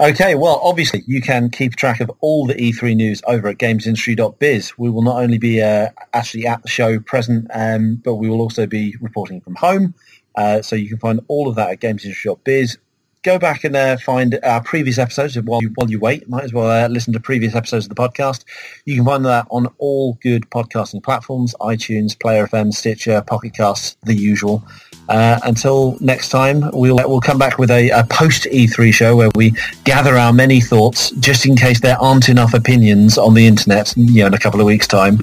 Okay, 0.01 0.35
well, 0.35 0.59
obviously 0.63 1.03
you 1.05 1.21
can 1.21 1.49
keep 1.49 1.75
track 1.75 2.01
of 2.01 2.11
all 2.21 2.47
the 2.47 2.55
E3 2.55 2.95
news 2.95 3.21
over 3.27 3.47
at 3.47 3.57
gamesindustry.biz. 3.57 4.77
We 4.77 4.89
will 4.89 5.03
not 5.03 5.21
only 5.21 5.37
be 5.37 5.61
uh, 5.61 5.89
actually 6.13 6.47
at 6.47 6.63
the 6.63 6.69
show 6.69 6.99
present, 6.99 7.47
um, 7.53 8.01
but 8.03 8.15
we 8.15 8.29
will 8.29 8.41
also 8.41 8.65
be 8.65 8.95
reporting 8.99 9.41
from 9.41 9.55
home. 9.55 9.93
Uh, 10.35 10.61
so 10.61 10.75
you 10.75 10.89
can 10.89 10.97
find 10.97 11.21
all 11.27 11.47
of 11.47 11.55
that 11.55 11.69
at 11.69 11.79
gamesindustry.biz 11.79 12.77
go 13.23 13.37
back 13.37 13.63
and 13.63 13.75
uh, 13.75 13.97
find 13.97 14.39
our 14.43 14.61
previous 14.61 14.97
episodes 14.97 15.39
while 15.41 15.61
you, 15.61 15.69
while 15.75 15.89
you 15.89 15.99
wait. 15.99 16.27
Might 16.27 16.43
as 16.43 16.53
well 16.53 16.69
uh, 16.69 16.87
listen 16.87 17.13
to 17.13 17.19
previous 17.19 17.55
episodes 17.55 17.85
of 17.85 17.89
the 17.89 17.95
podcast. 17.95 18.43
You 18.85 18.95
can 18.95 19.05
find 19.05 19.25
that 19.25 19.45
on 19.49 19.67
all 19.77 20.17
good 20.21 20.49
podcasting 20.49 21.03
platforms, 21.03 21.53
iTunes, 21.61 22.19
Player 22.19 22.47
FM, 22.47 22.73
Stitcher, 22.73 23.21
Pocket 23.21 23.53
Casts, 23.53 23.95
the 24.03 24.15
usual. 24.15 24.63
Uh, 25.09 25.39
until 25.43 25.97
next 25.99 26.29
time, 26.29 26.69
we'll 26.73 26.95
we'll 26.95 27.21
come 27.21 27.37
back 27.37 27.57
with 27.57 27.69
a, 27.69 27.89
a 27.89 28.03
post 28.05 28.45
E3 28.45 28.93
show 28.93 29.15
where 29.15 29.31
we 29.35 29.53
gather 29.83 30.15
our 30.15 30.31
many 30.31 30.61
thoughts, 30.61 31.11
just 31.11 31.45
in 31.45 31.55
case 31.55 31.81
there 31.81 31.97
aren't 31.99 32.29
enough 32.29 32.53
opinions 32.53 33.17
on 33.17 33.33
the 33.33 33.45
internet. 33.45 33.93
You 33.97 34.21
know, 34.21 34.27
in 34.27 34.33
a 34.33 34.39
couple 34.39 34.59
of 34.59 34.65
weeks' 34.65 34.87
time. 34.87 35.19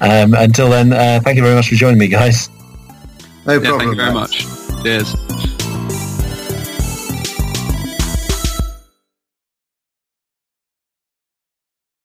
Um, 0.00 0.34
until 0.34 0.70
then, 0.70 0.92
uh, 0.92 1.20
thank 1.22 1.36
you 1.36 1.42
very 1.42 1.54
much 1.54 1.68
for 1.68 1.74
joining 1.74 1.98
me, 1.98 2.08
guys. 2.08 2.48
No 3.46 3.60
problem. 3.60 3.64
Yeah, 3.64 3.78
thank 3.78 3.90
you 3.90 3.96
very 3.96 4.14
much. 4.14 4.82
Cheers. 4.82 5.57